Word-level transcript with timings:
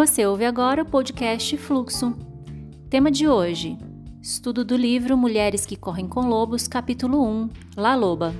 Você 0.00 0.24
ouve 0.24 0.46
agora 0.46 0.80
o 0.80 0.86
podcast 0.86 1.54
Fluxo. 1.58 2.16
Tema 2.88 3.10
de 3.10 3.28
hoje: 3.28 3.76
estudo 4.22 4.64
do 4.64 4.74
livro 4.74 5.14
Mulheres 5.14 5.66
que 5.66 5.76
Correm 5.76 6.08
com 6.08 6.26
Lobos, 6.26 6.66
capítulo 6.66 7.22
1 7.22 7.50
La 7.76 7.94
Loba. 7.94 8.34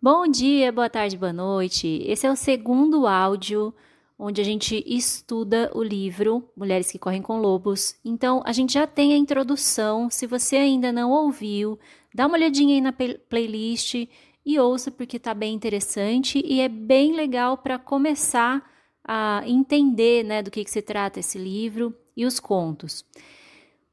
Bom 0.00 0.26
dia, 0.26 0.72
boa 0.72 0.88
tarde, 0.88 1.18
boa 1.18 1.30
noite. 1.30 2.02
Esse 2.06 2.26
é 2.26 2.32
o 2.32 2.34
segundo 2.34 3.06
áudio 3.06 3.74
onde 4.18 4.40
a 4.40 4.44
gente 4.44 4.82
estuda 4.86 5.70
o 5.74 5.82
livro 5.82 6.50
Mulheres 6.56 6.90
que 6.90 6.98
Correm 6.98 7.20
com 7.20 7.38
Lobos. 7.38 7.96
Então, 8.02 8.42
a 8.46 8.52
gente 8.52 8.72
já 8.72 8.86
tem 8.86 9.12
a 9.12 9.16
introdução. 9.18 10.08
Se 10.08 10.26
você 10.26 10.56
ainda 10.56 10.90
não 10.90 11.12
ouviu, 11.12 11.78
dá 12.14 12.26
uma 12.26 12.36
olhadinha 12.36 12.74
aí 12.74 12.80
na 12.80 12.92
playlist 13.28 14.08
e 14.48 14.58
ouça 14.58 14.90
porque 14.90 15.18
está 15.18 15.34
bem 15.34 15.54
interessante 15.54 16.42
e 16.42 16.62
é 16.62 16.70
bem 16.70 17.14
legal 17.14 17.58
para 17.58 17.78
começar 17.78 18.66
a 19.04 19.42
entender 19.44 20.24
né, 20.24 20.42
do 20.42 20.50
que, 20.50 20.64
que 20.64 20.70
se 20.70 20.80
trata 20.80 21.20
esse 21.20 21.36
livro 21.36 21.94
e 22.16 22.24
os 22.24 22.40
contos. 22.40 23.04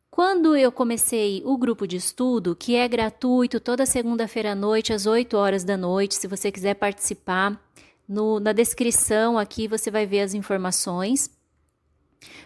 Quando 0.09 0.55
eu 0.55 0.71
comecei 0.71 1.41
o 1.43 1.57
grupo 1.57 1.85
de 1.85 1.97
estudo, 1.97 2.55
que 2.55 2.73
é 2.73 2.87
gratuito 2.87 3.59
toda 3.59 3.85
segunda-feira 3.85 4.53
à 4.53 4.55
noite, 4.55 4.93
às 4.93 5.05
8 5.05 5.35
horas 5.35 5.65
da 5.65 5.75
noite, 5.75 6.15
se 6.15 6.25
você 6.25 6.49
quiser 6.49 6.75
participar, 6.75 7.61
no, 8.07 8.39
na 8.39 8.53
descrição 8.53 9.37
aqui 9.37 9.67
você 9.67 9.91
vai 9.91 10.05
ver 10.05 10.21
as 10.21 10.33
informações. 10.33 11.29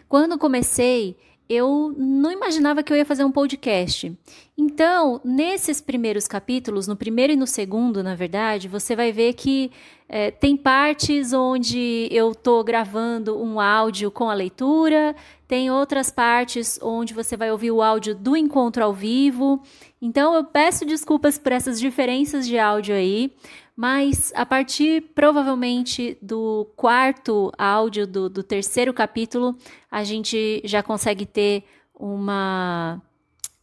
Quando 0.08 0.36
comecei, 0.40 1.16
eu 1.50 1.92
não 1.98 2.32
imaginava 2.32 2.84
que 2.84 2.94
eu 2.94 2.98
ia 2.98 3.06
fazer 3.06 3.24
um 3.24 3.32
podcast. 3.32 4.16
Então, 4.56 5.20
nesses 5.26 5.82
primeiros 5.82 6.28
capítulos, 6.28 6.88
no 6.88 6.96
primeiro 6.96 7.34
e 7.34 7.36
no 7.36 7.48
segundo, 7.48 8.04
na 8.04 8.14
verdade, 8.14 8.68
você 8.68 8.96
vai 8.96 9.12
ver 9.12 9.34
que 9.34 9.72
é, 10.08 10.30
tem 10.30 10.56
partes 10.56 11.34
onde 11.34 12.08
eu 12.12 12.32
estou 12.32 12.64
gravando 12.64 13.42
um 13.42 13.60
áudio 13.60 14.12
com 14.12 14.30
a 14.30 14.34
leitura, 14.34 15.16
tem 15.48 15.72
outras 15.72 16.12
partes 16.12 16.80
onde 16.84 17.16
você 17.16 17.36
vai 17.36 17.52
ouvir 17.52 17.72
o 17.72 17.82
áudio 17.82 18.14
do 18.14 18.38
encontro 18.38 18.84
ao 18.84 18.94
vivo. 18.94 19.60
Então, 20.00 20.36
eu 20.36 20.44
peço 20.44 20.86
desculpas 20.86 21.40
por 21.40 21.52
essas 21.52 21.80
diferenças 21.80 22.46
de 22.46 22.60
áudio 22.60 22.94
aí, 22.94 23.34
mas 23.80 24.34
a 24.36 24.46
partir 24.46 25.02
provavelmente 25.16 26.18
do 26.22 26.68
quarto 26.76 27.50
áudio 27.58 28.06
do, 28.06 28.30
do 28.30 28.44
terceiro 28.44 28.94
capítulo, 28.94 29.56
a 29.90 30.04
gente 30.04 30.62
já 30.66 30.84
consegue 30.84 31.26
ter 31.26 31.64
uma 31.96 33.02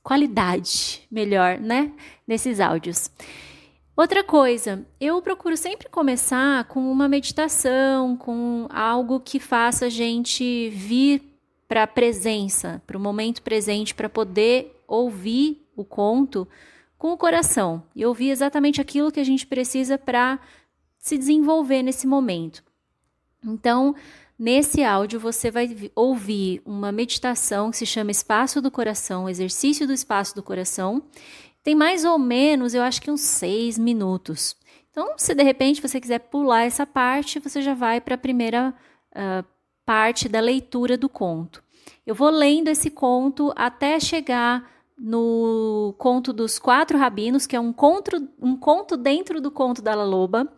qualidade 0.03 1.07
melhor, 1.11 1.59
né? 1.59 1.93
Nesses 2.27 2.61
áudios. 2.61 3.11
Outra 3.95 4.25
coisa, 4.25 4.87
eu 4.99 5.21
procuro 5.21 5.55
sempre 5.55 5.91
começar 5.91 6.65
com 6.65 6.91
uma 6.91 7.07
meditação, 7.07 8.17
com 8.17 8.67
algo 8.71 9.21
que 9.21 9.39
faça 9.39 9.85
a 9.85 9.91
gente 9.91 10.71
vir 10.71 11.23
para 11.69 11.83
a 11.83 11.87
presença, 11.87 12.83
para 12.87 12.97
o 12.97 13.01
momento 13.01 13.43
presente, 13.43 13.95
para 13.95 14.09
poder 14.09 14.83
ouvir 14.89 15.69
o 15.77 15.85
conto 15.85 16.49
com 17.07 17.13
o 17.13 17.17
coração 17.17 17.85
e 17.95 18.05
ouvir 18.05 18.31
exatamente 18.31 18.81
aquilo 18.81 19.13
que 19.13 19.21
a 19.21 19.25
gente 19.25 19.47
precisa 19.47 19.97
para 19.97 20.41
se 20.99 21.17
desenvolver 21.17 21.81
nesse 21.81 22.05
momento. 22.05 22.65
Então, 23.45 23.95
nesse 24.37 24.83
áudio 24.83 25.21
você 25.21 25.49
vai 25.49 25.93
ouvir 25.95 26.61
uma 26.67 26.91
meditação 26.91 27.71
que 27.71 27.77
se 27.77 27.87
chama 27.87 28.11
Espaço 28.11 28.61
do 28.61 28.73
Coração, 28.73 29.29
exercício 29.29 29.87
do 29.87 29.93
Espaço 29.93 30.35
do 30.35 30.43
Coração. 30.43 31.01
Tem 31.63 31.77
mais 31.77 32.05
ou 32.05 32.19
menos, 32.19 32.75
eu 32.75 32.83
acho 32.83 33.01
que 33.01 33.11
uns 33.11 33.21
seis 33.21 33.79
minutos. 33.79 34.57
Então, 34.91 35.15
se 35.17 35.33
de 35.33 35.45
repente 35.45 35.81
você 35.81 36.01
quiser 36.01 36.19
pular 36.19 36.65
essa 36.65 36.85
parte, 36.85 37.39
você 37.39 37.63
já 37.63 37.75
vai 37.75 38.01
para 38.01 38.17
a 38.17 38.19
primeira 38.19 38.75
uh, 39.13 39.47
parte 39.85 40.29
da 40.29 40.41
leitura 40.41 40.99
do 40.99 41.09
conto. 41.09 41.63
Eu 42.05 42.17
vou 42.17 42.31
lendo 42.31 42.67
esse 42.67 42.91
conto 42.91 43.53
até 43.55 44.01
chegar 44.01 44.76
no 44.99 45.95
conto 45.99 46.33
dos 46.33 46.59
quatro 46.59 46.97
rabinos, 46.97 47.47
que 47.47 47.55
é 47.55 47.61
um 47.61 47.73
conto, 47.73 48.29
um 48.41 48.57
conto 48.57 48.97
dentro 48.97 49.41
do 49.41 49.51
conto 49.51 49.83
da 49.83 49.95
Loba. 49.95 50.51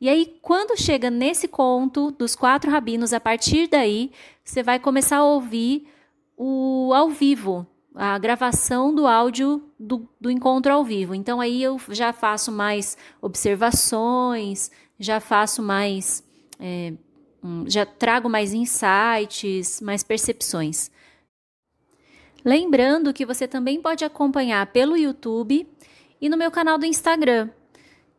E 0.00 0.08
aí, 0.08 0.38
quando 0.42 0.78
chega 0.78 1.10
nesse 1.10 1.48
conto 1.48 2.10
dos 2.10 2.36
quatro 2.36 2.70
rabinos, 2.70 3.12
a 3.12 3.20
partir 3.20 3.68
daí, 3.68 4.12
você 4.44 4.62
vai 4.62 4.78
começar 4.78 5.18
a 5.18 5.24
ouvir 5.24 5.88
o 6.36 6.92
ao 6.94 7.08
vivo, 7.08 7.66
a 7.94 8.18
gravação 8.18 8.94
do 8.94 9.06
áudio 9.06 9.62
do, 9.80 10.06
do 10.20 10.30
encontro 10.30 10.72
ao 10.72 10.84
vivo. 10.84 11.14
Então, 11.14 11.40
aí 11.40 11.62
eu 11.62 11.80
já 11.88 12.12
faço 12.12 12.52
mais 12.52 12.98
observações, 13.22 14.70
já 14.98 15.20
faço 15.20 15.62
mais. 15.62 16.22
É, 16.60 16.92
já 17.66 17.86
trago 17.86 18.28
mais 18.28 18.52
insights, 18.52 19.80
mais 19.80 20.02
percepções. 20.02 20.90
Lembrando 22.46 23.12
que 23.12 23.26
você 23.26 23.48
também 23.48 23.82
pode 23.82 24.04
acompanhar 24.04 24.64
pelo 24.68 24.96
YouTube 24.96 25.68
e 26.20 26.28
no 26.28 26.36
meu 26.36 26.48
canal 26.48 26.78
do 26.78 26.86
Instagram. 26.86 27.50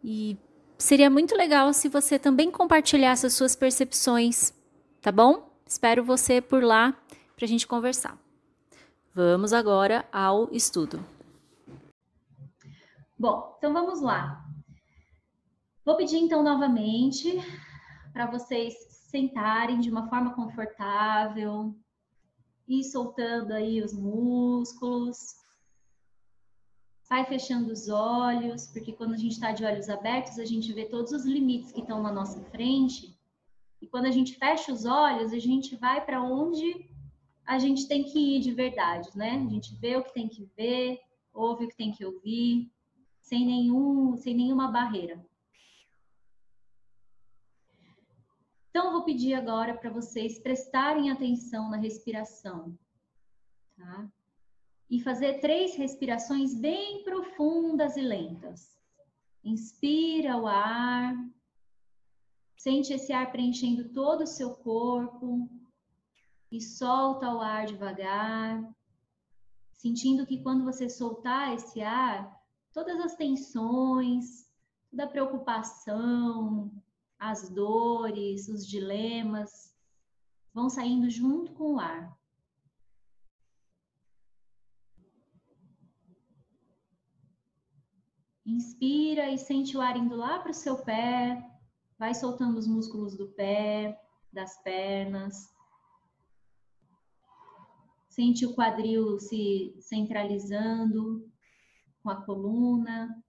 E 0.03 0.38
seria 0.77 1.09
muito 1.09 1.33
legal 1.33 1.71
se 1.71 1.88
você 1.88 2.19
também 2.19 2.51
compartilhasse 2.51 3.25
as 3.25 3.33
suas 3.33 3.55
percepções, 3.55 4.53
tá 5.01 5.13
bom? 5.13 5.49
Espero 5.66 6.03
você 6.03 6.41
por 6.41 6.61
lá 6.61 6.93
para 7.37 7.45
a 7.45 7.47
gente 7.47 7.66
conversar. 7.66 8.17
Vamos 9.16 9.53
agora 9.53 10.05
ao 10.11 10.53
estudo. 10.53 10.99
Bom, 13.17 13.55
então 13.57 13.71
vamos 13.71 14.01
lá. 14.01 14.43
Vou 15.85 15.95
pedir 15.95 16.17
então 16.17 16.43
novamente 16.43 17.41
para 18.11 18.25
vocês 18.25 18.73
sentarem 19.09 19.79
de 19.79 19.89
uma 19.89 20.09
forma 20.09 20.33
confortável, 20.35 21.73
ir 22.67 22.83
soltando 22.83 23.53
aí 23.53 23.81
os 23.81 23.94
músculos. 23.94 25.35
Vai 27.09 27.25
fechando 27.25 27.72
os 27.72 27.88
olhos, 27.88 28.67
porque 28.67 28.91
quando 28.91 29.13
a 29.13 29.17
gente 29.17 29.33
está 29.33 29.51
de 29.51 29.63
olhos 29.63 29.89
abertos, 29.89 30.38
a 30.38 30.45
gente 30.45 30.73
vê 30.73 30.85
todos 30.85 31.11
os 31.11 31.25
limites 31.25 31.72
que 31.72 31.79
estão 31.79 32.01
na 32.01 32.11
nossa 32.11 32.41
frente. 32.51 33.17
E 33.81 33.88
quando 33.88 34.05
a 34.05 34.11
gente 34.11 34.35
fecha 34.35 34.73
os 34.73 34.85
olhos, 34.85 35.31
a 35.31 35.39
gente 35.39 35.75
vai 35.78 36.03
para 36.05 36.22
onde 36.22 36.89
a 37.45 37.57
gente 37.57 37.88
tem 37.88 38.03
que 38.03 38.35
ir 38.38 38.41
de 38.41 38.51
verdade, 38.51 39.09
né? 39.16 39.44
A 39.47 39.49
gente 39.49 39.73
vê 39.75 39.95
o 39.95 40.03
que 40.03 40.13
tem 40.13 40.28
que 40.28 40.44
ver, 40.57 40.99
ouve 41.34 41.63
o 41.63 41.67
que 41.69 41.78
tem 41.78 41.94
que 41.94 42.03
ouvir, 42.03 42.69
sem 43.22 43.45
nenhum, 43.45 44.17
sem 44.17 44.35
nenhuma 44.35 44.69
barreira. 44.69 45.25
Então, 48.77 48.89
eu 48.89 48.91
vou 48.91 49.03
pedir 49.03 49.33
agora 49.33 49.75
para 49.75 49.89
vocês 49.89 50.38
prestarem 50.38 51.09
atenção 51.09 51.67
na 51.67 51.77
respiração, 51.77 52.77
tá? 53.75 54.07
E 54.88 55.01
fazer 55.01 55.39
três 55.39 55.75
respirações 55.75 56.53
bem 56.53 57.03
profundas 57.03 57.97
e 57.97 58.01
lentas. 58.01 58.77
Inspira 59.43 60.37
o 60.37 60.45
ar, 60.45 61.16
sente 62.55 62.93
esse 62.93 63.11
ar 63.11 63.31
preenchendo 63.31 63.89
todo 63.89 64.21
o 64.21 64.27
seu 64.27 64.53
corpo 64.53 65.49
e 66.51 66.61
solta 66.61 67.33
o 67.33 67.41
ar 67.41 67.66
devagar, 67.66 68.63
sentindo 69.73 70.23
que 70.23 70.43
quando 70.43 70.63
você 70.63 70.87
soltar 70.87 71.55
esse 71.55 71.81
ar, 71.81 72.31
todas 72.71 72.99
as 72.99 73.16
tensões, 73.16 74.47
toda 74.91 75.05
a 75.05 75.09
preocupação, 75.09 76.71
as 77.19 77.50
dores, 77.50 78.47
os 78.47 78.67
dilemas 78.67 79.75
vão 80.53 80.69
saindo 80.69 81.09
junto 81.09 81.53
com 81.53 81.75
o 81.75 81.79
ar. 81.79 82.17
Inspira 88.46 89.29
e 89.29 89.37
sente 89.37 89.75
o 89.75 89.81
ar 89.81 89.97
indo 89.97 90.16
lá 90.16 90.40
para 90.40 90.52
o 90.52 90.53
seu 90.53 90.78
pé, 90.78 91.46
vai 91.99 92.14
soltando 92.14 92.58
os 92.58 92.66
músculos 92.66 93.17
do 93.17 93.28
pé, 93.29 94.02
das 94.31 94.61
pernas. 94.64 95.53
Sente 98.08 98.46
o 98.46 98.55
quadril 98.55 99.19
se 99.19 99.75
centralizando 99.79 101.29
com 102.02 102.09
a 102.09 102.25
coluna. 102.25 103.23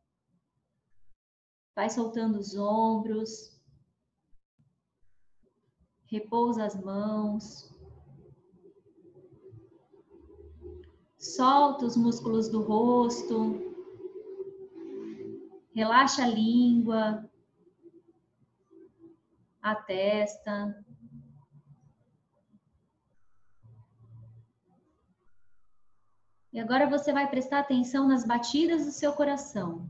Vai 1.75 1.91
soltando 1.91 2.39
os 2.39 2.57
ombros, 2.57 3.58
repousa 6.11 6.65
as 6.65 6.75
mãos, 6.75 7.71
solta 11.19 11.85
os 11.85 11.97
músculos 11.97 12.49
do 12.49 12.63
rosto, 12.63 13.69
relaxa 15.75 16.25
a 16.25 16.27
língua, 16.27 17.29
a 19.61 19.75
testa. 19.75 20.85
E 26.51 26.59
agora 26.59 26.89
você 26.89 27.13
vai 27.13 27.29
prestar 27.29 27.61
atenção 27.61 28.09
nas 28.09 28.25
batidas 28.25 28.87
do 28.87 28.91
seu 28.91 29.13
coração. 29.13 29.87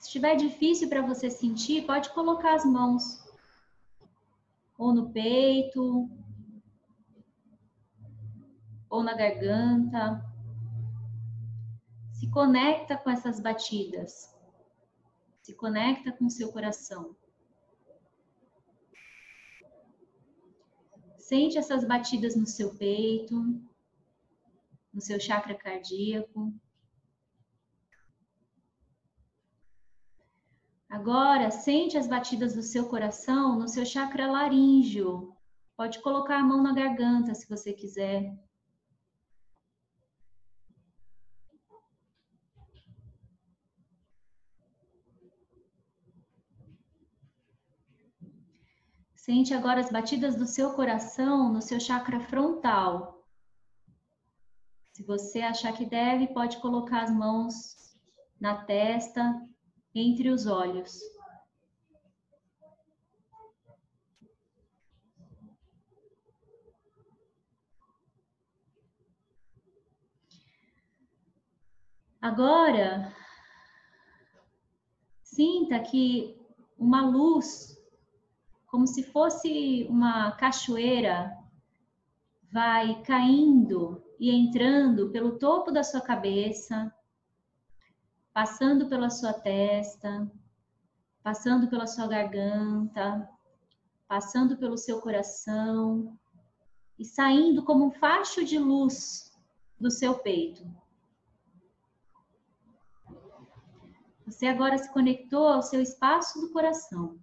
Se 0.00 0.06
estiver 0.06 0.34
difícil 0.34 0.88
para 0.88 1.02
você 1.02 1.30
sentir, 1.30 1.84
pode 1.84 2.08
colocar 2.14 2.54
as 2.54 2.64
mãos 2.64 3.22
ou 4.78 4.94
no 4.94 5.10
peito, 5.10 6.08
ou 8.88 9.02
na 9.02 9.12
garganta. 9.14 10.24
Se 12.14 12.30
conecta 12.30 12.96
com 12.96 13.10
essas 13.10 13.40
batidas. 13.40 14.34
Se 15.42 15.52
conecta 15.54 16.10
com 16.12 16.30
seu 16.30 16.50
coração. 16.50 17.14
Sente 21.18 21.58
essas 21.58 21.86
batidas 21.86 22.34
no 22.34 22.46
seu 22.46 22.74
peito, 22.74 23.34
no 24.94 25.00
seu 25.02 25.20
chakra 25.20 25.54
cardíaco. 25.54 26.54
Agora, 30.90 31.52
sente 31.52 31.96
as 31.96 32.08
batidas 32.08 32.52
do 32.52 32.62
seu 32.62 32.88
coração 32.88 33.56
no 33.56 33.68
seu 33.68 33.86
chakra 33.86 34.26
laríngeo. 34.26 35.36
Pode 35.76 36.00
colocar 36.02 36.38
a 36.38 36.42
mão 36.42 36.60
na 36.60 36.74
garganta 36.74 37.32
se 37.32 37.48
você 37.48 37.72
quiser. 37.72 38.36
Sente 49.14 49.54
agora 49.54 49.78
as 49.78 49.92
batidas 49.92 50.34
do 50.34 50.44
seu 50.44 50.74
coração 50.74 51.52
no 51.52 51.62
seu 51.62 51.78
chakra 51.78 52.18
frontal. 52.18 53.24
Se 54.92 55.04
você 55.04 55.40
achar 55.40 55.72
que 55.72 55.86
deve, 55.86 56.26
pode 56.34 56.56
colocar 56.56 57.04
as 57.04 57.14
mãos 57.14 57.96
na 58.40 58.64
testa, 58.64 59.40
entre 59.94 60.30
os 60.30 60.46
olhos. 60.46 61.00
Agora, 72.20 73.14
sinta 75.22 75.80
que 75.80 76.38
uma 76.78 77.06
luz 77.06 77.80
como 78.70 78.86
se 78.86 79.02
fosse 79.02 79.84
uma 79.90 80.30
cachoeira, 80.32 81.36
vai 82.52 83.02
caindo 83.02 84.02
e 84.18 84.30
entrando 84.30 85.10
pelo 85.10 85.38
topo 85.38 85.72
da 85.72 85.82
sua 85.82 86.00
cabeça, 86.00 86.92
passando 88.40 88.88
pela 88.88 89.10
sua 89.10 89.34
testa, 89.34 90.26
passando 91.22 91.68
pela 91.68 91.86
sua 91.86 92.06
garganta, 92.06 93.28
passando 94.08 94.56
pelo 94.56 94.78
seu 94.78 94.98
coração 94.98 96.18
e 96.98 97.04
saindo 97.04 97.62
como 97.62 97.84
um 97.84 97.90
facho 97.90 98.42
de 98.42 98.58
luz 98.58 99.30
do 99.78 99.90
seu 99.90 100.20
peito. 100.20 100.64
Você 104.24 104.46
agora 104.46 104.78
se 104.78 104.90
conectou 104.90 105.46
ao 105.46 105.62
seu 105.62 105.82
espaço 105.82 106.40
do 106.40 106.50
coração. 106.50 107.18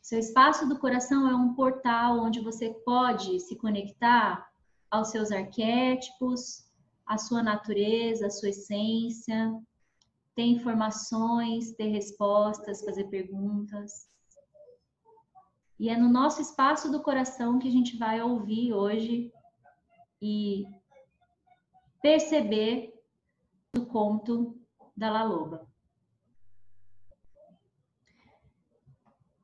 Seu 0.00 0.18
espaço 0.18 0.66
do 0.66 0.78
coração 0.78 1.28
é 1.28 1.36
um 1.36 1.52
portal 1.52 2.20
onde 2.20 2.40
você 2.40 2.70
pode 2.82 3.38
se 3.40 3.56
conectar 3.56 4.50
aos 4.90 5.08
seus 5.08 5.30
arquétipos, 5.30 6.71
à 7.12 7.18
sua 7.18 7.42
natureza, 7.42 8.26
à 8.26 8.30
sua 8.30 8.48
essência, 8.48 9.54
ter 10.34 10.44
informações, 10.44 11.72
ter 11.72 11.88
respostas, 11.88 12.82
fazer 12.82 13.04
perguntas. 13.04 14.08
E 15.78 15.90
é 15.90 15.96
no 15.96 16.08
nosso 16.08 16.40
espaço 16.40 16.90
do 16.90 17.02
coração 17.02 17.58
que 17.58 17.68
a 17.68 17.70
gente 17.70 17.98
vai 17.98 18.22
ouvir 18.22 18.72
hoje 18.72 19.30
e 20.22 20.64
perceber 22.00 22.94
o 23.76 23.84
conto 23.84 24.58
da 24.96 25.10
La 25.10 25.22
Loba. 25.24 25.68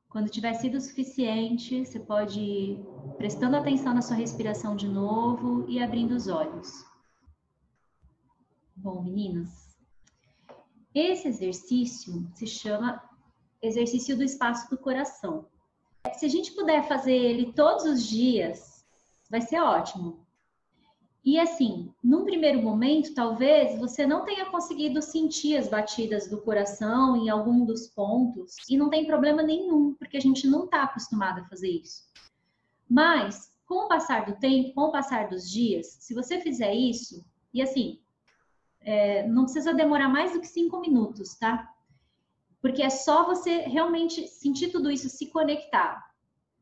Quando 0.09 0.31
tiver 0.31 0.55
sido 0.55 0.81
suficiente, 0.81 1.85
você 1.85 1.99
pode 1.99 2.39
ir 2.39 2.79
prestando 3.17 3.57
atenção 3.57 3.93
na 3.93 4.01
sua 4.01 4.15
respiração 4.15 4.75
de 4.75 4.87
novo 4.87 5.69
e 5.69 5.79
abrindo 5.83 6.15
os 6.15 6.27
olhos. 6.27 6.88
Bom, 8.81 9.03
meninas, 9.03 9.75
esse 10.95 11.27
exercício 11.27 12.25
se 12.33 12.47
chama 12.47 13.03
exercício 13.61 14.15
do 14.15 14.23
espaço 14.23 14.69
do 14.69 14.77
coração. 14.77 15.45
Se 16.13 16.25
a 16.25 16.29
gente 16.29 16.53
puder 16.53 16.87
fazer 16.87 17.13
ele 17.13 17.51
todos 17.51 17.83
os 17.83 18.07
dias, 18.07 18.85
vai 19.29 19.41
ser 19.41 19.59
ótimo. 19.59 20.25
E 21.25 21.37
assim, 21.37 21.93
num 22.01 22.23
primeiro 22.23 22.61
momento, 22.61 23.13
talvez 23.13 23.77
você 23.77 24.07
não 24.07 24.23
tenha 24.23 24.45
conseguido 24.45 25.01
sentir 25.01 25.57
as 25.57 25.67
batidas 25.67 26.29
do 26.29 26.39
coração 26.39 27.17
em 27.17 27.29
algum 27.29 27.65
dos 27.65 27.87
pontos, 27.87 28.55
e 28.69 28.77
não 28.77 28.89
tem 28.89 29.05
problema 29.05 29.43
nenhum, 29.43 29.93
porque 29.95 30.15
a 30.15 30.21
gente 30.21 30.47
não 30.47 30.63
está 30.63 30.83
acostumado 30.83 31.41
a 31.41 31.45
fazer 31.49 31.69
isso. 31.69 32.03
Mas, 32.89 33.51
com 33.67 33.85
o 33.85 33.87
passar 33.89 34.25
do 34.25 34.39
tempo, 34.39 34.73
com 34.73 34.83
o 34.83 34.91
passar 34.93 35.27
dos 35.27 35.51
dias, 35.51 35.97
se 35.99 36.13
você 36.13 36.39
fizer 36.39 36.73
isso, 36.73 37.25
e 37.53 37.61
assim, 37.61 37.99
é, 38.81 39.27
não 39.27 39.43
precisa 39.43 39.73
demorar 39.73 40.09
mais 40.09 40.33
do 40.33 40.39
que 40.39 40.47
cinco 40.47 40.79
minutos, 40.79 41.35
tá? 41.35 41.69
Porque 42.61 42.81
é 42.81 42.89
só 42.89 43.25
você 43.25 43.61
realmente 43.61 44.27
sentir 44.27 44.69
tudo 44.69 44.91
isso, 44.91 45.09
se 45.09 45.27
conectar. 45.27 46.05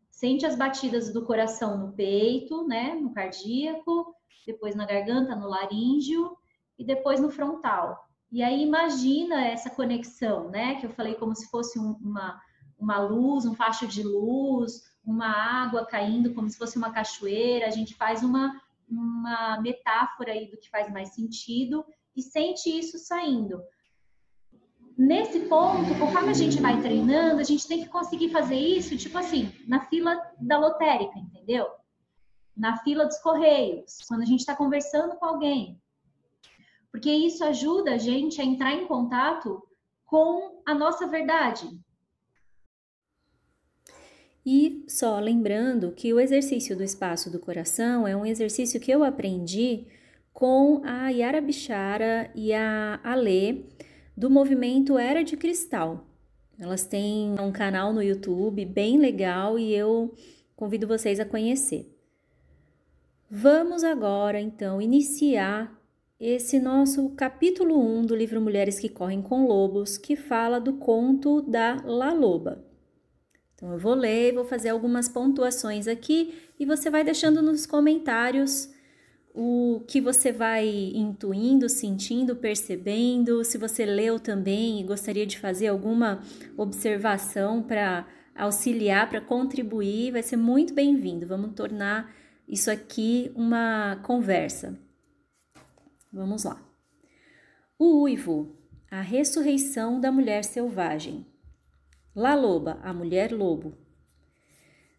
Sente 0.09 0.45
as 0.45 0.55
batidas 0.55 1.11
do 1.13 1.25
coração 1.25 1.77
no 1.77 1.93
peito, 1.93 2.67
né, 2.67 2.95
no 2.95 3.13
cardíaco, 3.13 4.15
depois 4.45 4.75
na 4.75 4.85
garganta, 4.85 5.35
no 5.35 5.47
laríngeo 5.47 6.37
e 6.77 6.83
depois 6.83 7.19
no 7.19 7.29
frontal. 7.29 8.07
E 8.31 8.43
aí 8.43 8.63
imagina 8.63 9.45
essa 9.45 9.69
conexão, 9.69 10.49
né? 10.49 10.75
Que 10.75 10.85
eu 10.85 10.89
falei 10.89 11.15
como 11.15 11.35
se 11.35 11.49
fosse 11.49 11.79
um, 11.79 11.93
uma, 12.01 12.41
uma 12.77 12.99
luz, 12.99 13.45
um 13.45 13.55
facho 13.55 13.87
de 13.87 14.03
luz, 14.03 14.83
uma 15.03 15.27
água 15.27 15.85
caindo 15.85 16.33
como 16.33 16.49
se 16.49 16.57
fosse 16.57 16.77
uma 16.77 16.91
cachoeira. 16.91 17.67
A 17.67 17.71
gente 17.71 17.95
faz 17.95 18.23
uma, 18.23 18.59
uma 18.89 19.59
metáfora 19.61 20.31
aí 20.31 20.49
do 20.49 20.57
que 20.57 20.69
faz 20.69 20.91
mais 20.91 21.09
sentido 21.09 21.85
e 22.17 22.21
sente 22.21 22.69
isso 22.69 22.97
saindo. 22.97 23.61
Nesse 24.97 25.41
ponto, 25.41 25.97
conforme 25.99 26.31
a 26.31 26.33
gente 26.33 26.59
vai 26.59 26.81
treinando, 26.81 27.39
a 27.39 27.43
gente 27.43 27.67
tem 27.67 27.83
que 27.83 27.89
conseguir 27.89 28.29
fazer 28.29 28.57
isso, 28.57 28.97
tipo 28.97 29.17
assim, 29.17 29.53
na 29.67 29.85
fila 29.85 30.19
da 30.39 30.57
lotérica, 30.57 31.17
entendeu? 31.19 31.67
na 32.57 32.77
fila 32.77 33.05
dos 33.05 33.19
correios, 33.19 33.99
quando 34.07 34.23
a 34.23 34.25
gente 34.25 34.39
está 34.39 34.55
conversando 34.55 35.15
com 35.15 35.25
alguém. 35.25 35.79
Porque 36.91 37.11
isso 37.11 37.43
ajuda 37.43 37.93
a 37.93 37.97
gente 37.97 38.41
a 38.41 38.43
entrar 38.43 38.73
em 38.73 38.87
contato 38.87 39.61
com 40.05 40.61
a 40.65 40.73
nossa 40.73 41.05
verdade. 41.05 41.69
E 44.43 44.83
só 44.87 45.19
lembrando 45.19 45.91
que 45.91 46.13
o 46.13 46.19
exercício 46.19 46.75
do 46.75 46.83
espaço 46.83 47.29
do 47.29 47.39
coração 47.39 48.07
é 48.07 48.15
um 48.15 48.25
exercício 48.25 48.79
que 48.79 48.89
eu 48.89 49.03
aprendi 49.03 49.85
com 50.37 50.83
a 50.85 51.09
Yara 51.09 51.41
Bichara 51.41 52.29
e 52.35 52.53
a 52.53 52.99
Alê 53.03 53.63
do 54.15 54.29
movimento 54.29 54.95
Era 54.95 55.23
de 55.23 55.35
Cristal. 55.35 56.05
Elas 56.59 56.85
têm 56.85 57.33
um 57.41 57.51
canal 57.51 57.91
no 57.91 58.03
YouTube 58.03 58.63
bem 58.63 58.99
legal 58.99 59.57
e 59.57 59.73
eu 59.73 60.13
convido 60.55 60.85
vocês 60.85 61.19
a 61.19 61.25
conhecer. 61.25 61.91
Vamos 63.27 63.83
agora, 63.83 64.39
então, 64.39 64.79
iniciar 64.79 65.75
esse 66.19 66.59
nosso 66.59 67.09
capítulo 67.15 67.75
1 67.97 68.05
do 68.05 68.15
livro 68.15 68.39
Mulheres 68.39 68.79
que 68.79 68.89
Correm 68.89 69.23
com 69.23 69.47
Lobos, 69.47 69.97
que 69.97 70.15
fala 70.15 70.59
do 70.59 70.73
conto 70.73 71.41
da 71.41 71.81
La 71.83 72.13
Loba. 72.13 72.63
Então, 73.55 73.73
eu 73.73 73.79
vou 73.79 73.95
ler, 73.95 74.35
vou 74.35 74.45
fazer 74.45 74.69
algumas 74.69 75.09
pontuações 75.09 75.87
aqui 75.87 76.35
e 76.59 76.63
você 76.63 76.91
vai 76.91 77.03
deixando 77.03 77.41
nos 77.41 77.65
comentários 77.65 78.76
o 79.39 79.83
que 79.87 80.01
você 80.01 80.31
vai 80.31 80.67
intuindo, 80.95 81.69
sentindo, 81.69 82.35
percebendo. 82.35 83.43
Se 83.43 83.55
você 83.55 83.85
leu 83.85 84.19
também 84.19 84.81
e 84.81 84.83
gostaria 84.83 85.27
de 85.27 85.37
fazer 85.37 85.67
alguma 85.67 86.21
observação 86.57 87.61
para 87.61 88.07
auxiliar, 88.35 89.07
para 89.07 89.21
contribuir, 89.21 90.11
vai 90.11 90.23
ser 90.23 90.37
muito 90.37 90.73
bem-vindo. 90.73 91.27
Vamos 91.27 91.53
tornar 91.53 92.11
isso 92.47 92.71
aqui 92.71 93.31
uma 93.35 93.97
conversa. 93.97 94.75
Vamos 96.11 96.43
lá. 96.43 96.59
O 97.77 98.01
uivo, 98.01 98.57
a 98.89 99.01
ressurreição 99.01 100.01
da 100.01 100.11
mulher 100.11 100.43
selvagem. 100.43 101.27
La 102.15 102.33
Loba, 102.33 102.79
a 102.81 102.91
mulher 102.91 103.31
lobo. 103.31 103.77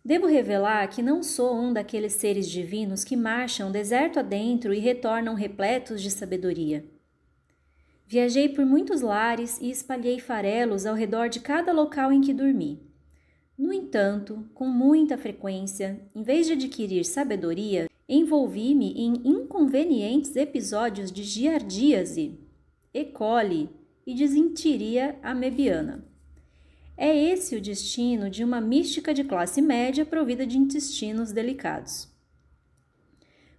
Devo 0.09 0.27
revelar 0.27 0.89
que 0.89 1.03
não 1.03 1.23
sou 1.23 1.55
um 1.55 1.71
daqueles 1.71 2.15
seres 2.15 2.49
divinos 2.49 3.05
que 3.05 3.15
marcham 3.15 3.71
deserto 3.71 4.19
adentro 4.19 4.73
e 4.73 4.79
retornam 4.79 5.35
repletos 5.35 6.01
de 6.01 6.11
sabedoria. 6.11 6.83
Viajei 8.07 8.49
por 8.49 8.65
muitos 8.65 9.03
lares 9.03 9.61
e 9.61 9.71
espalhei 9.71 10.19
farelos 10.19 10.87
ao 10.87 10.95
redor 10.95 11.29
de 11.29 11.41
cada 11.41 11.73
local 11.73 12.11
em 12.11 12.23
que 12.23 12.33
dormi. 12.33 12.81
No 13.59 13.71
entanto, 13.71 14.49
com 14.55 14.67
muita 14.67 15.19
frequência, 15.19 16.01
em 16.15 16.23
vez 16.23 16.47
de 16.47 16.55
adquirir 16.55 17.05
sabedoria, 17.05 17.87
envolvi-me 18.09 18.95
em 18.95 19.13
inconvenientes 19.27 20.35
episódios 20.37 21.13
de 21.13 21.23
giardíase, 21.23 22.41
E. 22.95 23.05
coli 23.05 23.69
e 24.07 24.15
desinteria 24.15 25.19
amebiana. 25.23 26.08
É 27.01 27.17
esse 27.17 27.55
o 27.55 27.61
destino 27.61 28.29
de 28.29 28.43
uma 28.43 28.61
mística 28.61 29.15
de 29.15 29.23
classe 29.23 29.63
média 29.63 30.05
provida 30.05 30.45
de 30.45 30.59
intestinos 30.59 31.31
delicados. 31.31 32.09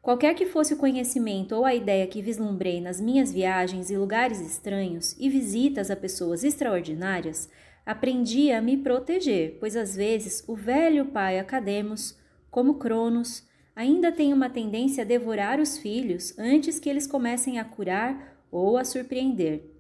Qualquer 0.02 0.36
que 0.36 0.46
fosse 0.46 0.74
o 0.74 0.78
conhecimento 0.78 1.56
ou 1.56 1.64
a 1.64 1.74
ideia 1.74 2.06
que 2.06 2.22
vislumbrei 2.22 2.82
nas 2.82 3.00
minhas 3.00 3.32
viagens 3.32 3.90
e 3.90 3.96
lugares 3.96 4.42
estranhos 4.42 5.16
e 5.18 5.30
visitas 5.30 5.90
a 5.90 5.96
pessoas 5.96 6.44
extraordinárias, 6.44 7.50
aprendi 7.86 8.52
a 8.52 8.62
me 8.62 8.76
proteger, 8.76 9.56
pois 9.58 9.78
às 9.78 9.96
vezes 9.96 10.44
o 10.46 10.54
velho 10.54 11.06
pai 11.06 11.40
Academos, 11.40 12.18
como 12.52 12.74
Cronos, 12.74 13.48
ainda 13.74 14.12
tem 14.12 14.34
uma 14.34 14.50
tendência 14.50 15.06
a 15.06 15.08
devorar 15.08 15.62
os 15.62 15.78
filhos 15.78 16.38
antes 16.38 16.78
que 16.78 16.90
eles 16.90 17.08
comecem 17.08 17.58
a 17.58 17.64
curar 17.64 18.38
ou 18.52 18.78
a 18.78 18.84
surpreender. 18.84 19.79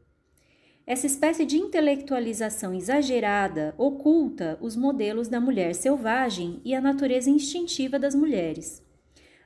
Essa 0.89 1.05
espécie 1.05 1.45
de 1.45 1.55
intelectualização 1.55 2.73
exagerada 2.73 3.75
oculta 3.77 4.57
os 4.59 4.75
modelos 4.75 5.27
da 5.27 5.39
mulher 5.39 5.75
selvagem 5.75 6.59
e 6.65 6.73
a 6.73 6.81
natureza 6.81 7.29
instintiva 7.29 7.99
das 7.99 8.15
mulheres. 8.15 8.83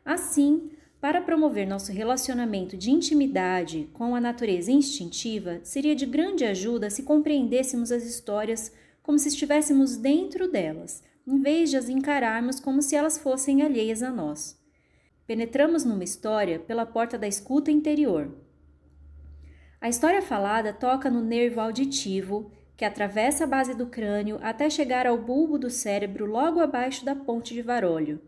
Assim, 0.06 0.72
para 1.02 1.20
promover 1.20 1.68
nosso 1.68 1.92
relacionamento 1.92 2.78
de 2.78 2.92
intimidade 2.92 3.90
com 3.92 4.16
a 4.16 4.22
natureza 4.22 4.72
instintiva, 4.72 5.60
seria 5.64 5.94
de 5.94 6.06
grande 6.06 6.46
ajuda 6.46 6.90
se 6.90 7.04
compreendêssemos 7.04 7.92
as 7.92 8.06
histórias 8.06 8.72
como 9.02 9.20
se 9.20 9.28
estivéssemos 9.28 9.98
dentro 9.98 10.50
delas, 10.50 11.04
em 11.28 11.42
vez 11.42 11.70
de 11.70 11.76
as 11.76 11.90
encararmos 11.90 12.62
como 12.62 12.82
se 12.82 12.96
elas 12.96 13.18
fossem 13.18 13.64
alheias 13.64 14.02
a 14.02 14.10
nós. 14.10 14.58
Penetramos 15.28 15.84
numa 15.84 16.06
história 16.06 16.58
pela 16.58 16.86
porta 16.86 17.18
da 17.18 17.28
escuta 17.28 17.70
interior. 17.70 18.32
A 19.84 19.90
história 19.90 20.22
falada 20.22 20.72
toca 20.72 21.12
no 21.12 21.20
nervo 21.20 21.60
auditivo, 21.60 22.50
que 22.78 22.86
atravessa 22.86 23.44
a 23.44 23.48
base 23.48 23.74
do 23.74 23.88
crânio 23.88 24.40
até 24.42 24.70
chegar 24.70 25.06
ao 25.06 25.18
bulbo 25.18 25.58
do 25.58 25.70
cérebro 25.70 26.26
logo 26.26 26.62
abaixo 26.62 27.04
da 27.04 27.14
ponte 27.14 27.54
de 27.54 27.62
varolho. 27.62 28.22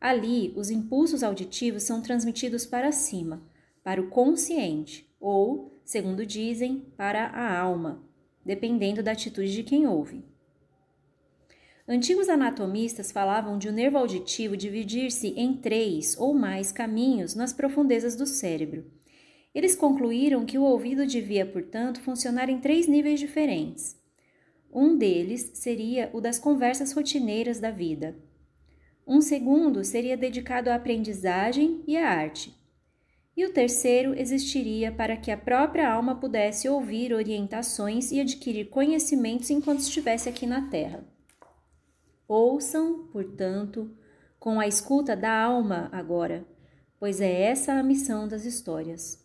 Ali, 0.00 0.52
os 0.54 0.70
impulsos 0.70 1.24
auditivos 1.24 1.82
são 1.82 2.00
transmitidos 2.00 2.64
para 2.64 2.92
cima, 2.92 3.42
para 3.82 4.00
o 4.00 4.06
consciente, 4.06 5.12
ou, 5.18 5.76
segundo 5.84 6.24
dizem, 6.24 6.86
para 6.96 7.26
a 7.26 7.58
alma, 7.58 8.00
dependendo 8.46 9.02
da 9.02 9.10
atitude 9.10 9.52
de 9.52 9.64
quem 9.64 9.88
ouve. 9.88 10.24
Antigos 11.88 12.28
anatomistas 12.28 13.10
falavam 13.10 13.58
de 13.58 13.66
o 13.66 13.72
um 13.72 13.74
nervo 13.74 13.98
auditivo 13.98 14.56
dividir-se 14.56 15.30
em 15.30 15.56
três 15.56 16.16
ou 16.16 16.32
mais 16.32 16.70
caminhos 16.70 17.34
nas 17.34 17.52
profundezas 17.52 18.14
do 18.14 18.26
cérebro. 18.28 18.88
Eles 19.54 19.76
concluíram 19.76 20.44
que 20.44 20.58
o 20.58 20.62
ouvido 20.62 21.06
devia, 21.06 21.46
portanto, 21.46 22.00
funcionar 22.00 22.48
em 22.48 22.60
três 22.60 22.88
níveis 22.88 23.20
diferentes. 23.20 23.96
Um 24.72 24.98
deles 24.98 25.52
seria 25.54 26.10
o 26.12 26.20
das 26.20 26.38
conversas 26.38 26.92
rotineiras 26.92 27.60
da 27.60 27.70
vida, 27.70 28.16
um 29.06 29.20
segundo 29.20 29.84
seria 29.84 30.16
dedicado 30.16 30.70
à 30.70 30.76
aprendizagem 30.76 31.82
e 31.86 31.96
à 31.96 32.08
arte. 32.08 32.58
E 33.36 33.44
o 33.44 33.52
terceiro 33.52 34.18
existiria 34.18 34.90
para 34.90 35.16
que 35.16 35.30
a 35.30 35.36
própria 35.36 35.92
alma 35.92 36.14
pudesse 36.14 36.68
ouvir 36.68 37.12
orientações 37.12 38.10
e 38.10 38.20
adquirir 38.20 38.70
conhecimentos 38.70 39.50
enquanto 39.50 39.80
estivesse 39.80 40.28
aqui 40.28 40.46
na 40.46 40.70
Terra. 40.70 41.04
Ouçam, 42.26 43.08
portanto, 43.12 43.94
com 44.38 44.58
a 44.58 44.66
escuta 44.66 45.14
da 45.14 45.36
alma 45.36 45.90
agora, 45.92 46.46
pois 46.98 47.20
é 47.20 47.42
essa 47.42 47.74
a 47.74 47.82
missão 47.82 48.26
das 48.26 48.46
histórias. 48.46 49.23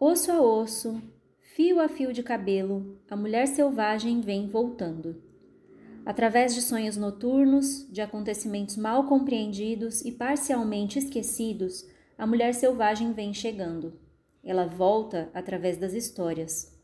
Osso 0.00 0.30
a 0.30 0.40
osso, 0.40 1.02
fio 1.40 1.80
a 1.80 1.88
fio 1.88 2.12
de 2.12 2.22
cabelo, 2.22 3.00
a 3.10 3.16
mulher 3.16 3.48
selvagem 3.48 4.20
vem 4.20 4.46
voltando. 4.46 5.20
Através 6.06 6.54
de 6.54 6.62
sonhos 6.62 6.96
noturnos, 6.96 7.84
de 7.90 8.00
acontecimentos 8.00 8.76
mal 8.76 9.08
compreendidos 9.08 10.02
e 10.02 10.12
parcialmente 10.12 11.00
esquecidos, 11.00 11.84
a 12.16 12.28
mulher 12.28 12.54
selvagem 12.54 13.12
vem 13.12 13.34
chegando. 13.34 13.98
Ela 14.44 14.66
volta 14.66 15.30
através 15.34 15.76
das 15.76 15.94
histórias. 15.94 16.80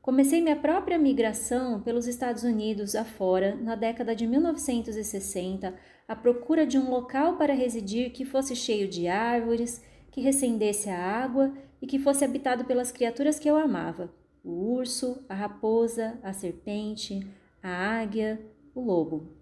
Comecei 0.00 0.40
minha 0.40 0.54
própria 0.54 1.00
migração 1.00 1.80
pelos 1.80 2.06
Estados 2.06 2.44
Unidos 2.44 2.94
afora 2.94 3.56
na 3.56 3.74
década 3.74 4.14
de 4.14 4.28
1960 4.28 5.74
à 6.06 6.14
procura 6.14 6.64
de 6.64 6.78
um 6.78 6.90
local 6.90 7.36
para 7.36 7.52
residir 7.52 8.12
que 8.12 8.24
fosse 8.24 8.54
cheio 8.54 8.86
de 8.86 9.08
árvores, 9.08 9.82
que 10.12 10.20
recendesse 10.20 10.88
a 10.88 10.96
água 10.96 11.52
e 11.80 11.86
que 11.86 11.98
fosse 11.98 12.24
habitado 12.24 12.64
pelas 12.64 12.92
criaturas 12.92 13.38
que 13.38 13.48
eu 13.48 13.56
amava: 13.56 14.12
o 14.44 14.50
urso, 14.72 15.24
a 15.28 15.34
raposa, 15.34 16.18
a 16.22 16.32
serpente, 16.32 17.26
a 17.62 18.00
águia, 18.00 18.40
o 18.74 18.80
lobo. 18.80 19.40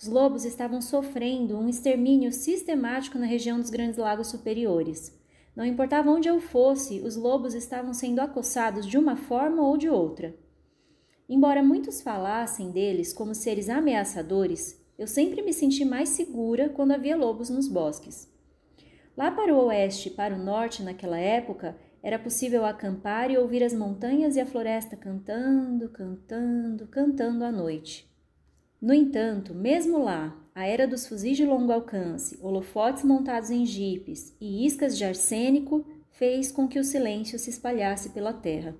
Os 0.00 0.08
lobos 0.08 0.44
estavam 0.44 0.80
sofrendo 0.80 1.58
um 1.58 1.68
extermínio 1.68 2.32
sistemático 2.32 3.18
na 3.18 3.26
região 3.26 3.60
dos 3.60 3.68
Grandes 3.68 3.98
Lagos 3.98 4.28
Superiores. 4.28 5.18
Não 5.54 5.64
importava 5.64 6.10
onde 6.10 6.28
eu 6.28 6.40
fosse, 6.40 7.00
os 7.00 7.16
lobos 7.16 7.54
estavam 7.54 7.92
sendo 7.92 8.20
acossados 8.20 8.86
de 8.86 8.96
uma 8.96 9.16
forma 9.16 9.62
ou 9.62 9.76
de 9.76 9.90
outra. 9.90 10.34
Embora 11.28 11.62
muitos 11.62 12.00
falassem 12.00 12.70
deles 12.70 13.12
como 13.12 13.34
seres 13.34 13.68
ameaçadores, 13.68 14.80
eu 14.98 15.06
sempre 15.06 15.42
me 15.42 15.52
senti 15.52 15.84
mais 15.84 16.08
segura 16.08 16.68
quando 16.68 16.92
havia 16.92 17.16
lobos 17.16 17.50
nos 17.50 17.68
bosques. 17.68 18.28
Lá 19.20 19.30
para 19.30 19.54
o 19.54 19.66
oeste 19.66 20.08
e 20.08 20.12
para 20.12 20.34
o 20.34 20.42
norte, 20.42 20.82
naquela 20.82 21.18
época, 21.18 21.76
era 22.02 22.18
possível 22.18 22.64
acampar 22.64 23.30
e 23.30 23.36
ouvir 23.36 23.62
as 23.62 23.74
montanhas 23.74 24.34
e 24.34 24.40
a 24.40 24.46
floresta 24.46 24.96
cantando, 24.96 25.90
cantando, 25.90 26.86
cantando 26.86 27.44
à 27.44 27.52
noite. 27.52 28.10
No 28.80 28.94
entanto, 28.94 29.54
mesmo 29.54 30.02
lá, 30.02 30.34
a 30.54 30.66
era 30.66 30.88
dos 30.88 31.06
fuzis 31.06 31.36
de 31.36 31.44
longo 31.44 31.70
alcance, 31.70 32.38
holofotes 32.40 33.04
montados 33.04 33.50
em 33.50 33.66
jipes 33.66 34.34
e 34.40 34.64
iscas 34.64 34.96
de 34.96 35.04
arsênico 35.04 35.84
fez 36.12 36.50
com 36.50 36.66
que 36.66 36.78
o 36.78 36.82
silêncio 36.82 37.38
se 37.38 37.50
espalhasse 37.50 38.08
pela 38.14 38.32
terra. 38.32 38.74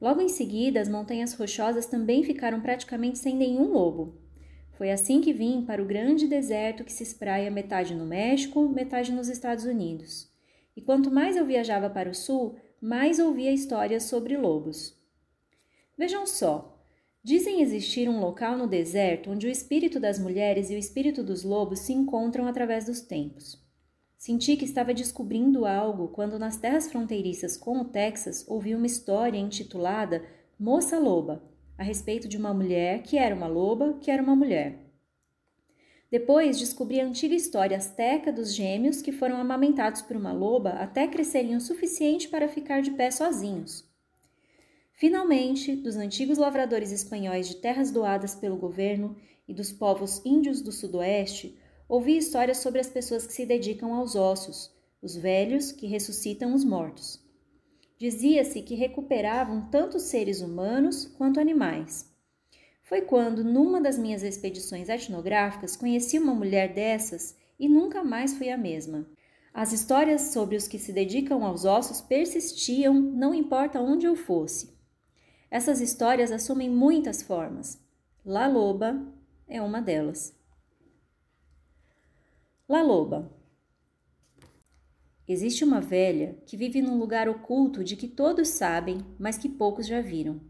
Logo 0.00 0.20
em 0.20 0.28
seguida, 0.28 0.80
as 0.80 0.88
montanhas 0.88 1.34
rochosas 1.34 1.86
também 1.86 2.22
ficaram 2.22 2.60
praticamente 2.60 3.18
sem 3.18 3.34
nenhum 3.34 3.72
lobo. 3.72 4.21
Foi 4.72 4.90
assim 4.90 5.20
que 5.20 5.32
vim 5.32 5.64
para 5.64 5.82
o 5.82 5.86
grande 5.86 6.26
deserto 6.26 6.84
que 6.84 6.92
se 6.92 7.02
espraia 7.02 7.50
metade 7.50 7.94
no 7.94 8.06
México, 8.06 8.68
metade 8.68 9.12
nos 9.12 9.28
Estados 9.28 9.64
Unidos. 9.64 10.30
E 10.76 10.80
quanto 10.80 11.10
mais 11.10 11.36
eu 11.36 11.46
viajava 11.46 11.90
para 11.90 12.10
o 12.10 12.14
sul, 12.14 12.56
mais 12.80 13.18
ouvia 13.18 13.52
histórias 13.52 14.04
sobre 14.04 14.36
lobos. 14.36 14.98
Vejam 15.96 16.26
só, 16.26 16.82
dizem 17.22 17.60
existir 17.60 18.08
um 18.08 18.18
local 18.18 18.56
no 18.56 18.66
deserto 18.66 19.30
onde 19.30 19.46
o 19.46 19.50
espírito 19.50 20.00
das 20.00 20.18
mulheres 20.18 20.70
e 20.70 20.74
o 20.74 20.78
espírito 20.78 21.22
dos 21.22 21.44
lobos 21.44 21.80
se 21.80 21.92
encontram 21.92 22.46
através 22.46 22.86
dos 22.86 23.00
tempos. 23.02 23.62
Senti 24.16 24.56
que 24.56 24.64
estava 24.64 24.94
descobrindo 24.94 25.66
algo 25.66 26.08
quando, 26.08 26.38
nas 26.38 26.56
terras 26.56 26.90
fronteiriças 26.90 27.56
com 27.56 27.80
o 27.80 27.84
Texas, 27.84 28.44
ouvi 28.48 28.74
uma 28.74 28.86
história 28.86 29.38
intitulada 29.38 30.24
Moça 30.58 30.98
Loba, 30.98 31.42
a 31.82 31.84
respeito 31.84 32.28
de 32.28 32.36
uma 32.36 32.54
mulher 32.54 33.02
que 33.02 33.18
era 33.18 33.34
uma 33.34 33.48
loba, 33.48 33.98
que 34.00 34.08
era 34.08 34.22
uma 34.22 34.36
mulher. 34.36 34.78
Depois 36.08 36.58
descobri 36.58 37.00
a 37.00 37.04
antiga 37.04 37.34
história 37.34 37.76
asteca 37.76 38.32
dos 38.32 38.54
gêmeos 38.54 39.02
que 39.02 39.10
foram 39.10 39.36
amamentados 39.36 40.00
por 40.00 40.16
uma 40.16 40.32
loba 40.32 40.70
até 40.70 41.08
crescerem 41.08 41.56
o 41.56 41.60
suficiente 41.60 42.28
para 42.28 42.48
ficar 42.48 42.82
de 42.82 42.92
pé 42.92 43.10
sozinhos. 43.10 43.84
Finalmente, 44.92 45.74
dos 45.74 45.96
antigos 45.96 46.38
lavradores 46.38 46.92
espanhóis 46.92 47.48
de 47.48 47.56
terras 47.56 47.90
doadas 47.90 48.36
pelo 48.36 48.56
governo 48.56 49.16
e 49.48 49.52
dos 49.52 49.72
povos 49.72 50.24
índios 50.24 50.62
do 50.62 50.70
sudoeste, 50.70 51.58
ouvi 51.88 52.16
histórias 52.16 52.58
sobre 52.58 52.78
as 52.78 52.88
pessoas 52.88 53.26
que 53.26 53.32
se 53.32 53.44
dedicam 53.44 53.92
aos 53.92 54.14
ossos, 54.14 54.70
os 55.00 55.16
velhos 55.16 55.72
que 55.72 55.88
ressuscitam 55.88 56.54
os 56.54 56.64
mortos. 56.64 57.20
Dizia-se 58.02 58.62
que 58.62 58.74
recuperavam 58.74 59.68
tanto 59.70 60.00
seres 60.00 60.40
humanos 60.40 61.06
quanto 61.06 61.38
animais. 61.38 62.12
Foi 62.82 63.02
quando, 63.02 63.44
numa 63.44 63.80
das 63.80 63.96
minhas 63.96 64.24
expedições 64.24 64.88
etnográficas, 64.88 65.76
conheci 65.76 66.18
uma 66.18 66.34
mulher 66.34 66.74
dessas 66.74 67.36
e 67.60 67.68
nunca 67.68 68.02
mais 68.02 68.34
fui 68.34 68.50
a 68.50 68.58
mesma. 68.58 69.06
As 69.54 69.72
histórias 69.72 70.32
sobre 70.32 70.56
os 70.56 70.66
que 70.66 70.80
se 70.80 70.92
dedicam 70.92 71.44
aos 71.44 71.64
ossos 71.64 72.00
persistiam, 72.00 72.92
não 72.92 73.32
importa 73.32 73.80
onde 73.80 74.04
eu 74.04 74.16
fosse. 74.16 74.76
Essas 75.48 75.80
histórias 75.80 76.32
assumem 76.32 76.68
muitas 76.68 77.22
formas. 77.22 77.80
La 78.26 78.48
Loba 78.48 79.00
é 79.46 79.62
uma 79.62 79.80
delas. 79.80 80.36
La 82.68 82.82
Loba. 82.82 83.30
Existe 85.32 85.64
uma 85.64 85.80
velha 85.80 86.36
que 86.44 86.58
vive 86.58 86.82
num 86.82 86.98
lugar 86.98 87.26
oculto 87.26 87.82
de 87.82 87.96
que 87.96 88.06
todos 88.06 88.48
sabem, 88.48 88.98
mas 89.18 89.38
que 89.38 89.48
poucos 89.48 89.86
já 89.86 89.98
viram. 90.02 90.42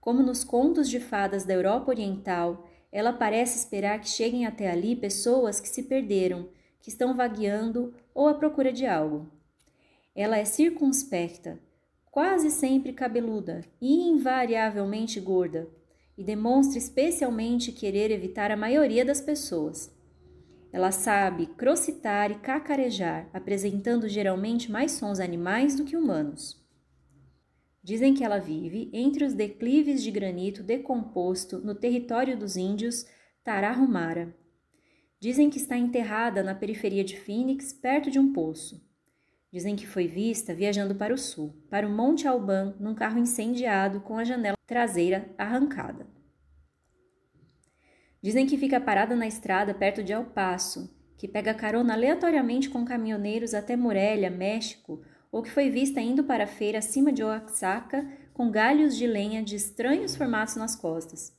Como 0.00 0.22
nos 0.22 0.44
contos 0.44 0.88
de 0.88 1.00
fadas 1.00 1.42
da 1.44 1.52
Europa 1.52 1.90
Oriental, 1.90 2.64
ela 2.92 3.12
parece 3.12 3.58
esperar 3.58 4.00
que 4.00 4.08
cheguem 4.08 4.46
até 4.46 4.70
ali 4.70 4.94
pessoas 4.94 5.58
que 5.58 5.68
se 5.68 5.82
perderam, 5.82 6.48
que 6.80 6.90
estão 6.90 7.16
vagueando 7.16 7.92
ou 8.14 8.28
à 8.28 8.34
procura 8.34 8.72
de 8.72 8.86
algo. 8.86 9.32
Ela 10.14 10.38
é 10.38 10.44
circunspecta, 10.44 11.58
quase 12.08 12.52
sempre 12.52 12.92
cabeluda 12.92 13.62
e 13.80 14.08
invariavelmente 14.08 15.18
gorda, 15.18 15.68
e 16.16 16.22
demonstra 16.22 16.78
especialmente 16.78 17.72
querer 17.72 18.12
evitar 18.12 18.52
a 18.52 18.56
maioria 18.56 19.04
das 19.04 19.20
pessoas. 19.20 19.92
Ela 20.74 20.90
sabe 20.90 21.46
crocitar 21.46 22.32
e 22.32 22.34
cacarejar, 22.34 23.30
apresentando 23.32 24.08
geralmente 24.08 24.72
mais 24.72 24.90
sons 24.90 25.20
animais 25.20 25.76
do 25.76 25.84
que 25.84 25.96
humanos. 25.96 26.60
Dizem 27.80 28.12
que 28.12 28.24
ela 28.24 28.40
vive 28.40 28.90
entre 28.92 29.24
os 29.24 29.34
declives 29.34 30.02
de 30.02 30.10
granito 30.10 30.64
decomposto 30.64 31.60
no 31.60 31.76
território 31.76 32.36
dos 32.36 32.56
índios 32.56 33.06
Tarahumara. 33.44 34.34
Dizem 35.20 35.48
que 35.48 35.58
está 35.58 35.76
enterrada 35.76 36.42
na 36.42 36.56
periferia 36.56 37.04
de 37.04 37.20
Phoenix, 37.20 37.72
perto 37.72 38.10
de 38.10 38.18
um 38.18 38.32
poço. 38.32 38.84
Dizem 39.52 39.76
que 39.76 39.86
foi 39.86 40.08
vista 40.08 40.52
viajando 40.52 40.96
para 40.96 41.14
o 41.14 41.18
sul, 41.18 41.54
para 41.70 41.86
o 41.86 41.90
Monte 41.90 42.26
Alban, 42.26 42.74
num 42.80 42.96
carro 42.96 43.20
incendiado 43.20 44.00
com 44.00 44.18
a 44.18 44.24
janela 44.24 44.58
traseira 44.66 45.32
arrancada. 45.38 46.13
Dizem 48.24 48.46
que 48.46 48.56
fica 48.56 48.80
parada 48.80 49.14
na 49.14 49.26
estrada 49.26 49.74
perto 49.74 50.02
de 50.02 50.10
El 50.10 50.24
Paso, 50.24 50.90
que 51.18 51.28
pega 51.28 51.52
carona 51.52 51.92
aleatoriamente 51.92 52.70
com 52.70 52.82
caminhoneiros 52.82 53.52
até 53.52 53.76
Morelia, 53.76 54.30
México, 54.30 55.02
ou 55.30 55.42
que 55.42 55.50
foi 55.50 55.68
vista 55.68 56.00
indo 56.00 56.24
para 56.24 56.44
a 56.44 56.46
feira 56.46 56.78
acima 56.78 57.12
de 57.12 57.22
Oaxaca 57.22 58.10
com 58.32 58.50
galhos 58.50 58.96
de 58.96 59.06
lenha 59.06 59.42
de 59.42 59.54
estranhos 59.54 60.16
formatos 60.16 60.56
nas 60.56 60.74
costas. 60.74 61.36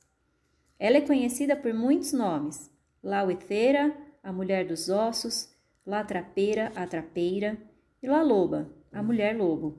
Ela 0.78 0.98
é 0.98 1.00
conhecida 1.00 1.56
por 1.56 1.74
muitos 1.74 2.12
nomes: 2.12 2.70
La 3.02 3.24
Ueteira, 3.24 3.92
a 4.22 4.32
mulher 4.32 4.64
dos 4.64 4.88
ossos, 4.88 5.52
La 5.84 6.04
Trapeira, 6.04 6.70
a 6.76 6.86
trapeira, 6.86 7.58
e 8.00 8.06
La 8.06 8.22
Loba, 8.22 8.70
a 8.92 9.02
mulher 9.02 9.36
lobo. 9.36 9.76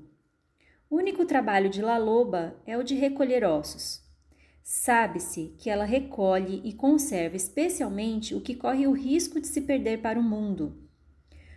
O 0.90 0.98
único 0.98 1.24
trabalho 1.24 1.70
de 1.70 1.82
La 1.82 1.98
Loba 1.98 2.58
é 2.66 2.78
o 2.78 2.84
de 2.84 2.96
recolher 2.96 3.46
ossos. 3.46 4.06
Sabe-se 4.70 5.54
que 5.58 5.70
ela 5.70 5.86
recolhe 5.86 6.60
e 6.62 6.74
conserva 6.74 7.38
especialmente 7.38 8.36
o 8.36 8.42
que 8.42 8.54
corre 8.54 8.86
o 8.86 8.92
risco 8.92 9.40
de 9.40 9.48
se 9.48 9.62
perder 9.62 10.02
para 10.02 10.20
o 10.20 10.22
mundo. 10.24 10.76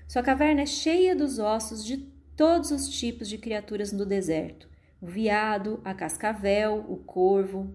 Sua 0.07 0.23
caverna 0.23 0.61
é 0.61 0.67
cheia 0.67 1.17
dos 1.17 1.41
ossos 1.41 1.85
de 1.85 1.97
todos 2.37 2.71
os 2.71 2.89
tipos 2.89 3.29
de 3.29 3.37
criaturas 3.37 3.91
no 3.91 4.07
deserto: 4.07 4.69
o 5.03 5.09
veado, 5.09 5.81
a 5.85 5.93
cascavel, 5.93 6.87
o 6.89 6.99
corvo. 6.99 7.75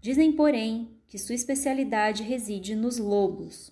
Dizem, 0.00 0.32
porém, 0.32 0.96
que 1.08 1.18
sua 1.18 1.34
especialidade 1.34 2.22
reside 2.22 2.74
nos 2.74 2.96
lobos. 2.96 3.70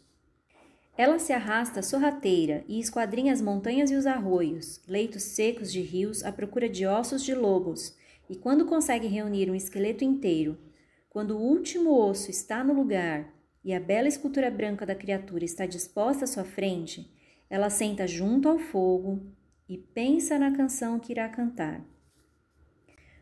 Ela 0.94 1.18
se 1.18 1.32
arrasta 1.32 1.82
sorrateira 1.82 2.66
e 2.68 2.78
esquadrinha 2.78 3.32
as 3.32 3.40
montanhas 3.40 3.90
e 3.90 3.94
os 3.94 4.04
arroios, 4.04 4.82
leitos 4.86 5.22
secos 5.22 5.72
de 5.72 5.80
rios 5.80 6.22
à 6.22 6.30
procura 6.30 6.68
de 6.68 6.86
ossos 6.86 7.24
de 7.24 7.34
lobos, 7.34 7.96
e 8.28 8.36
quando 8.36 8.66
consegue 8.66 9.06
reunir 9.06 9.50
um 9.50 9.54
esqueleto 9.54 10.04
inteiro, 10.04 10.58
quando 11.12 11.36
o 11.36 11.42
último 11.42 11.94
osso 11.94 12.30
está 12.30 12.64
no 12.64 12.72
lugar 12.72 13.34
e 13.62 13.74
a 13.74 13.78
bela 13.78 14.08
escultura 14.08 14.50
branca 14.50 14.86
da 14.86 14.94
criatura 14.94 15.44
está 15.44 15.66
disposta 15.66 16.24
à 16.24 16.26
sua 16.26 16.42
frente, 16.42 17.12
ela 17.50 17.68
senta 17.68 18.06
junto 18.06 18.48
ao 18.48 18.58
fogo, 18.58 19.30
e 19.68 19.76
pensa 19.76 20.38
na 20.38 20.56
canção 20.56 20.98
que 20.98 21.12
irá 21.12 21.28
cantar. 21.28 21.84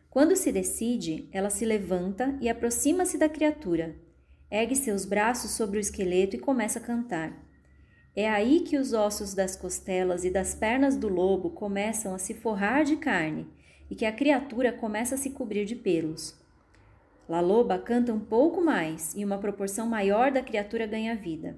Quando 0.09 0.37
se 0.37 0.53
decide, 0.53 1.27
ela 1.33 1.49
se 1.49 1.65
levanta 1.65 2.37
e 2.39 2.47
aproxima-se 2.47 3.17
da 3.17 3.27
criatura, 3.27 3.93
ergue 4.49 4.77
seus 4.77 5.03
braços 5.03 5.51
sobre 5.51 5.77
o 5.77 5.81
esqueleto 5.81 6.37
e 6.37 6.39
começa 6.39 6.79
a 6.79 6.81
cantar. 6.81 7.45
É 8.15 8.29
aí 8.29 8.61
que 8.61 8.77
os 8.77 8.93
ossos 8.93 9.33
das 9.33 9.57
costelas 9.57 10.23
e 10.23 10.29
das 10.29 10.55
pernas 10.55 10.95
do 10.95 11.09
lobo 11.09 11.49
começam 11.49 12.15
a 12.15 12.17
se 12.17 12.35
forrar 12.35 12.85
de 12.85 12.95
carne 12.95 13.49
e 13.89 13.95
que 13.95 14.05
a 14.05 14.13
criatura 14.13 14.71
começa 14.71 15.15
a 15.15 15.17
se 15.17 15.31
cobrir 15.31 15.65
de 15.65 15.75
pelos. 15.75 16.40
La 17.31 17.39
loba 17.39 17.79
canta 17.79 18.11
um 18.11 18.19
pouco 18.19 18.59
mais 18.59 19.15
e 19.15 19.23
uma 19.23 19.37
proporção 19.37 19.87
maior 19.87 20.33
da 20.33 20.43
criatura 20.43 20.85
ganha 20.85 21.15
vida. 21.15 21.57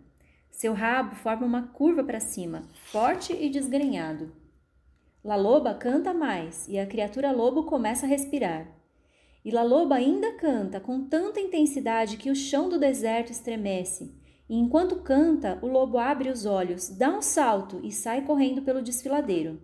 Seu 0.52 0.72
rabo 0.72 1.16
forma 1.16 1.48
uma 1.48 1.64
curva 1.64 2.04
para 2.04 2.20
cima, 2.20 2.70
forte 2.92 3.34
e 3.34 3.50
desgrenhado. 3.50 4.32
La 5.24 5.36
Loba 5.36 5.74
canta 5.74 6.14
mais 6.14 6.68
e 6.68 6.78
a 6.78 6.86
criatura 6.86 7.32
lobo 7.32 7.64
começa 7.64 8.06
a 8.06 8.08
respirar. 8.08 8.68
E 9.44 9.50
La 9.50 9.64
Loba 9.64 9.96
ainda 9.96 10.34
canta 10.34 10.80
com 10.80 11.08
tanta 11.08 11.40
intensidade 11.40 12.18
que 12.18 12.30
o 12.30 12.36
chão 12.36 12.70
do 12.70 12.78
deserto 12.78 13.32
estremece. 13.32 14.16
E 14.48 14.56
enquanto 14.56 14.98
canta, 14.98 15.58
o 15.60 15.66
lobo 15.66 15.98
abre 15.98 16.30
os 16.30 16.46
olhos, 16.46 16.88
dá 16.88 17.10
um 17.10 17.22
salto 17.24 17.80
e 17.84 17.92
sai 17.92 18.22
correndo 18.22 18.62
pelo 18.62 18.84
desfiladeiro. 18.84 19.60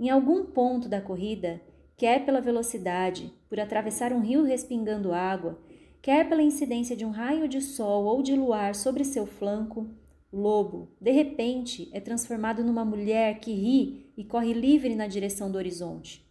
Em 0.00 0.08
algum 0.08 0.46
ponto 0.46 0.88
da 0.88 1.02
corrida, 1.02 1.60
quer 1.96 2.24
pela 2.24 2.40
velocidade, 2.40 3.32
por 3.48 3.60
atravessar 3.60 4.12
um 4.12 4.20
rio 4.20 4.42
respingando 4.42 5.12
água, 5.12 5.58
quer 6.02 6.28
pela 6.28 6.42
incidência 6.42 6.96
de 6.96 7.04
um 7.04 7.10
raio 7.10 7.48
de 7.48 7.60
sol 7.60 8.04
ou 8.04 8.22
de 8.22 8.34
luar 8.34 8.74
sobre 8.74 9.04
seu 9.04 9.26
flanco, 9.26 9.88
lobo, 10.32 10.88
de 11.00 11.12
repente, 11.12 11.88
é 11.92 12.00
transformado 12.00 12.64
numa 12.64 12.84
mulher 12.84 13.38
que 13.38 13.52
ri 13.52 14.12
e 14.16 14.24
corre 14.24 14.52
livre 14.52 14.94
na 14.94 15.06
direção 15.06 15.50
do 15.50 15.56
horizonte. 15.56 16.24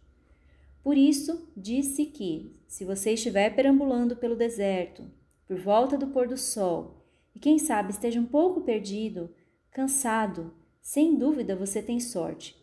Por 0.82 0.98
isso, 0.98 1.50
disse 1.56 2.04
que, 2.04 2.52
se 2.68 2.84
você 2.84 3.12
estiver 3.12 3.54
perambulando 3.56 4.16
pelo 4.16 4.36
deserto, 4.36 5.02
por 5.46 5.56
volta 5.56 5.96
do 5.96 6.08
pôr 6.08 6.28
do 6.28 6.36
sol, 6.36 7.02
e 7.34 7.40
quem 7.40 7.58
sabe 7.58 7.90
esteja 7.90 8.20
um 8.20 8.26
pouco 8.26 8.60
perdido, 8.60 9.30
cansado, 9.70 10.52
sem 10.82 11.16
dúvida 11.16 11.56
você 11.56 11.82
tem 11.82 11.98
sorte, 11.98 12.54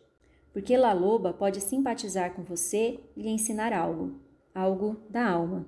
porque 0.54 0.76
La 0.76 0.94
Loba 0.94 1.34
pode 1.34 1.62
simpatizar 1.62 2.34
com 2.34 2.44
você 2.44 3.00
e 3.16 3.22
lhe 3.22 3.30
ensinar 3.30 3.74
algo, 3.74 4.20
algo 4.54 4.98
da 5.10 5.28
alma. 5.28 5.66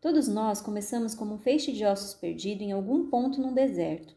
Todos 0.00 0.28
nós 0.28 0.60
começamos 0.60 1.14
como 1.14 1.34
um 1.34 1.38
feixe 1.38 1.72
de 1.72 1.84
ossos 1.84 2.14
perdido 2.14 2.62
em 2.62 2.72
algum 2.72 3.08
ponto 3.08 3.40
num 3.40 3.54
deserto, 3.54 4.14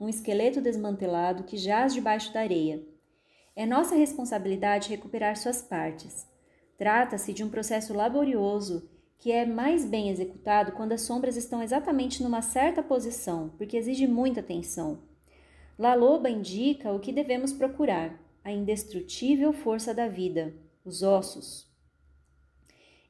um 0.00 0.08
esqueleto 0.08 0.60
desmantelado 0.60 1.44
que 1.44 1.56
jaz 1.56 1.94
debaixo 1.94 2.32
da 2.32 2.40
areia. 2.40 2.84
É 3.54 3.64
nossa 3.64 3.94
responsabilidade 3.94 4.90
recuperar 4.90 5.36
suas 5.36 5.62
partes. 5.62 6.26
Trata-se 6.76 7.32
de 7.32 7.44
um 7.44 7.48
processo 7.48 7.94
laborioso 7.94 8.90
que 9.16 9.30
é 9.30 9.46
mais 9.46 9.84
bem 9.84 10.10
executado 10.10 10.72
quando 10.72 10.92
as 10.92 11.02
sombras 11.02 11.36
estão 11.36 11.62
exatamente 11.62 12.22
numa 12.22 12.42
certa 12.42 12.82
posição, 12.82 13.50
porque 13.56 13.76
exige 13.76 14.06
muita 14.06 14.40
atenção. 14.40 15.13
La 15.78 15.94
Loba 15.94 16.30
indica 16.30 16.92
o 16.92 17.00
que 17.00 17.12
devemos 17.12 17.52
procurar: 17.52 18.20
a 18.44 18.52
indestrutível 18.52 19.52
força 19.52 19.92
da 19.92 20.06
vida, 20.06 20.54
os 20.84 21.02
ossos. 21.02 21.66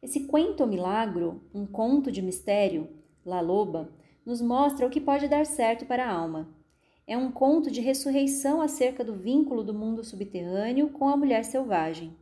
Esse 0.03 0.27
quento 0.27 0.67
milagro, 0.67 1.43
um 1.55 1.67
conto 1.67 2.11
de 2.11 2.23
mistério, 2.23 2.89
La 3.25 3.41
Loba, 3.41 3.93
nos 4.25 4.41
mostra 4.41 4.87
o 4.87 4.91
que 4.91 5.01
pode 5.01 5.29
dar 5.29 5.45
certo 5.45 5.85
para 5.85 6.07
a 6.07 6.11
alma. 6.11 6.49
É 7.07 7.19
um 7.19 7.31
conto 7.31 7.71
de 7.71 7.83
ressurreição 7.83 8.63
acerca 8.63 9.05
do 9.05 9.15
vínculo 9.15 9.63
do 9.63 9.75
mundo 9.75 10.03
subterrâneo 10.03 10.89
com 10.89 11.09
a 11.09 11.17
mulher 11.17 11.45
selvagem. 11.45 12.17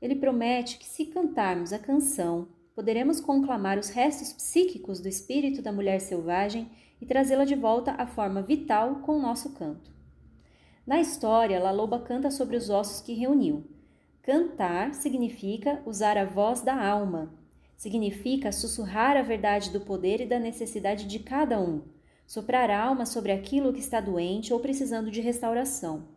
Ele 0.00 0.14
promete 0.14 0.78
que, 0.78 0.84
se 0.84 1.06
cantarmos 1.06 1.72
a 1.72 1.78
canção, 1.78 2.48
poderemos 2.74 3.18
conclamar 3.18 3.78
os 3.78 3.88
restos 3.88 4.30
psíquicos 4.34 5.00
do 5.00 5.08
espírito 5.08 5.62
da 5.62 5.72
mulher 5.72 6.00
selvagem 6.00 6.70
e 7.00 7.06
trazê-la 7.06 7.44
de 7.44 7.54
volta 7.54 7.92
à 7.92 8.06
forma 8.06 8.42
vital 8.42 8.96
com 8.96 9.18
o 9.18 9.22
nosso 9.22 9.54
canto. 9.54 9.90
Na 10.86 11.00
história, 11.00 11.60
La 11.60 11.70
Loba 11.70 11.98
canta 11.98 12.30
sobre 12.30 12.56
os 12.56 12.70
ossos 12.70 13.00
que 13.00 13.12
reuniu, 13.12 13.64
Cantar 14.26 14.92
significa 14.92 15.80
usar 15.86 16.18
a 16.18 16.24
voz 16.24 16.60
da 16.60 16.74
alma, 16.84 17.32
significa 17.76 18.50
sussurrar 18.50 19.16
a 19.16 19.22
verdade 19.22 19.70
do 19.70 19.80
poder 19.80 20.20
e 20.20 20.26
da 20.26 20.36
necessidade 20.36 21.06
de 21.06 21.20
cada 21.20 21.60
um, 21.60 21.82
soprar 22.26 22.68
alma 22.68 23.06
sobre 23.06 23.30
aquilo 23.30 23.72
que 23.72 23.78
está 23.78 24.00
doente 24.00 24.52
ou 24.52 24.58
precisando 24.58 25.12
de 25.12 25.20
restauração. 25.20 26.08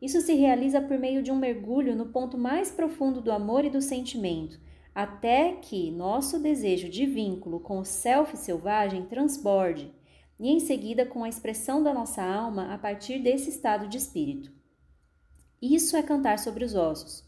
Isso 0.00 0.20
se 0.20 0.32
realiza 0.34 0.80
por 0.80 0.96
meio 0.96 1.24
de 1.24 1.32
um 1.32 1.36
mergulho 1.36 1.96
no 1.96 2.06
ponto 2.06 2.38
mais 2.38 2.70
profundo 2.70 3.20
do 3.20 3.32
amor 3.32 3.64
e 3.64 3.70
do 3.70 3.82
sentimento, 3.82 4.60
até 4.94 5.54
que 5.54 5.90
nosso 5.90 6.38
desejo 6.38 6.88
de 6.88 7.04
vínculo 7.04 7.58
com 7.58 7.80
o 7.80 7.84
self 7.84 8.36
selvagem 8.36 9.06
transborde, 9.06 9.92
e 10.40 10.48
em 10.48 10.58
seguida 10.58 11.04
com 11.04 11.22
a 11.22 11.28
expressão 11.28 11.82
da 11.82 11.92
nossa 11.92 12.24
alma 12.24 12.72
a 12.72 12.78
partir 12.78 13.18
desse 13.18 13.50
estado 13.50 13.86
de 13.86 13.98
espírito. 13.98 14.50
Isso 15.60 15.98
é 15.98 16.02
cantar 16.02 16.38
sobre 16.38 16.64
os 16.64 16.74
ossos. 16.74 17.22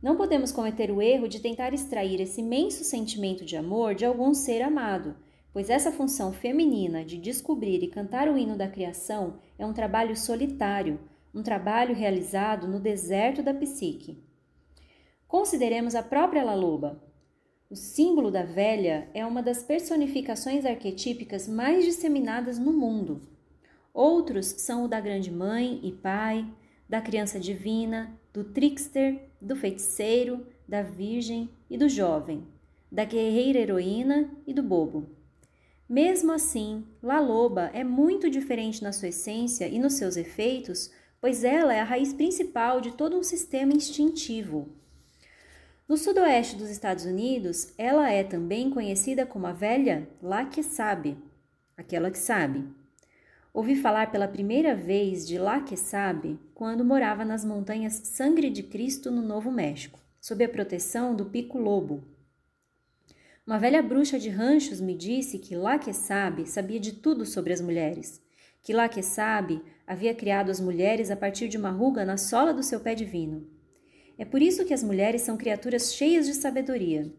Não 0.00 0.16
podemos 0.16 0.52
cometer 0.52 0.92
o 0.92 1.02
erro 1.02 1.26
de 1.26 1.40
tentar 1.40 1.74
extrair 1.74 2.20
esse 2.20 2.40
imenso 2.40 2.84
sentimento 2.84 3.44
de 3.44 3.56
amor 3.56 3.96
de 3.96 4.04
algum 4.04 4.32
ser 4.32 4.62
amado, 4.62 5.16
pois 5.52 5.68
essa 5.68 5.90
função 5.90 6.32
feminina 6.32 7.04
de 7.04 7.18
descobrir 7.18 7.82
e 7.82 7.88
cantar 7.88 8.28
o 8.28 8.38
hino 8.38 8.56
da 8.56 8.68
criação 8.68 9.40
é 9.58 9.66
um 9.66 9.72
trabalho 9.72 10.16
solitário, 10.16 11.00
um 11.34 11.42
trabalho 11.42 11.94
realizado 11.96 12.68
no 12.68 12.78
deserto 12.78 13.42
da 13.42 13.52
psique. 13.52 14.22
Consideremos 15.26 15.96
a 15.96 16.02
própria 16.02 16.44
Laloba. 16.44 17.02
O 17.68 17.74
símbolo 17.74 18.30
da 18.30 18.44
velha 18.44 19.08
é 19.12 19.26
uma 19.26 19.42
das 19.42 19.64
personificações 19.64 20.64
arquetípicas 20.64 21.48
mais 21.48 21.84
disseminadas 21.84 22.60
no 22.60 22.72
mundo. 22.72 23.22
Outros 23.92 24.46
são 24.46 24.84
o 24.84 24.88
da 24.88 25.00
grande 25.00 25.32
mãe 25.32 25.80
e 25.82 25.90
pai, 25.90 26.46
da 26.88 27.00
criança 27.00 27.40
divina, 27.40 28.16
do 28.32 28.44
trickster, 28.44 29.20
do 29.40 29.56
feiticeiro, 29.56 30.46
da 30.68 30.82
virgem 30.82 31.50
e 31.68 31.76
do 31.76 31.88
jovem, 31.88 32.46
da 32.90 33.04
guerreira 33.04 33.58
heroína 33.58 34.30
e 34.46 34.54
do 34.54 34.62
bobo. 34.62 35.10
Mesmo 35.88 36.30
assim, 36.30 36.84
La 37.02 37.18
Loba 37.18 37.70
é 37.74 37.82
muito 37.82 38.30
diferente 38.30 38.80
na 38.80 38.92
sua 38.92 39.08
essência 39.08 39.66
e 39.66 39.80
nos 39.80 39.94
seus 39.94 40.16
efeitos, 40.16 40.92
pois 41.20 41.42
ela 41.42 41.74
é 41.74 41.80
a 41.80 41.84
raiz 41.84 42.12
principal 42.12 42.80
de 42.80 42.92
todo 42.92 43.16
um 43.16 43.24
sistema 43.24 43.72
instintivo. 43.72 44.68
No 45.88 45.96
sudoeste 45.96 46.56
dos 46.56 46.68
Estados 46.68 47.04
Unidos, 47.04 47.72
ela 47.78 48.10
é 48.10 48.24
também 48.24 48.70
conhecida 48.70 49.24
como 49.24 49.46
a 49.46 49.52
velha 49.52 50.08
lá 50.22 50.44
que 50.44 50.62
sabe, 50.62 51.16
aquela 51.76 52.10
que 52.10 52.18
sabe. 52.18 52.64
Ouvi 53.54 53.76
falar 53.76 54.10
pela 54.10 54.28
primeira 54.28 54.74
vez 54.74 55.26
de 55.26 55.38
lá 55.38 55.60
que 55.60 55.76
sabe 55.76 56.38
quando 56.54 56.84
morava 56.84 57.24
nas 57.24 57.44
montanhas 57.44 57.94
Sangre 57.94 58.50
de 58.50 58.62
Cristo 58.62 59.10
no 59.10 59.22
Novo 59.22 59.50
México, 59.50 59.98
sob 60.20 60.44
a 60.44 60.48
proteção 60.48 61.14
do 61.14 61.26
Pico 61.26 61.58
Lobo, 61.58 62.02
uma 63.46 63.60
velha 63.60 63.80
bruxa 63.80 64.18
de 64.18 64.28
ranchos 64.28 64.80
me 64.80 64.92
disse 64.92 65.38
que 65.38 65.54
lá 65.54 65.78
que 65.78 65.92
sabe 65.92 66.46
sabia 66.46 66.80
de 66.80 66.94
tudo 66.94 67.24
sobre 67.24 67.52
as 67.52 67.60
mulheres, 67.60 68.20
que 68.60 68.72
lá 68.72 68.88
que 68.88 69.04
sabe 69.04 69.62
havia 69.86 70.12
criado 70.12 70.50
as 70.50 70.58
mulheres 70.58 71.12
a 71.12 71.16
partir 71.16 71.46
de 71.46 71.56
uma 71.56 71.70
ruga 71.70 72.04
na 72.04 72.16
sola 72.16 72.52
do 72.52 72.64
seu 72.64 72.80
pé 72.80 72.96
divino. 72.96 73.46
É 74.18 74.24
por 74.24 74.40
isso 74.40 74.64
que 74.64 74.74
as 74.74 74.82
mulheres 74.82 75.22
são 75.22 75.36
criaturas 75.36 75.94
cheias 75.94 76.26
de 76.26 76.34
sabedoria. 76.34 77.12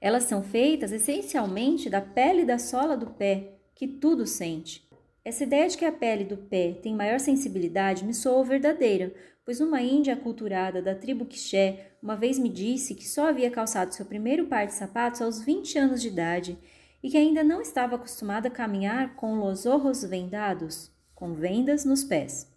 Elas 0.00 0.24
são 0.24 0.42
feitas 0.42 0.92
essencialmente 0.92 1.88
da 1.88 2.00
pele 2.00 2.44
da 2.44 2.58
sola 2.58 2.96
do 2.96 3.10
pé, 3.10 3.54
que 3.74 3.86
tudo 3.86 4.26
sente. 4.26 4.88
Essa 5.24 5.44
ideia 5.44 5.68
de 5.68 5.78
que 5.78 5.84
a 5.84 5.92
pele 5.92 6.24
do 6.24 6.36
pé 6.36 6.78
tem 6.82 6.94
maior 6.94 7.18
sensibilidade 7.18 8.04
me 8.04 8.12
soou 8.12 8.44
verdadeira, 8.44 9.14
pois 9.44 9.60
uma 9.60 9.80
índia 9.80 10.14
aculturada 10.14 10.82
da 10.82 10.94
tribo 10.94 11.24
Quixé 11.24 11.92
uma 12.02 12.16
vez 12.16 12.38
me 12.38 12.50
disse 12.50 12.94
que 12.94 13.08
só 13.08 13.28
havia 13.28 13.50
calçado 13.50 13.94
seu 13.94 14.04
primeiro 14.04 14.46
par 14.46 14.66
de 14.66 14.74
sapatos 14.74 15.22
aos 15.22 15.42
20 15.42 15.78
anos 15.78 16.02
de 16.02 16.08
idade 16.08 16.58
e 17.02 17.10
que 17.10 17.16
ainda 17.16 17.42
não 17.42 17.62
estava 17.62 17.96
acostumada 17.96 18.48
a 18.48 18.50
caminhar 18.50 19.16
com 19.16 19.36
los 19.36 19.64
ojos 19.64 20.02
vendados, 20.02 20.90
com 21.14 21.32
vendas 21.32 21.84
nos 21.84 22.04
pés. 22.04 22.52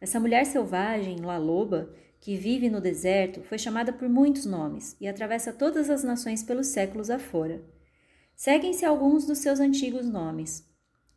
Essa 0.00 0.18
mulher 0.18 0.44
selvagem, 0.46 1.20
La 1.20 1.38
Loba, 1.38 1.88
que 2.26 2.34
vive 2.34 2.68
no 2.68 2.80
deserto, 2.80 3.40
foi 3.42 3.56
chamada 3.56 3.92
por 3.92 4.08
muitos 4.08 4.44
nomes 4.44 4.96
e 5.00 5.06
atravessa 5.06 5.52
todas 5.52 5.88
as 5.88 6.02
nações 6.02 6.42
pelos 6.42 6.66
séculos 6.66 7.08
afora. 7.08 7.62
Seguem-se 8.34 8.84
alguns 8.84 9.24
dos 9.24 9.38
seus 9.38 9.60
antigos 9.60 10.08
nomes. 10.08 10.68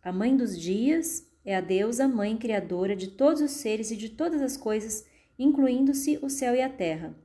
A 0.03 0.11
Mãe 0.11 0.37
dos 0.37 0.55
Dias, 0.55 1.27
é 1.43 1.55
a 1.55 1.61
deusa 1.61 2.07
mãe 2.07 2.37
criadora 2.37 2.95
de 2.95 3.07
todos 3.07 3.41
os 3.41 3.49
seres 3.49 3.89
e 3.89 3.97
de 3.97 4.09
todas 4.09 4.39
as 4.39 4.55
coisas, 4.55 5.03
incluindo-se 5.39 6.19
o 6.21 6.29
céu 6.29 6.53
e 6.53 6.61
a 6.61 6.69
terra. 6.69 7.17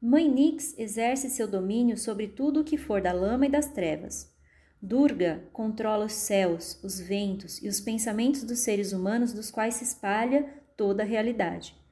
Mãe 0.00 0.28
Nix 0.28 0.76
exerce 0.76 1.30
seu 1.30 1.46
domínio 1.46 1.96
sobre 1.96 2.26
tudo 2.26 2.62
o 2.62 2.64
que 2.64 2.76
for 2.76 3.00
da 3.00 3.12
lama 3.12 3.46
e 3.46 3.48
das 3.48 3.68
trevas. 3.68 4.34
Durga 4.82 5.48
controla 5.52 6.06
os 6.06 6.14
céus, 6.14 6.82
os 6.82 6.98
ventos 6.98 7.62
e 7.62 7.68
os 7.68 7.78
pensamentos 7.78 8.42
dos 8.42 8.58
seres 8.58 8.92
humanos 8.92 9.32
dos 9.32 9.52
quais 9.52 9.74
se 9.74 9.84
espalha 9.84 10.52
toda 10.76 11.04
a 11.04 11.06
realidade. 11.06 11.83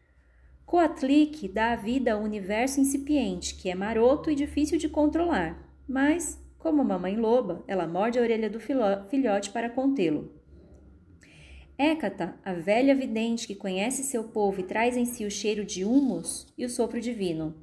Coatlic 0.72 1.48
dá 1.48 1.74
a 1.74 1.76
vida 1.76 2.14
ao 2.14 2.22
universo 2.22 2.80
incipiente, 2.80 3.56
que 3.56 3.68
é 3.68 3.74
maroto 3.74 4.30
e 4.30 4.34
difícil 4.34 4.78
de 4.78 4.88
controlar, 4.88 5.70
mas, 5.86 6.42
como 6.58 6.80
uma 6.80 6.98
mãe 6.98 7.14
loba, 7.14 7.62
ela 7.68 7.86
morde 7.86 8.18
a 8.18 8.22
orelha 8.22 8.48
do 8.48 8.58
filhote 8.58 9.50
para 9.50 9.68
contê-lo. 9.68 10.32
Hécata, 11.76 12.40
a 12.42 12.54
velha 12.54 12.94
vidente 12.94 13.46
que 13.46 13.54
conhece 13.54 14.02
seu 14.02 14.24
povo 14.24 14.60
e 14.60 14.62
traz 14.62 14.96
em 14.96 15.04
si 15.04 15.26
o 15.26 15.30
cheiro 15.30 15.62
de 15.62 15.84
humus 15.84 16.46
e 16.56 16.64
o 16.64 16.70
sopro 16.70 17.02
divino. 17.02 17.54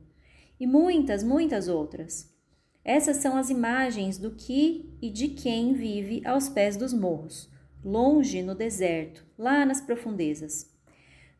E 0.59 0.67
muitas, 0.67 1.23
muitas 1.23 1.67
outras. 1.67 2.31
Essas 2.85 3.17
são 3.17 3.35
as 3.35 3.49
imagens 3.49 4.19
do 4.19 4.35
que 4.35 4.95
e 5.01 5.09
de 5.09 5.29
quem 5.29 5.73
vive 5.73 6.21
aos 6.27 6.47
pés 6.47 6.77
dos 6.77 6.93
morros, 6.93 7.49
longe 7.83 8.43
no 8.43 8.53
deserto, 8.53 9.25
lá 9.35 9.65
nas 9.65 9.81
profundezas. 9.81 10.77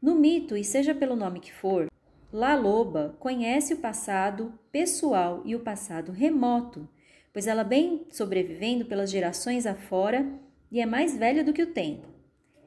No 0.01 0.15
mito, 0.15 0.55
e 0.55 0.63
seja 0.63 0.95
pelo 0.95 1.15
nome 1.15 1.41
que 1.41 1.53
for, 1.53 1.89
La 2.31 2.55
Loba 2.55 3.17
conhece 3.19 3.73
o 3.73 3.79
passado 3.79 4.53
pessoal 4.71 5.41
e 5.43 5.55
o 5.55 5.59
passado 5.59 6.11
remoto, 6.11 6.87
pois 7.33 7.47
ela 7.47 7.63
vem 7.63 8.05
sobrevivendo 8.09 8.85
pelas 8.85 9.11
gerações 9.11 9.65
afora 9.65 10.25
e 10.71 10.79
é 10.79 10.85
mais 10.85 11.17
velha 11.17 11.43
do 11.43 11.51
que 11.51 11.63
o 11.63 11.73
tempo. 11.73 12.07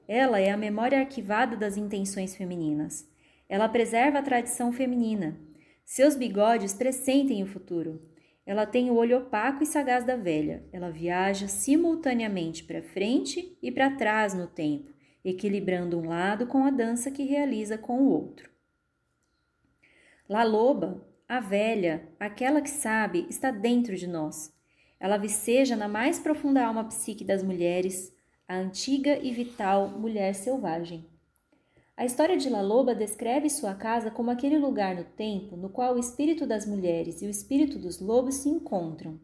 Ela 0.06 0.40
é 0.40 0.50
a 0.50 0.56
memória 0.56 0.98
arquivada 0.98 1.56
das 1.56 1.76
intenções 1.76 2.36
femininas. 2.36 3.08
Ela 3.48 3.68
preserva 3.68 4.18
a 4.18 4.22
tradição 4.22 4.72
feminina. 4.72 5.38
Seus 5.84 6.14
bigodes 6.14 6.74
pressentem 6.74 7.42
o 7.42 7.46
futuro. 7.46 8.02
Ela 8.44 8.66
tem 8.66 8.90
o 8.90 8.94
olho 8.94 9.18
opaco 9.18 9.62
e 9.62 9.66
sagaz 9.66 10.04
da 10.04 10.16
velha. 10.16 10.64
Ela 10.72 10.90
viaja 10.90 11.48
simultaneamente 11.48 12.64
para 12.64 12.82
frente 12.82 13.56
e 13.62 13.70
para 13.70 13.92
trás 13.92 14.34
no 14.34 14.46
tempo, 14.46 14.91
equilibrando 15.24 15.98
um 15.98 16.08
lado 16.08 16.46
com 16.46 16.64
a 16.64 16.70
dança 16.70 17.10
que 17.10 17.22
realiza 17.22 17.78
com 17.78 18.00
o 18.00 18.10
outro. 18.10 18.50
La 20.28 20.44
Loba, 20.44 21.04
a 21.28 21.40
velha, 21.40 22.08
aquela 22.18 22.60
que 22.60 22.70
sabe, 22.70 23.26
está 23.28 23.50
dentro 23.50 23.96
de 23.96 24.06
nós. 24.06 24.52
Ela 24.98 25.16
viceja 25.16 25.76
na 25.76 25.88
mais 25.88 26.18
profunda 26.18 26.64
alma 26.64 26.84
psíquica 26.84 27.26
das 27.26 27.42
mulheres, 27.42 28.14
a 28.46 28.56
antiga 28.56 29.18
e 29.22 29.32
vital 29.32 29.88
mulher 29.88 30.34
selvagem. 30.34 31.06
A 31.96 32.04
história 32.04 32.36
de 32.36 32.48
La 32.48 32.62
Loba 32.62 32.94
descreve 32.94 33.50
sua 33.50 33.74
casa 33.74 34.10
como 34.10 34.30
aquele 34.30 34.58
lugar 34.58 34.96
no 34.96 35.04
tempo 35.04 35.56
no 35.56 35.68
qual 35.68 35.94
o 35.94 35.98
espírito 35.98 36.46
das 36.46 36.66
mulheres 36.66 37.20
e 37.20 37.26
o 37.26 37.30
espírito 37.30 37.78
dos 37.78 38.00
lobos 38.00 38.36
se 38.36 38.48
encontram, 38.48 39.20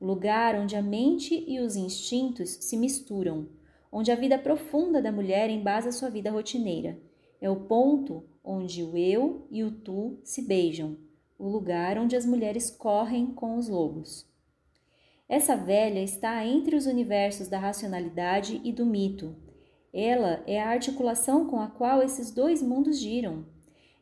lugar 0.00 0.54
onde 0.54 0.76
a 0.76 0.82
mente 0.82 1.44
e 1.48 1.60
os 1.60 1.76
instintos 1.76 2.50
se 2.50 2.76
misturam, 2.76 3.48
onde 3.92 4.10
a 4.10 4.16
vida 4.16 4.38
profunda 4.38 5.02
da 5.02 5.12
mulher 5.12 5.50
embasa 5.50 5.92
sua 5.92 6.08
vida 6.08 6.30
rotineira. 6.30 6.98
É 7.40 7.50
o 7.50 7.56
ponto 7.56 8.24
onde 8.42 8.82
o 8.82 8.96
eu 8.96 9.46
e 9.50 9.62
o 9.62 9.70
tu 9.70 10.18
se 10.24 10.40
beijam, 10.42 10.96
o 11.38 11.46
lugar 11.46 11.98
onde 11.98 12.16
as 12.16 12.24
mulheres 12.24 12.70
correm 12.70 13.26
com 13.26 13.58
os 13.58 13.68
lobos. 13.68 14.26
Essa 15.28 15.56
velha 15.56 16.02
está 16.02 16.44
entre 16.44 16.74
os 16.74 16.86
universos 16.86 17.48
da 17.48 17.58
racionalidade 17.58 18.60
e 18.64 18.72
do 18.72 18.86
mito. 18.86 19.36
Ela 19.92 20.42
é 20.46 20.60
a 20.60 20.70
articulação 20.70 21.46
com 21.48 21.60
a 21.60 21.68
qual 21.68 22.02
esses 22.02 22.30
dois 22.30 22.62
mundos 22.62 22.98
giram. 22.98 23.44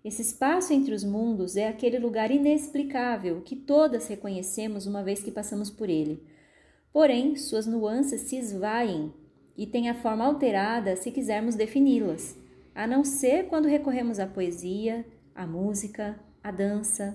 Esse 0.05 0.23
espaço 0.23 0.73
entre 0.73 0.95
os 0.95 1.05
mundos 1.05 1.57
é 1.57 1.69
aquele 1.69 1.99
lugar 1.99 2.31
inexplicável 2.31 3.43
que 3.43 3.55
todas 3.55 4.07
reconhecemos 4.07 4.87
uma 4.87 5.03
vez 5.03 5.23
que 5.23 5.31
passamos 5.31 5.69
por 5.69 5.91
ele. 5.91 6.23
Porém, 6.93 7.37
suas 7.37 7.67
nuances 7.67 8.23
se 8.23 8.37
esvaem 8.37 9.13
e 9.61 9.67
têm 9.67 9.91
a 9.91 9.95
forma 9.95 10.25
alterada 10.25 10.97
se 10.97 11.11
quisermos 11.11 11.55
defini-las, 11.55 12.35
a 12.75 12.87
não 12.87 13.05
ser 13.05 13.47
quando 13.47 13.69
recorremos 13.69 14.19
à 14.19 14.27
poesia, 14.27 15.05
à 15.35 15.47
música, 15.47 16.19
à 16.43 16.51
dança 16.51 17.15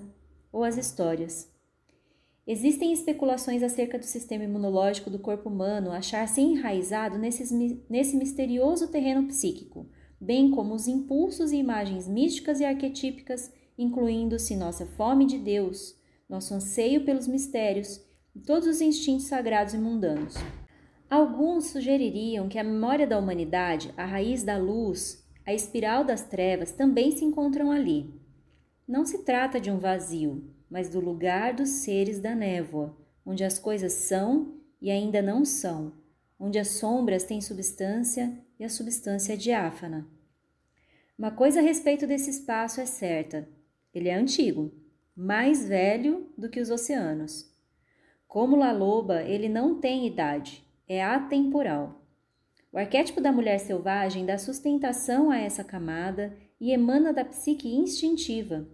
ou 0.52 0.62
às 0.62 0.76
histórias. 0.76 1.52
Existem 2.46 2.92
especulações 2.92 3.64
acerca 3.64 3.98
do 3.98 4.04
sistema 4.04 4.44
imunológico 4.44 5.10
do 5.10 5.18
corpo 5.18 5.48
humano 5.48 5.90
achar-se 5.90 6.40
enraizado 6.40 7.18
nesses, 7.18 7.50
nesse 7.90 8.16
misterioso 8.16 8.92
terreno 8.92 9.26
psíquico, 9.26 9.90
bem 10.20 10.52
como 10.52 10.72
os 10.72 10.86
impulsos 10.86 11.50
e 11.50 11.56
imagens 11.56 12.06
místicas 12.06 12.60
e 12.60 12.64
arquetípicas, 12.64 13.52
incluindo-se 13.76 14.54
nossa 14.54 14.86
fome 14.86 15.26
de 15.26 15.36
Deus, 15.36 15.96
nosso 16.28 16.54
anseio 16.54 17.04
pelos 17.04 17.26
mistérios 17.26 18.00
e 18.36 18.38
todos 18.38 18.68
os 18.68 18.80
instintos 18.80 19.26
sagrados 19.26 19.74
e 19.74 19.78
mundanos. 19.78 20.36
Alguns 21.08 21.66
sugeririam 21.66 22.48
que 22.48 22.58
a 22.58 22.64
memória 22.64 23.06
da 23.06 23.18
humanidade, 23.18 23.94
a 23.96 24.04
raiz 24.04 24.42
da 24.42 24.58
luz, 24.58 25.24
a 25.46 25.54
espiral 25.54 26.04
das 26.04 26.22
trevas 26.24 26.72
também 26.72 27.12
se 27.12 27.24
encontram 27.24 27.70
ali. 27.70 28.12
Não 28.88 29.06
se 29.06 29.22
trata 29.22 29.60
de 29.60 29.70
um 29.70 29.78
vazio, 29.78 30.42
mas 30.68 30.88
do 30.88 30.98
lugar 30.98 31.54
dos 31.54 31.68
seres 31.68 32.18
da 32.18 32.34
névoa, 32.34 32.96
onde 33.24 33.44
as 33.44 33.56
coisas 33.56 33.92
são 33.92 34.56
e 34.82 34.90
ainda 34.90 35.22
não 35.22 35.44
são, 35.44 35.92
onde 36.40 36.58
as 36.58 36.68
sombras 36.68 37.22
têm 37.22 37.40
substância 37.40 38.36
e 38.58 38.64
a 38.64 38.68
substância 38.68 39.34
é 39.34 39.36
diáfana. 39.36 40.08
Uma 41.16 41.30
coisa 41.30 41.60
a 41.60 41.62
respeito 41.62 42.04
desse 42.04 42.30
espaço 42.30 42.80
é 42.80 42.86
certa: 42.86 43.48
ele 43.94 44.08
é 44.08 44.14
antigo, 44.14 44.72
mais 45.14 45.68
velho 45.68 46.28
do 46.36 46.48
que 46.50 46.60
os 46.60 46.68
oceanos. 46.68 47.48
Como 48.26 48.56
La 48.56 48.72
Loba, 48.72 49.22
ele 49.22 49.48
não 49.48 49.80
tem 49.80 50.06
idade, 50.06 50.65
é 50.88 51.02
atemporal. 51.02 52.02
O 52.72 52.78
arquétipo 52.78 53.20
da 53.20 53.32
mulher 53.32 53.58
selvagem 53.58 54.26
dá 54.26 54.36
sustentação 54.36 55.30
a 55.30 55.38
essa 55.38 55.64
camada 55.64 56.36
e 56.60 56.72
emana 56.72 57.12
da 57.12 57.24
psique 57.24 57.74
instintiva. 57.74 58.66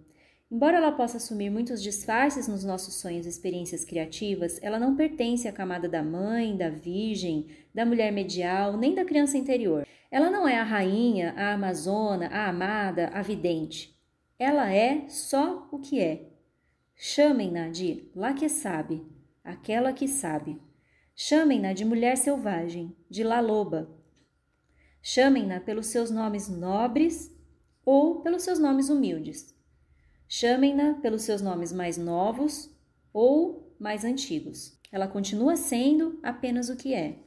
Embora 0.50 0.76
ela 0.76 0.92
possa 0.92 1.16
assumir 1.16 1.48
muitos 1.48 1.82
disfarces 1.82 2.46
nos 2.46 2.62
nossos 2.62 2.96
sonhos 2.96 3.24
e 3.24 3.28
experiências 3.28 3.84
criativas, 3.84 4.58
ela 4.62 4.78
não 4.78 4.94
pertence 4.94 5.48
à 5.48 5.52
camada 5.52 5.88
da 5.88 6.02
mãe, 6.02 6.54
da 6.56 6.68
virgem, 6.68 7.46
da 7.74 7.86
mulher 7.86 8.12
medial, 8.12 8.76
nem 8.76 8.94
da 8.94 9.04
criança 9.04 9.38
interior. 9.38 9.86
Ela 10.10 10.30
não 10.30 10.46
é 10.46 10.58
a 10.58 10.62
rainha, 10.62 11.32
a 11.38 11.54
amazona, 11.54 12.26
a 12.26 12.48
amada, 12.48 13.08
a 13.14 13.22
vidente. 13.22 13.98
Ela 14.38 14.70
é 14.70 15.08
só 15.08 15.66
o 15.72 15.78
que 15.78 16.00
é. 16.00 16.28
Chamem-na 16.94 17.68
de 17.68 18.10
lá 18.14 18.34
que 18.34 18.48
sabe, 18.48 19.02
aquela 19.42 19.92
que 19.92 20.06
sabe. 20.06 20.60
Chamem-na 21.14 21.72
de 21.72 21.84
mulher 21.84 22.16
selvagem, 22.16 22.96
de 23.08 23.22
la 23.22 23.40
loba. 23.40 23.90
Chamem-na 25.02 25.60
pelos 25.60 25.86
seus 25.86 26.10
nomes 26.10 26.48
nobres 26.48 27.30
ou 27.84 28.22
pelos 28.22 28.42
seus 28.42 28.58
nomes 28.58 28.88
humildes. 28.88 29.54
Chamem-na 30.26 30.94
pelos 30.94 31.22
seus 31.22 31.42
nomes 31.42 31.70
mais 31.72 31.98
novos 31.98 32.74
ou 33.12 33.74
mais 33.78 34.04
antigos. 34.04 34.80
Ela 34.90 35.06
continua 35.06 35.56
sendo 35.56 36.18
apenas 36.22 36.70
o 36.70 36.76
que 36.76 36.94
é. 36.94 37.18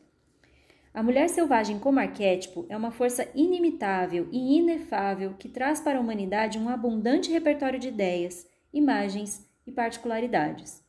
A 0.92 1.04
mulher 1.04 1.30
selvagem 1.30 1.78
como 1.78 2.00
arquétipo 2.00 2.66
é 2.70 2.78
uma 2.78 2.90
força 2.90 3.30
inimitável 3.36 4.30
e 4.32 4.58
inefável 4.58 5.36
que 5.38 5.50
traz 5.50 5.82
para 5.82 5.98
a 6.00 6.02
humanidade 6.02 6.58
um 6.58 6.70
abundante 6.70 7.32
repertório 7.32 7.78
de 7.78 7.90
ideias, 7.90 8.48
imagens 8.74 9.46
e 9.68 9.72
particularidades. 9.72 10.85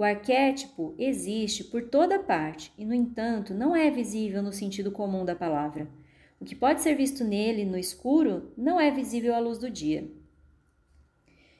O 0.00 0.02
arquétipo 0.02 0.94
existe 0.98 1.62
por 1.62 1.90
toda 1.90 2.18
parte 2.18 2.72
e, 2.78 2.86
no 2.86 2.94
entanto, 2.94 3.52
não 3.52 3.76
é 3.76 3.90
visível 3.90 4.42
no 4.42 4.50
sentido 4.50 4.90
comum 4.90 5.26
da 5.26 5.36
palavra. 5.36 5.90
O 6.40 6.44
que 6.46 6.56
pode 6.56 6.80
ser 6.80 6.94
visto 6.94 7.22
nele 7.22 7.66
no 7.66 7.76
escuro 7.76 8.50
não 8.56 8.80
é 8.80 8.90
visível 8.90 9.34
à 9.34 9.38
luz 9.38 9.58
do 9.58 9.68
dia. 9.68 10.10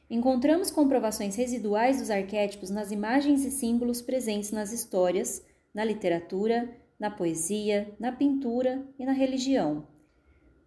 Encontramos 0.09 0.70
comprovações 0.70 1.37
residuais 1.37 2.00
dos 2.00 2.09
arquétipos 2.09 2.70
nas 2.70 2.90
imagens 2.90 3.44
e 3.44 3.50
símbolos 3.50 4.00
presentes 4.00 4.53
nas 4.53 4.72
histórias, 4.72 5.44
na 5.74 5.85
literatura, 5.85 6.74
na 6.98 7.11
poesia, 7.11 7.94
na 8.00 8.11
pintura 8.11 8.83
e 8.98 9.05
na 9.05 9.12
religião. 9.12 9.87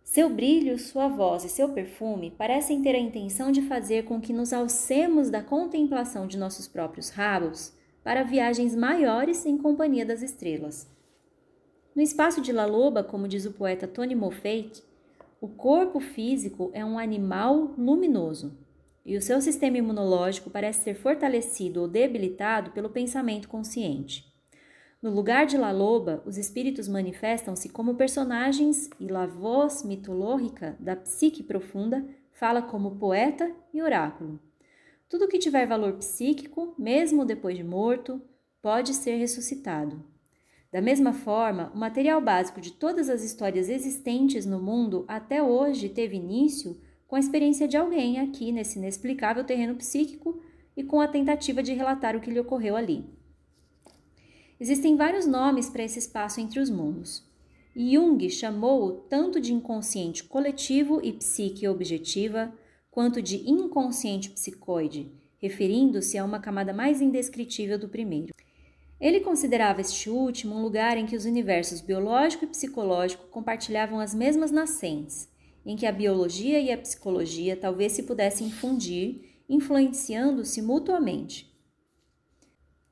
Seu 0.04 0.30
brilho, 0.30 0.78
sua 0.78 1.08
voz 1.08 1.44
e 1.44 1.50
seu 1.50 1.70
perfume 1.70 2.32
parecem 2.32 2.82
ter 2.82 2.94
a 2.96 3.00
intenção 3.00 3.52
de 3.52 3.62
fazer 3.64 4.04
com 4.04 4.20
que 4.20 4.34
nos 4.34 4.54
alcemos 4.54 5.30
da 5.30 5.42
contemplação 5.42 6.28
de 6.28 6.38
nossos 6.38 6.68
próprios 6.68 7.10
rabos 7.10 7.74
para 8.04 8.24
viagens 8.24 8.76
maiores 8.76 9.46
em 9.46 9.58
companhia 9.58 10.06
das 10.06 10.22
estrelas. 10.22 10.88
No 11.96 12.02
espaço 12.02 12.42
de 12.42 12.52
La 12.52 12.66
Loba, 12.66 13.04
como 13.04 13.28
diz 13.28 13.46
o 13.46 13.54
poeta 13.54 13.88
Tony 13.88 14.14
Moffat, 14.14 14.84
o 15.40 15.48
corpo 15.48 16.00
físico 16.00 16.70
é 16.74 16.84
um 16.84 17.00
animal 17.00 17.74
luminoso 17.78 18.58
e 19.06 19.18
o 19.18 19.22
seu 19.22 19.42
sistema 19.42 19.78
imunológico 19.78 20.50
parece 20.50 20.84
ser 20.84 20.96
fortalecido 20.96 21.82
ou 21.82 21.88
debilitado 21.88 22.72
pelo 22.72 22.90
pensamento 22.90 23.48
consciente. 23.48 24.33
No 25.04 25.10
lugar 25.10 25.46
de 25.46 25.58
La 25.58 25.70
Loba, 25.70 26.24
os 26.26 26.38
espíritos 26.38 26.88
manifestam-se 26.88 27.68
como 27.68 27.96
personagens 27.96 28.90
e 28.98 29.06
la 29.06 29.26
voz 29.26 29.84
mitológica 29.84 30.78
da 30.80 30.96
psique 30.96 31.44
profunda 31.44 32.08
fala 32.32 32.62
como 32.62 32.96
poeta 32.96 33.54
e 33.74 33.82
oráculo. 33.82 34.40
Tudo 35.10 35.28
que 35.28 35.38
tiver 35.38 35.68
valor 35.68 35.98
psíquico, 35.98 36.74
mesmo 36.80 37.26
depois 37.26 37.58
de 37.58 37.66
morto, 37.66 38.22
pode 38.62 38.94
ser 38.94 39.18
ressuscitado. 39.18 40.02
Da 40.72 40.82
mesma 40.82 41.12
forma, 41.12 41.70
o 41.76 41.78
material 41.78 42.22
básico 42.22 42.62
de 42.62 42.72
todas 42.72 43.10
as 43.10 43.26
histórias 43.26 43.68
existentes 43.68 44.46
no 44.46 44.62
mundo 44.62 45.04
até 45.06 45.44
hoje 45.44 45.90
teve 45.90 46.16
início 46.16 46.80
com 47.10 47.18
a 47.18 47.20
experiência 47.20 47.68
de 47.68 47.76
alguém 47.76 48.22
aqui 48.22 48.54
nesse 48.54 48.80
inexplicável 48.80 49.44
terreno 49.44 49.76
psíquico 49.76 50.42
e 50.78 50.82
com 50.82 51.02
a 51.02 51.10
tentativa 51.10 51.62
de 51.62 51.74
relatar 51.74 52.16
o 52.16 52.22
que 52.22 52.32
lhe 52.32 52.40
ocorreu 52.40 52.78
ali. 52.78 53.04
Existem 54.64 54.96
vários 54.96 55.28
nomes 55.28 55.70
para 55.70 55.84
esse 55.84 56.00
espaço 56.00 56.40
entre 56.40 56.58
os 56.58 56.70
mundos. 56.70 57.22
Jung 57.76 58.30
chamou-o 58.30 58.94
tanto 58.94 59.42
de 59.42 59.54
inconsciente 59.54 60.24
coletivo 60.24 61.02
e 61.04 61.12
psique 61.12 61.68
objetiva, 61.68 62.50
quanto 62.90 63.22
de 63.22 63.44
inconsciente 63.46 64.30
psicoide, 64.30 65.12
referindo-se 65.38 66.18
a 66.18 66.24
uma 66.24 66.40
camada 66.40 66.72
mais 66.72 67.02
indescritível 67.02 67.78
do 67.78 67.90
primeiro. 67.90 68.34
Ele 69.02 69.20
considerava 69.20 69.82
este 69.82 70.10
último 70.10 70.56
um 70.56 70.62
lugar 70.62 70.96
em 70.96 71.06
que 71.06 71.18
os 71.18 71.26
universos 71.26 71.82
biológico 71.82 72.46
e 72.46 72.48
psicológico 72.48 73.28
compartilhavam 73.28 74.00
as 74.00 74.16
mesmas 74.16 74.50
nascentes, 74.50 75.28
em 75.66 75.76
que 75.76 75.86
a 75.86 75.92
biologia 75.92 76.58
e 76.62 76.72
a 76.72 76.78
psicologia 76.78 77.58
talvez 77.58 77.92
se 77.92 78.04
pudessem 78.04 78.50
fundir, 78.50 79.42
influenciando-se 79.50 80.62
mutuamente. 80.62 81.53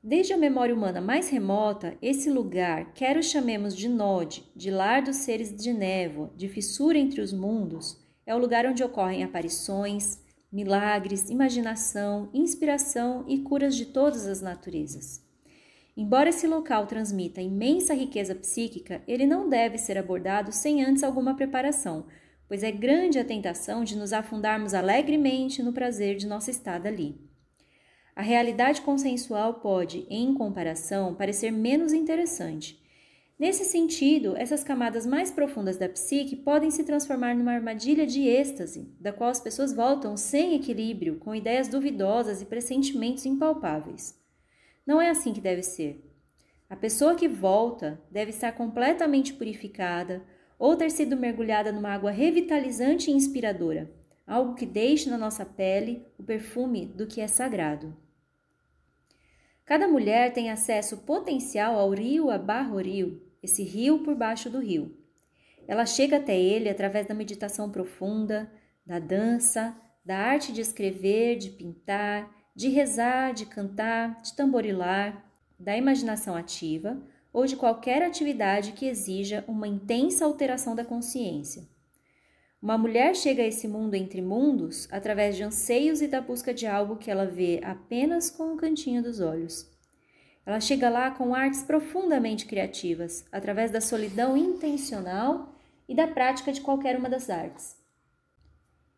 Desde 0.04 0.32
a 0.32 0.36
memória 0.36 0.74
humana 0.74 1.00
mais 1.00 1.28
remota, 1.28 1.96
esse 2.02 2.28
lugar, 2.28 2.92
quer 2.92 3.16
o 3.16 3.22
chamemos 3.22 3.76
de 3.76 3.88
Nod, 3.88 4.42
de 4.56 4.68
lar 4.68 5.00
dos 5.00 5.18
seres 5.18 5.54
de 5.54 5.72
névoa, 5.72 6.32
de 6.36 6.48
fissura 6.48 6.98
entre 6.98 7.20
os 7.20 7.32
mundos, 7.32 8.02
é 8.26 8.34
o 8.34 8.38
lugar 8.38 8.66
onde 8.66 8.82
ocorrem 8.82 9.22
aparições, 9.22 10.18
milagres, 10.50 11.30
imaginação, 11.30 12.28
inspiração 12.34 13.24
e 13.28 13.42
curas 13.42 13.76
de 13.76 13.86
todas 13.86 14.26
as 14.26 14.42
naturezas. 14.42 15.24
Embora 15.96 16.30
esse 16.30 16.48
local 16.48 16.84
transmita 16.88 17.40
imensa 17.40 17.94
riqueza 17.94 18.34
psíquica, 18.34 19.02
ele 19.06 19.24
não 19.24 19.48
deve 19.48 19.78
ser 19.78 19.96
abordado 19.96 20.50
sem 20.50 20.84
antes 20.84 21.04
alguma 21.04 21.36
preparação, 21.36 22.06
pois 22.48 22.64
é 22.64 22.72
grande 22.72 23.20
a 23.20 23.24
tentação 23.24 23.84
de 23.84 23.96
nos 23.96 24.12
afundarmos 24.12 24.74
alegremente 24.74 25.62
no 25.62 25.72
prazer 25.72 26.16
de 26.16 26.26
nossa 26.26 26.50
estada 26.50 26.88
ali. 26.88 27.31
A 28.14 28.20
realidade 28.20 28.82
consensual 28.82 29.54
pode, 29.54 30.06
em 30.10 30.34
comparação, 30.34 31.14
parecer 31.14 31.50
menos 31.50 31.92
interessante. 31.94 32.78
Nesse 33.38 33.64
sentido, 33.64 34.36
essas 34.36 34.62
camadas 34.62 35.06
mais 35.06 35.30
profundas 35.30 35.76
da 35.76 35.88
psique 35.88 36.36
podem 36.36 36.70
se 36.70 36.84
transformar 36.84 37.34
numa 37.34 37.52
armadilha 37.52 38.06
de 38.06 38.28
êxtase, 38.28 38.94
da 39.00 39.12
qual 39.12 39.30
as 39.30 39.40
pessoas 39.40 39.72
voltam 39.72 40.16
sem 40.16 40.54
equilíbrio, 40.54 41.16
com 41.16 41.34
ideias 41.34 41.68
duvidosas 41.68 42.42
e 42.42 42.46
pressentimentos 42.46 43.24
impalpáveis. 43.24 44.14
Não 44.86 45.00
é 45.00 45.08
assim 45.08 45.32
que 45.32 45.40
deve 45.40 45.62
ser. 45.62 46.04
A 46.68 46.76
pessoa 46.76 47.14
que 47.14 47.26
volta 47.26 48.00
deve 48.10 48.30
estar 48.30 48.52
completamente 48.52 49.32
purificada 49.32 50.22
ou 50.58 50.76
ter 50.76 50.90
sido 50.90 51.16
mergulhada 51.16 51.72
numa 51.72 51.94
água 51.94 52.10
revitalizante 52.10 53.10
e 53.10 53.14
inspiradora, 53.14 53.90
algo 54.26 54.54
que 54.54 54.66
deixe 54.66 55.10
na 55.10 55.18
nossa 55.18 55.44
pele 55.44 56.06
o 56.18 56.22
perfume 56.22 56.86
do 56.86 57.06
que 57.06 57.20
é 57.20 57.26
sagrado. 57.26 57.96
Cada 59.64 59.86
mulher 59.86 60.32
tem 60.32 60.50
acesso 60.50 60.98
potencial 60.98 61.78
ao 61.78 61.90
rio 61.90 62.30
Abarro-Rio, 62.30 63.22
esse 63.42 63.62
rio 63.62 64.00
por 64.00 64.14
baixo 64.14 64.50
do 64.50 64.60
rio. 64.60 64.96
Ela 65.66 65.86
chega 65.86 66.16
até 66.16 66.38
ele 66.38 66.68
através 66.68 67.06
da 67.06 67.14
meditação 67.14 67.70
profunda, 67.70 68.50
da 68.84 68.98
dança, 68.98 69.76
da 70.04 70.18
arte 70.18 70.52
de 70.52 70.60
escrever, 70.60 71.38
de 71.38 71.50
pintar, 71.50 72.28
de 72.54 72.68
rezar, 72.68 73.32
de 73.32 73.46
cantar, 73.46 74.20
de 74.20 74.34
tamborilar, 74.34 75.24
da 75.58 75.76
imaginação 75.76 76.34
ativa 76.34 77.00
ou 77.32 77.46
de 77.46 77.56
qualquer 77.56 78.02
atividade 78.02 78.72
que 78.72 78.86
exija 78.86 79.44
uma 79.46 79.66
intensa 79.66 80.24
alteração 80.24 80.74
da 80.74 80.84
consciência. 80.84 81.66
Uma 82.62 82.78
mulher 82.78 83.16
chega 83.16 83.42
a 83.42 83.46
esse 83.46 83.66
mundo 83.66 83.94
entre 83.94 84.22
mundos 84.22 84.86
através 84.92 85.34
de 85.34 85.42
anseios 85.42 86.00
e 86.00 86.06
da 86.06 86.20
busca 86.20 86.54
de 86.54 86.64
algo 86.64 86.94
que 86.94 87.10
ela 87.10 87.26
vê 87.26 87.60
apenas 87.64 88.30
com 88.30 88.52
o 88.52 88.56
cantinho 88.56 89.02
dos 89.02 89.18
olhos. 89.18 89.68
Ela 90.46 90.60
chega 90.60 90.88
lá 90.88 91.10
com 91.10 91.34
artes 91.34 91.64
profundamente 91.64 92.46
criativas, 92.46 93.24
através 93.32 93.72
da 93.72 93.80
solidão 93.80 94.36
intencional 94.36 95.52
e 95.88 95.94
da 95.94 96.06
prática 96.06 96.52
de 96.52 96.60
qualquer 96.60 96.96
uma 96.96 97.10
das 97.10 97.28
artes. 97.28 97.76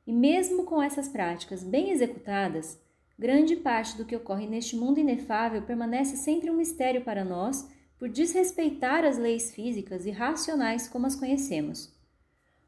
E 0.06 0.12
mesmo 0.12 0.64
com 0.64 0.82
essas 0.82 1.08
práticas 1.08 1.64
bem 1.64 1.88
executadas, 1.88 2.78
grande 3.18 3.56
parte 3.56 3.96
do 3.96 4.04
que 4.04 4.14
ocorre 4.14 4.46
neste 4.46 4.76
mundo 4.76 5.00
inefável 5.00 5.62
permanece 5.62 6.18
sempre 6.18 6.50
um 6.50 6.56
mistério 6.56 7.00
para 7.00 7.24
nós 7.24 7.66
por 7.98 8.10
desrespeitar 8.10 9.06
as 9.06 9.16
leis 9.16 9.54
físicas 9.54 10.04
e 10.04 10.10
racionais 10.10 10.86
como 10.86 11.06
as 11.06 11.16
conhecemos. 11.16 11.93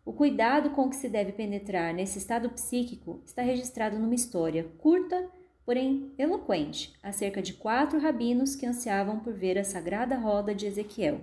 O 0.06 0.12
cuidado 0.12 0.70
com 0.70 0.88
que 0.88 0.94
se 0.94 1.08
deve 1.08 1.32
penetrar 1.32 1.92
nesse 1.92 2.16
estado 2.16 2.48
psíquico 2.50 3.20
está 3.26 3.42
registrado 3.42 3.98
numa 3.98 4.14
história 4.14 4.62
curta, 4.78 5.28
porém 5.64 6.14
eloquente, 6.16 6.96
acerca 7.02 7.42
de 7.42 7.54
quatro 7.54 7.98
rabinos 7.98 8.54
que 8.54 8.64
ansiavam 8.64 9.18
por 9.18 9.32
ver 9.32 9.58
a 9.58 9.64
sagrada 9.64 10.16
roda 10.16 10.54
de 10.54 10.64
Ezequiel. 10.64 11.20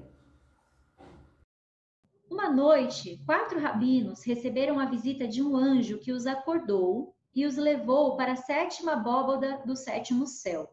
Uma 2.30 2.50
noite, 2.50 3.22
quatro 3.26 3.58
rabinos 3.58 4.22
receberam 4.26 4.78
a 4.78 4.86
visita 4.86 5.26
de 5.26 5.42
um 5.42 5.56
anjo 5.56 6.00
que 6.00 6.12
os 6.12 6.28
acordou 6.28 7.16
e 7.34 7.46
os 7.46 7.56
levou 7.56 8.18
para 8.18 8.34
a 8.34 8.36
sétima 8.36 8.94
abóboda 8.94 9.62
do 9.66 9.78
sétimo 9.78 10.28
céu. 10.28 10.70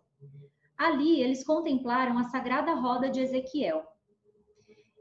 Ali 0.77 1.23
eles 1.23 1.45
contemplaram 1.45 2.19
a 2.19 2.25
sagrada 2.25 2.75
roda 2.75 3.09
de 3.09 3.21
Ezequiel. 3.21 3.85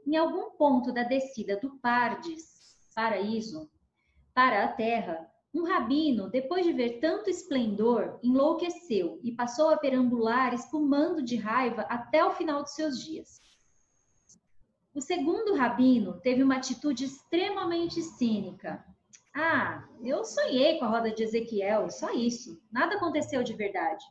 Em 0.06 0.16
algum 0.16 0.52
ponto 0.52 0.92
da 0.92 1.02
descida 1.02 1.56
do 1.56 1.76
Pardes, 1.78 2.59
paraíso, 2.94 3.70
para 4.34 4.64
a 4.64 4.68
terra, 4.68 5.30
um 5.52 5.64
rabino, 5.64 6.30
depois 6.30 6.64
de 6.64 6.72
ver 6.72 7.00
tanto 7.00 7.28
esplendor, 7.28 8.20
enlouqueceu 8.22 9.18
e 9.22 9.32
passou 9.32 9.70
a 9.70 9.76
perambular 9.76 10.54
espumando 10.54 11.22
de 11.22 11.36
raiva 11.36 11.82
até 11.82 12.24
o 12.24 12.30
final 12.30 12.62
de 12.62 12.72
seus 12.72 13.02
dias. 13.02 13.40
O 14.94 15.00
segundo 15.00 15.54
rabino 15.54 16.20
teve 16.20 16.42
uma 16.42 16.56
atitude 16.56 17.04
extremamente 17.04 18.00
cínica. 18.02 18.84
Ah, 19.34 19.88
eu 20.02 20.24
sonhei 20.24 20.78
com 20.78 20.84
a 20.84 20.88
roda 20.88 21.12
de 21.12 21.22
Ezequiel, 21.22 21.90
só 21.90 22.12
isso. 22.12 22.60
Nada 22.70 22.96
aconteceu 22.96 23.42
de 23.42 23.54
verdade. 23.54 24.04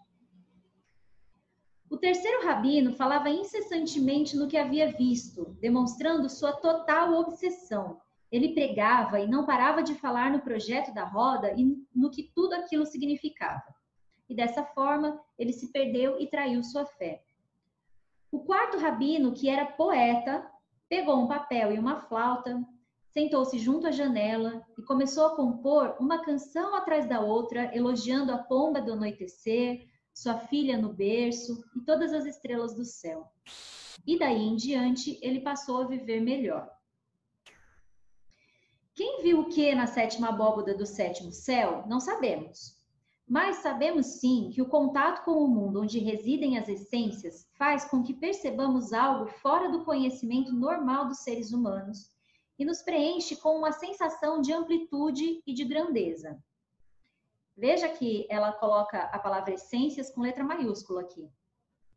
O 1.89 1.97
terceiro 1.97 2.45
rabino 2.45 2.93
falava 2.93 3.29
incessantemente 3.29 4.37
no 4.37 4.47
que 4.47 4.57
havia 4.57 4.91
visto, 4.91 5.57
demonstrando 5.59 6.29
sua 6.29 6.53
total 6.53 7.13
obsessão. 7.13 7.99
Ele 8.31 8.53
pregava 8.53 9.19
e 9.19 9.27
não 9.27 9.45
parava 9.45 9.81
de 9.81 9.95
falar 9.95 10.31
no 10.31 10.41
projeto 10.41 10.93
da 10.93 11.03
roda 11.03 11.53
e 11.57 11.65
no 11.95 12.11
que 12.11 12.31
tudo 12.35 12.53
aquilo 12.53 12.85
significava. 12.85 13.75
E 14.29 14.35
dessa 14.35 14.63
forma, 14.63 15.19
ele 15.37 15.51
se 15.51 15.71
perdeu 15.71 16.19
e 16.19 16.27
traiu 16.27 16.63
sua 16.63 16.85
fé. 16.85 17.23
O 18.31 18.41
quarto 18.41 18.77
rabino, 18.77 19.33
que 19.33 19.49
era 19.49 19.65
poeta, 19.65 20.47
pegou 20.87 21.19
um 21.19 21.27
papel 21.27 21.73
e 21.73 21.79
uma 21.79 21.97
flauta, 22.01 22.63
sentou-se 23.09 23.57
junto 23.57 23.87
à 23.87 23.91
janela 23.91 24.63
e 24.77 24.83
começou 24.83 25.25
a 25.25 25.35
compor 25.35 25.95
uma 25.99 26.23
canção 26.23 26.75
atrás 26.75 27.09
da 27.09 27.19
outra, 27.21 27.75
elogiando 27.75 28.31
a 28.31 28.37
pomba 28.37 28.79
do 28.79 28.93
anoitecer, 28.93 29.87
sua 30.13 30.37
filha 30.37 30.77
no 30.77 30.93
berço 30.93 31.63
e 31.75 31.81
todas 31.81 32.13
as 32.13 32.25
estrelas 32.25 32.75
do 32.75 32.85
céu. 32.85 33.31
E 34.05 34.17
daí 34.17 34.43
em 34.43 34.55
diante, 34.55 35.17
ele 35.21 35.41
passou 35.41 35.81
a 35.81 35.87
viver 35.87 36.21
melhor. 36.21 36.69
Quem 38.99 39.21
viu 39.21 39.39
o 39.39 39.45
que 39.45 39.73
na 39.73 39.87
sétima 39.87 40.27
abóboda 40.27 40.75
do 40.75 40.85
sétimo 40.85 41.31
céu, 41.31 41.85
não 41.87 42.01
sabemos. 42.01 42.75
Mas 43.25 43.59
sabemos 43.59 44.05
sim 44.19 44.49
que 44.53 44.61
o 44.61 44.67
contato 44.67 45.23
com 45.23 45.41
o 45.41 45.47
mundo 45.47 45.81
onde 45.81 45.99
residem 45.99 46.57
as 46.57 46.67
essências 46.67 47.47
faz 47.57 47.85
com 47.85 48.03
que 48.03 48.13
percebamos 48.13 48.91
algo 48.91 49.25
fora 49.25 49.69
do 49.69 49.85
conhecimento 49.85 50.51
normal 50.51 51.07
dos 51.07 51.19
seres 51.19 51.53
humanos 51.53 52.09
e 52.59 52.65
nos 52.65 52.81
preenche 52.81 53.37
com 53.37 53.57
uma 53.57 53.71
sensação 53.71 54.41
de 54.41 54.51
amplitude 54.51 55.41
e 55.47 55.53
de 55.53 55.63
grandeza. 55.63 56.37
Veja 57.55 57.87
que 57.87 58.27
ela 58.29 58.51
coloca 58.51 59.03
a 59.03 59.17
palavra 59.17 59.53
essências 59.53 60.09
com 60.09 60.19
letra 60.19 60.43
maiúscula 60.43 61.03
aqui. 61.03 61.31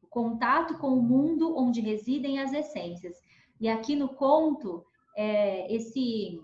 O 0.01 0.07
contato 0.07 0.79
com 0.79 0.97
o 0.97 1.03
mundo 1.03 1.59
onde 1.59 1.81
residem 1.81 2.38
as 2.38 2.53
essências. 2.53 3.17
E 3.61 3.69
aqui 3.69 3.97
no 3.97 4.11
conto, 4.11 4.87
é, 5.17 5.75
esse, 5.75 6.41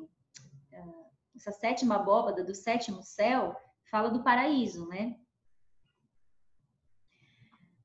essa 1.39 1.53
sétima 1.53 1.95
abóbada 1.95 2.43
do 2.43 2.53
sétimo 2.53 3.01
céu 3.01 3.57
fala 3.89 4.11
do 4.11 4.25
paraíso, 4.25 4.89
né? 4.89 5.17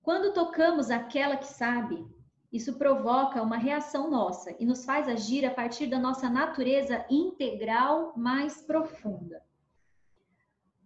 Quando 0.02 0.34
tocamos 0.34 0.90
aquela 0.90 1.38
que 1.38 1.46
sabe, 1.46 2.06
isso 2.52 2.78
provoca 2.78 3.42
uma 3.42 3.58
reação 3.58 4.10
nossa 4.10 4.56
e 4.60 4.66
nos 4.66 4.84
faz 4.84 5.08
agir 5.08 5.46
a 5.46 5.54
partir 5.54 5.86
da 5.88 6.00
nossa 6.00 6.30
natureza 6.30 7.06
integral 7.10 8.14
mais 8.18 8.62
profunda. 8.64 9.42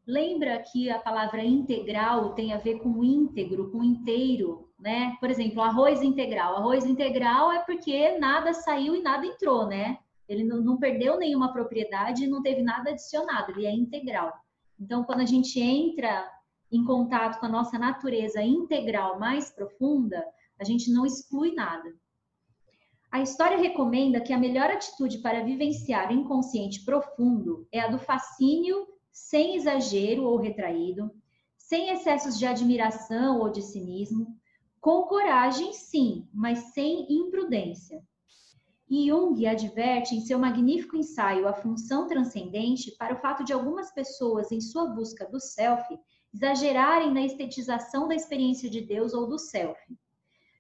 Lembra 0.06 0.62
que 0.62 0.90
a 0.90 1.00
palavra 1.00 1.44
integral 1.44 2.34
tem 2.34 2.54
a 2.54 2.58
ver 2.58 2.80
com 2.80 3.04
íntegro, 3.04 3.72
com 3.72 3.84
inteiro, 3.84 4.70
né? 4.78 5.16
Por 5.20 5.30
exemplo, 5.30 5.62
arroz 5.62 6.02
integral. 6.02 6.58
Arroz 6.58 6.86
integral 6.86 7.52
é 7.52 7.60
porque 7.60 8.18
nada 8.18 8.54
saiu 8.54 8.96
e 8.96 9.02
nada 9.02 9.26
entrou, 9.26 9.66
né? 9.66 10.00
Ele 10.28 10.44
não, 10.44 10.62
não 10.62 10.78
perdeu 10.78 11.18
nenhuma 11.18 11.54
propriedade 11.54 12.24
e 12.24 12.28
não 12.28 12.42
teve 12.42 12.62
nada 12.62 12.92
adicionado, 12.92 13.52
ele 13.52 13.66
é 13.66 13.74
integral. 13.74 14.34
Então, 14.80 15.04
quando 15.04 15.22
a 15.22 15.26
gente 15.26 15.60
entra 15.60 16.30
em 16.72 16.84
contato 16.84 17.40
com 17.40 17.46
a 17.46 17.50
nossa 17.50 17.80
natureza 17.80 18.42
integral 18.42 19.20
mais 19.20 19.50
profunda, 19.50 20.24
a 20.60 20.64
gente 20.64 20.92
não 20.92 21.06
exclui 21.06 21.54
nada. 21.54 21.94
A 23.10 23.22
história 23.22 23.58
recomenda 23.58 24.20
que 24.20 24.34
a 24.34 24.38
melhor 24.38 24.70
atitude 24.70 25.20
para 25.20 25.44
vivenciar 25.44 26.10
o 26.10 26.14
inconsciente 26.14 26.84
profundo 26.84 27.68
é 27.72 27.80
a 27.80 27.88
do 27.88 27.98
fascínio 27.98 28.86
sem 29.12 29.56
exagero 29.56 30.24
ou 30.26 30.38
retraído, 30.38 31.10
sem 31.58 31.90
excessos 31.90 32.38
de 32.38 32.46
admiração 32.46 33.40
ou 33.40 33.50
de 33.50 33.62
cinismo, 33.62 34.28
com 34.80 35.04
coragem, 35.04 35.74
sim, 35.74 36.28
mas 36.34 36.60
sem 36.74 37.08
imprudência. 37.10 38.02
E 38.90 39.08
Jung 39.08 39.46
adverte 39.46 40.16
em 40.16 40.22
seu 40.22 40.40
magnífico 40.40 40.96
ensaio 40.96 41.48
A 41.48 41.54
Função 41.54 42.08
Transcendente 42.08 42.96
para 42.98 43.14
o 43.14 43.20
fato 43.20 43.44
de 43.44 43.52
algumas 43.52 43.92
pessoas, 43.92 44.52
em 44.52 44.62
sua 44.62 44.86
busca 44.86 45.26
do 45.26 45.42
self, 45.42 45.84
exagerarem 46.34 47.14
na 47.14 47.22
estetização 47.22 48.08
da 48.08 48.16
experiência 48.16 48.70
de 48.70 48.80
Deus 48.80 49.14
ou 49.14 49.28
do 49.28 49.38
self. 49.38 49.80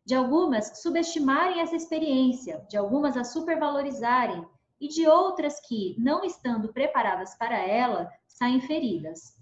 De 0.06 0.14
algumas 0.14 0.82
subestimarem 0.82 1.62
essa 1.62 1.76
experiência, 1.76 2.66
de 2.70 2.76
algumas 2.76 3.16
a 3.16 3.24
supervalorizarem, 3.24 4.46
e 4.80 4.88
de 4.88 5.08
outras 5.08 5.60
que, 5.62 5.96
não 5.98 6.24
estando 6.24 6.72
preparadas 6.72 7.36
para 7.36 7.58
ela, 7.58 8.12
saem 8.28 8.62
feridas. 8.62 9.37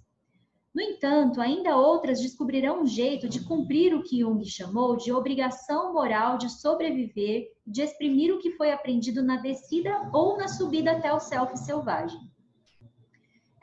No 0.75 0.81
entanto, 0.81 1.39
ainda 1.39 1.77
outras 1.77 2.19
descobrirão 2.19 2.81
um 2.81 2.85
jeito 2.85 3.29
de 3.29 3.45
cumprir 3.45 3.95
o 3.95 4.03
que 4.03 4.19
Jung 4.19 4.43
chamou 4.43 4.97
de 4.97 5.09
obrigação 5.09 5.93
moral 5.93 6.37
de 6.37 6.49
sobreviver 6.49 7.47
de 7.65 7.81
exprimir 7.81 8.35
o 8.35 8.39
que 8.39 8.51
foi 8.51 8.73
aprendido 8.73 9.23
na 9.23 9.37
descida 9.37 9.89
ou 10.11 10.37
na 10.37 10.49
subida 10.49 10.91
até 10.91 11.13
o 11.13 11.19
self 11.19 11.55
selvagem. 11.59 12.19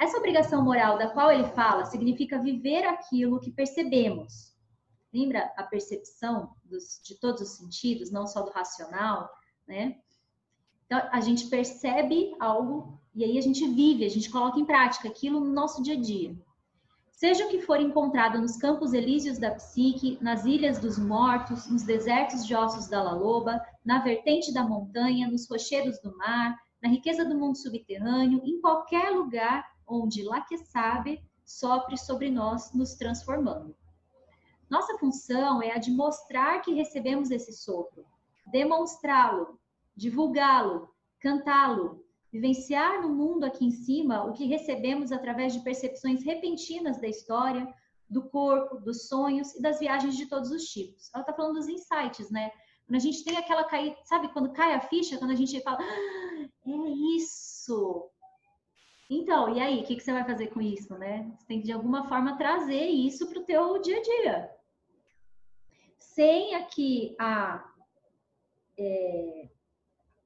Essa 0.00 0.16
obrigação 0.16 0.64
moral 0.64 0.96
da 0.96 1.10
qual 1.10 1.30
ele 1.30 1.44
fala 1.48 1.84
significa 1.84 2.40
viver 2.40 2.86
aquilo 2.86 3.40
que 3.40 3.52
percebemos. 3.52 4.56
Lembra 5.12 5.52
a 5.54 5.64
percepção 5.64 6.56
dos, 6.64 6.98
de 7.04 7.20
todos 7.20 7.42
os 7.42 7.56
sentidos, 7.58 8.10
não 8.10 8.26
só 8.26 8.40
do 8.40 8.50
racional, 8.52 9.28
né? 9.68 9.98
Então, 10.86 10.98
a 11.12 11.20
gente 11.20 11.46
percebe 11.48 12.34
algo 12.40 12.98
e 13.14 13.22
aí 13.22 13.36
a 13.36 13.42
gente 13.42 13.68
vive, 13.68 14.06
a 14.06 14.10
gente 14.10 14.30
coloca 14.30 14.58
em 14.58 14.64
prática 14.64 15.08
aquilo 15.08 15.40
no 15.40 15.52
nosso 15.52 15.82
dia 15.82 15.94
a 15.94 16.00
dia. 16.00 16.34
Seja 17.22 17.46
o 17.46 17.48
que 17.48 17.62
for 17.62 17.78
encontrado 17.78 18.40
nos 18.40 18.56
campos 18.56 18.92
elíseos 18.92 19.38
da 19.38 19.52
psique, 19.52 20.18
nas 20.20 20.44
ilhas 20.44 20.80
dos 20.80 20.98
mortos, 20.98 21.70
nos 21.70 21.84
desertos 21.84 22.44
de 22.44 22.52
ossos 22.52 22.88
da 22.88 23.00
laloba, 23.00 23.64
na 23.84 24.00
vertente 24.02 24.52
da 24.52 24.64
montanha, 24.64 25.30
nos 25.30 25.48
rochedos 25.48 26.00
do 26.00 26.18
mar, 26.18 26.58
na 26.82 26.88
riqueza 26.88 27.24
do 27.24 27.38
mundo 27.38 27.56
subterrâneo, 27.56 28.42
em 28.44 28.60
qualquer 28.60 29.10
lugar 29.10 29.64
onde 29.86 30.24
lá 30.24 30.40
que 30.40 30.58
sabe 30.58 31.22
sopre 31.44 31.96
sobre 31.96 32.28
nós, 32.28 32.74
nos 32.74 32.96
transformando. 32.96 33.76
Nossa 34.68 34.98
função 34.98 35.62
é 35.62 35.70
a 35.70 35.78
de 35.78 35.92
mostrar 35.92 36.60
que 36.60 36.74
recebemos 36.74 37.30
esse 37.30 37.52
sopro, 37.52 38.04
demonstrá-lo, 38.50 39.60
divulgá-lo, 39.94 40.92
cantá-lo, 41.20 42.01
vivenciar 42.32 43.02
no 43.02 43.10
mundo 43.10 43.44
aqui 43.44 43.64
em 43.64 43.70
cima 43.70 44.24
o 44.24 44.32
que 44.32 44.46
recebemos 44.46 45.12
através 45.12 45.52
de 45.52 45.60
percepções 45.60 46.24
repentinas 46.24 46.98
da 46.98 47.06
história, 47.06 47.68
do 48.08 48.22
corpo, 48.22 48.78
dos 48.78 49.06
sonhos 49.06 49.54
e 49.54 49.60
das 49.60 49.78
viagens 49.78 50.16
de 50.16 50.26
todos 50.26 50.50
os 50.50 50.64
tipos. 50.64 51.10
Ela 51.14 51.22
está 51.22 51.34
falando 51.34 51.54
dos 51.54 51.68
insights, 51.68 52.30
né? 52.30 52.50
Quando 52.86 52.96
a 52.96 53.00
gente 53.00 53.22
tem 53.22 53.36
aquela 53.36 53.64
cair, 53.64 53.96
sabe 54.04 54.32
quando 54.32 54.52
cai 54.52 54.74
a 54.74 54.80
ficha, 54.80 55.18
quando 55.18 55.30
a 55.30 55.36
gente 55.36 55.60
fala, 55.60 55.78
ah, 55.80 56.48
é 56.66 56.70
isso. 57.16 58.10
Então, 59.08 59.54
e 59.54 59.60
aí, 59.60 59.80
o 59.80 59.84
que, 59.84 59.96
que 59.96 60.02
você 60.02 60.12
vai 60.12 60.24
fazer 60.24 60.48
com 60.48 60.60
isso, 60.60 60.96
né? 60.98 61.30
Você 61.36 61.46
tem 61.46 61.60
que 61.60 61.66
de 61.66 61.72
alguma 61.72 62.08
forma 62.08 62.38
trazer 62.38 62.86
isso 62.86 63.28
para 63.28 63.40
o 63.40 63.44
teu 63.44 63.80
dia 63.80 63.98
a 63.98 64.02
dia. 64.02 64.50
Sem 65.98 66.54
aqui 66.54 67.14
a 67.18 67.70
é, 68.78 69.48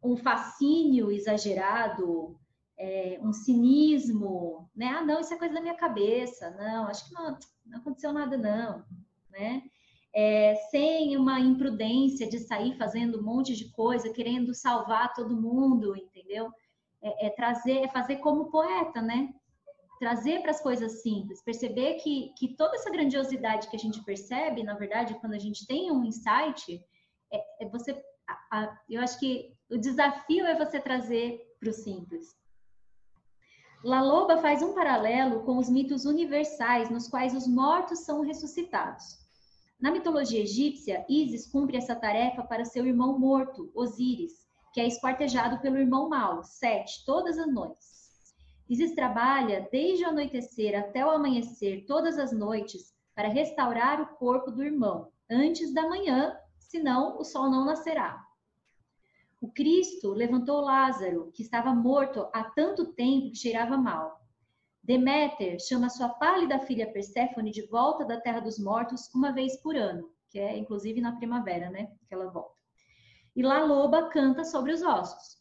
um 0.07 0.17
fascínio 0.17 1.11
exagerado, 1.11 2.39
é, 2.79 3.19
um 3.23 3.33
cinismo, 3.33 4.71
né? 4.75 4.89
Ah, 4.89 5.05
não, 5.05 5.21
isso 5.21 5.35
é 5.35 5.39
coisa 5.39 5.55
da 5.55 5.61
minha 5.61 5.75
cabeça, 5.75 6.51
não, 6.51 6.87
acho 6.87 7.09
que 7.09 7.15
não, 7.15 7.39
não 7.65 7.79
aconteceu 7.79 8.13
nada, 8.13 8.37
não, 8.37 8.85
né? 9.31 9.63
É, 10.15 10.55
sem 10.71 11.17
uma 11.17 11.41
imprudência 11.41 12.29
de 12.29 12.39
sair 12.39 12.77
fazendo 12.79 13.19
um 13.19 13.23
monte 13.23 13.55
de 13.55 13.71
coisa, 13.71 14.13
querendo 14.13 14.55
salvar 14.55 15.13
todo 15.13 15.41
mundo, 15.41 15.97
entendeu? 15.97 16.51
É, 17.03 17.27
é 17.27 17.31
trazer, 17.31 17.79
é 17.79 17.89
fazer 17.89 18.17
como 18.17 18.51
poeta, 18.51 19.03
né? 19.03 19.35
Trazer 19.99 20.41
para 20.41 20.51
as 20.51 20.61
coisas 20.61 21.03
simples, 21.03 21.43
perceber 21.43 21.95
que, 21.95 22.33
que 22.39 22.55
toda 22.57 22.77
essa 22.77 22.91
grandiosidade 22.91 23.69
que 23.69 23.77
a 23.77 23.79
gente 23.79 24.03
percebe, 24.05 24.63
na 24.63 24.75
verdade, 24.75 25.19
quando 25.21 25.33
a 25.33 25.39
gente 25.39 25.67
tem 25.67 25.91
um 25.91 26.05
insight, 26.05 26.83
é, 27.33 27.65
é 27.65 27.69
você 27.69 27.93
a, 28.29 28.59
a, 28.59 28.79
eu 28.89 29.01
acho 29.01 29.19
que 29.19 29.56
o 29.71 29.77
desafio 29.77 30.47
é 30.47 30.57
você 30.57 30.81
trazer 30.81 31.41
para 31.59 31.71
o 31.71 31.73
simples. 31.73 32.37
La 33.85 34.03
Loba 34.03 34.39
faz 34.39 34.63
um 34.63 34.75
paralelo 34.75 35.45
com 35.45 35.59
os 35.59 35.69
mitos 35.69 36.05
universais 36.05 36.91
nos 36.91 37.09
quais 37.09 37.35
os 37.35 37.47
mortos 37.47 38.01
são 38.01 38.21
ressuscitados. 38.21 39.19
Na 39.81 39.91
mitologia 39.91 40.41
egípcia, 40.41 41.05
Isis 41.09 41.47
cumpre 41.47 41.77
essa 41.77 41.95
tarefa 41.95 42.43
para 42.43 42.65
seu 42.65 42.87
irmão 42.87 43.19
morto, 43.19 43.71
Osíris, 43.75 44.33
que 44.73 44.81
é 44.81 44.87
esquartejado 44.87 45.61
pelo 45.61 45.79
irmão 45.79 46.09
mau, 46.09 46.43
Sete, 46.43 47.05
todas 47.05 47.39
as 47.39 47.53
noites. 47.53 48.11
Isis 48.69 48.95
trabalha 48.95 49.69
desde 49.71 50.05
o 50.05 50.09
anoitecer 50.09 50.79
até 50.79 51.05
o 51.05 51.11
amanhecer, 51.11 51.85
todas 51.87 52.19
as 52.19 52.33
noites, 52.33 52.95
para 53.15 53.29
restaurar 53.29 54.01
o 54.01 54.17
corpo 54.17 54.51
do 54.51 54.65
irmão, 54.65 55.13
antes 55.31 55.73
da 55.73 55.89
manhã, 55.89 56.37
senão 56.59 57.19
o 57.19 57.25
sol 57.25 57.49
não 57.51 57.65
nascerá. 57.65 58.26
O 59.41 59.53
Cristo 59.53 60.13
levantou 60.13 60.61
Lázaro, 60.61 61.31
que 61.33 61.43
estava 61.43 61.75
morto 61.75 62.29
há 62.33 62.45
tanto 62.45 62.95
tempo 62.95 63.31
que 63.31 63.37
cheirava 63.37 63.77
mal. 63.77 64.21
Deméter 64.83 65.61
chama 65.61 65.91
sua 65.91 66.09
pálida 66.09 66.61
filha 66.61 66.91
Perséfone 66.91 67.51
de 67.51 67.67
volta 67.67 68.05
da 68.05 68.21
terra 68.21 68.41
dos 68.41 68.59
mortos 68.59 69.13
uma 69.15 69.33
vez 69.33 69.61
por 69.61 69.77
ano, 69.77 70.11
que 70.31 70.39
é 70.39 70.57
inclusive 70.57 71.01
na 71.01 71.17
primavera, 71.17 71.69
né, 71.71 71.89
que 72.09 72.15
ela 72.15 72.31
volta. 72.31 72.55
E 73.35 73.43
lá 73.43 73.63
Loba 73.63 74.09
canta 74.09 74.45
sobre 74.45 74.73
os 74.73 74.83
ossos. 74.83 75.37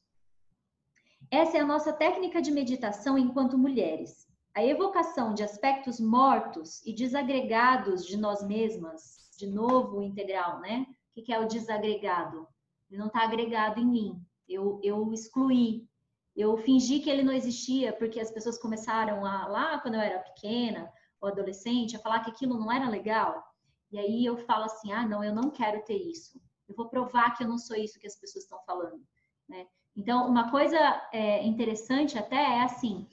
Essa 1.32 1.58
é 1.58 1.60
a 1.62 1.66
nossa 1.66 1.94
técnica 1.94 2.42
de 2.42 2.52
meditação 2.52 3.18
enquanto 3.18 3.58
mulheres. 3.58 4.28
A 4.54 4.64
evocação 4.64 5.34
de 5.34 5.44
aspectos 5.44 6.00
mortos 6.00 6.86
e 6.86 6.94
desagregados 6.94 8.06
de 8.06 8.18
nós 8.18 8.46
mesmas, 8.46 9.30
de 9.38 9.48
novo 9.48 10.02
integral, 10.02 10.60
né? 10.60 10.86
O 11.16 11.22
que 11.22 11.32
é 11.32 11.40
o 11.40 11.48
desagregado? 11.48 12.48
Ele 12.96 13.02
não 13.02 13.08
está 13.08 13.24
agregado 13.24 13.78
em 13.78 13.86
mim. 13.86 14.26
Eu, 14.48 14.80
eu 14.82 15.12
excluí, 15.12 15.86
eu 16.34 16.56
fingi 16.56 17.02
que 17.02 17.10
ele 17.10 17.24
não 17.24 17.34
existia 17.34 17.92
porque 17.92 18.22
as 18.22 18.32
pessoas 18.32 18.58
começaram 18.58 19.26
a, 19.26 19.48
lá 19.48 19.80
quando 19.80 19.96
eu 19.96 20.00
era 20.00 20.20
pequena 20.20 20.90
ou 21.20 21.28
adolescente, 21.28 21.96
a 21.96 22.00
falar 22.00 22.22
que 22.22 22.32
aquilo 22.32 22.58
não 22.58 22.72
era 22.72 22.88
legal. 22.88 23.44
E 23.92 24.00
aí 24.00 24.26
eu 24.26 24.38
falo 24.38 24.64
assim: 24.64 24.94
ah, 24.94 25.06
não, 25.06 25.22
eu 25.22 25.36
não 25.36 25.52
quero 25.52 25.84
ter 25.84 25.98
isso. 25.98 26.40
Eu 26.70 26.74
vou 26.74 26.88
provar 26.88 27.36
que 27.36 27.44
eu 27.44 27.50
não 27.50 27.58
sou 27.58 27.76
isso 27.76 28.00
que 28.00 28.08
as 28.08 28.16
pessoas 28.16 28.46
estão 28.46 28.60
falando. 28.66 29.06
Né? 29.48 29.68
Então, 29.94 30.30
uma 30.30 30.50
coisa 30.50 30.78
é, 31.12 31.46
interessante 31.46 32.18
até 32.18 32.38
é 32.38 32.62
assim: 32.62 33.06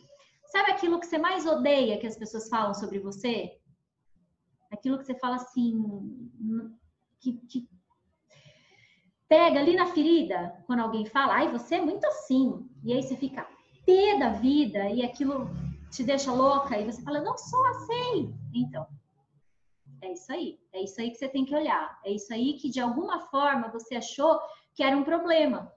sabe 0.44 0.70
aquilo 0.70 1.00
que 1.00 1.06
você 1.06 1.18
mais 1.18 1.44
odeia 1.44 1.98
que 1.98 2.06
as 2.06 2.16
pessoas 2.16 2.48
falam 2.48 2.72
sobre 2.72 3.00
você? 3.00 3.58
Aquilo 4.70 4.96
que 4.96 5.04
você 5.04 5.18
fala 5.18 5.36
assim, 5.36 5.82
que, 7.20 7.32
que 7.48 7.68
pega 9.32 9.60
ali 9.60 9.74
na 9.74 9.86
ferida, 9.86 10.62
quando 10.66 10.80
alguém 10.80 11.06
fala, 11.06 11.36
ai, 11.36 11.50
você 11.50 11.76
é 11.76 11.80
muito 11.80 12.06
assim. 12.06 12.68
E 12.84 12.92
aí 12.92 13.02
você 13.02 13.16
fica 13.16 13.48
pé 13.86 14.18
da 14.18 14.28
vida 14.28 14.90
e 14.90 15.02
aquilo 15.02 15.48
te 15.90 16.04
deixa 16.04 16.30
louca 16.30 16.78
e 16.78 16.84
você 16.84 17.00
fala, 17.00 17.18
não 17.22 17.38
sou 17.38 17.64
assim. 17.68 18.34
Então, 18.54 18.86
é 20.02 20.12
isso 20.12 20.30
aí. 20.30 20.58
É 20.70 20.84
isso 20.84 21.00
aí 21.00 21.10
que 21.10 21.16
você 21.16 21.30
tem 21.30 21.46
que 21.46 21.54
olhar. 21.54 21.98
É 22.04 22.12
isso 22.12 22.30
aí 22.30 22.58
que 22.58 22.68
de 22.68 22.78
alguma 22.78 23.20
forma 23.20 23.72
você 23.72 23.94
achou 23.94 24.38
que 24.74 24.82
era 24.82 24.94
um 24.94 25.02
problema. 25.02 25.72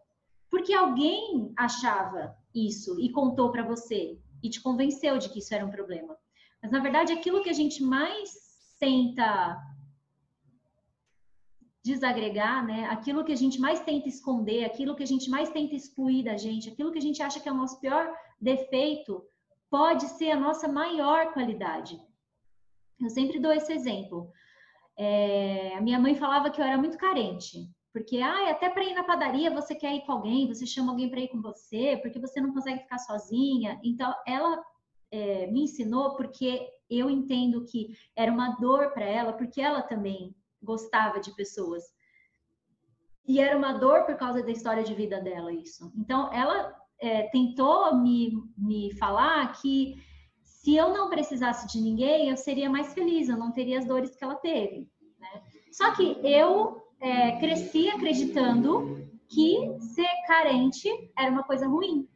Porque 0.52 0.74
alguém 0.74 1.54
achava 1.56 2.36
isso 2.54 3.00
e 3.00 3.10
contou 3.10 3.54
para 3.54 3.64
você 3.64 4.20
e 4.44 4.50
te 4.50 4.62
convenceu 4.62 5.18
de 5.18 5.30
que 5.30 5.40
isso 5.40 5.56
era 5.56 5.66
um 5.66 5.72
problema. 5.72 6.18
Mas 6.62 6.74
na 6.74 6.80
verdade, 6.80 7.14
aquilo 7.14 7.42
que 7.42 7.50
a 7.50 7.54
gente 7.54 7.82
mais 7.82 8.34
tenta 8.82 9.58
desagregar, 11.86 12.66
né? 12.66 12.88
Aquilo 12.88 13.24
que 13.24 13.32
a 13.32 13.36
gente 13.36 13.60
mais 13.62 13.80
tenta 13.80 14.10
esconder, 14.10 14.66
aquilo 14.66 14.96
que 14.96 15.04
a 15.04 15.06
gente 15.06 15.30
mais 15.30 15.50
tenta 15.52 15.76
excluir 15.76 16.24
da 16.24 16.36
gente, 16.36 16.68
aquilo 16.68 16.92
que 16.92 16.98
a 16.98 17.02
gente 17.02 17.22
acha 17.22 17.40
que 17.40 17.48
é 17.48 17.52
o 17.52 17.56
nosso 17.56 17.80
pior 17.80 18.12
defeito, 18.42 19.24
pode 19.70 20.08
ser 20.18 20.32
a 20.32 20.40
nossa 20.40 20.68
maior 20.68 21.32
qualidade. 21.32 22.02
Eu 23.00 23.10
sempre 23.12 23.40
dou 23.40 23.52
esse 23.52 23.72
exemplo. 23.72 24.32
É, 24.98 25.76
a 25.76 25.82
minha 25.82 26.00
mãe 26.00 26.16
falava 26.16 26.50
que 26.50 26.60
eu 26.60 26.66
era 26.66 26.78
muito 26.78 26.98
carente, 26.98 27.70
porque 27.94 28.18
ah, 28.18 28.50
até 28.50 28.68
para 28.68 28.84
ir 28.84 28.96
na 28.96 29.04
padaria 29.04 29.54
você 29.54 29.76
quer 29.76 29.94
ir 29.94 30.06
com 30.06 30.14
alguém, 30.14 30.48
você 30.48 30.66
chama 30.66 30.92
alguém 30.92 31.10
para 31.10 31.20
ir 31.20 31.28
com 31.28 31.40
você, 31.40 31.98
porque 32.02 32.20
você 32.20 32.42
não 32.42 32.52
consegue 32.52 32.82
ficar 32.82 32.98
sozinha. 32.98 33.80
Então, 33.84 34.12
ela 34.26 34.60
é, 35.12 35.46
me 35.52 35.66
ensinou 35.66 36.16
porque 36.16 36.68
eu 36.90 37.12
entendo 37.12 37.64
que 37.66 37.96
era 38.16 38.32
uma 38.32 38.56
dor 38.56 38.92
para 38.92 39.06
ela, 39.06 39.34
porque 39.34 39.62
ela 39.62 39.84
também 39.84 40.36
gostava 40.66 41.20
de 41.20 41.34
pessoas. 41.36 41.84
E 43.28 43.40
era 43.40 43.58
uma 43.58 43.74
dor 43.74 44.04
por 44.06 44.16
causa 44.16 44.44
da 44.44 44.52
história 44.52 44.84
de 44.84 44.94
vida 44.94 45.20
dela, 45.20 45.52
isso. 45.52 45.92
Então, 45.98 46.32
ela 46.32 46.76
é, 47.00 47.24
tentou 47.30 47.96
me, 47.96 48.34
me 48.58 48.94
falar 48.98 49.52
que 49.60 49.96
se 50.44 50.76
eu 50.76 50.90
não 50.94 51.10
precisasse 51.10 51.68
de 51.68 51.82
ninguém, 51.82 52.30
eu 52.30 52.38
seria 52.38 52.70
mais 52.70 52.94
feliz, 52.94 53.28
eu 53.28 53.38
não 53.38 53.52
teria 53.52 53.80
as 53.80 53.86
dores 53.86 54.16
que 54.16 54.24
ela 54.24 54.36
teve. 54.36 54.90
Né? 55.20 55.44
Só 55.72 55.94
que 55.96 56.18
eu 56.24 56.82
é, 57.00 57.38
cresci 57.40 57.90
acreditando 57.90 59.08
que 59.28 59.76
ser 59.80 60.10
carente 60.28 60.90
era 61.18 61.32
uma 61.32 61.44
coisa 61.44 61.68
ruim. 61.68 62.08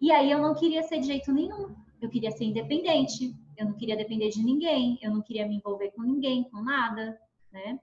E 0.00 0.10
aí 0.10 0.30
eu 0.30 0.38
não 0.38 0.54
queria 0.54 0.82
ser 0.82 0.98
de 0.98 1.06
jeito 1.06 1.32
nenhum. 1.32 1.74
Eu 2.00 2.08
queria 2.08 2.32
ser 2.32 2.44
independente. 2.44 3.34
Eu 3.56 3.66
não 3.66 3.74
queria 3.74 3.96
depender 3.96 4.30
de 4.30 4.42
ninguém. 4.42 4.98
Eu 5.00 5.12
não 5.12 5.22
queria 5.22 5.46
me 5.46 5.56
envolver 5.56 5.92
com 5.92 6.02
ninguém, 6.02 6.42
com 6.50 6.60
nada 6.60 7.16
né? 7.52 7.78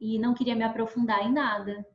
E 0.00 0.18
não 0.18 0.34
queria 0.34 0.54
me 0.54 0.64
aprofundar 0.64 1.26
em 1.26 1.32
nada. 1.32 1.86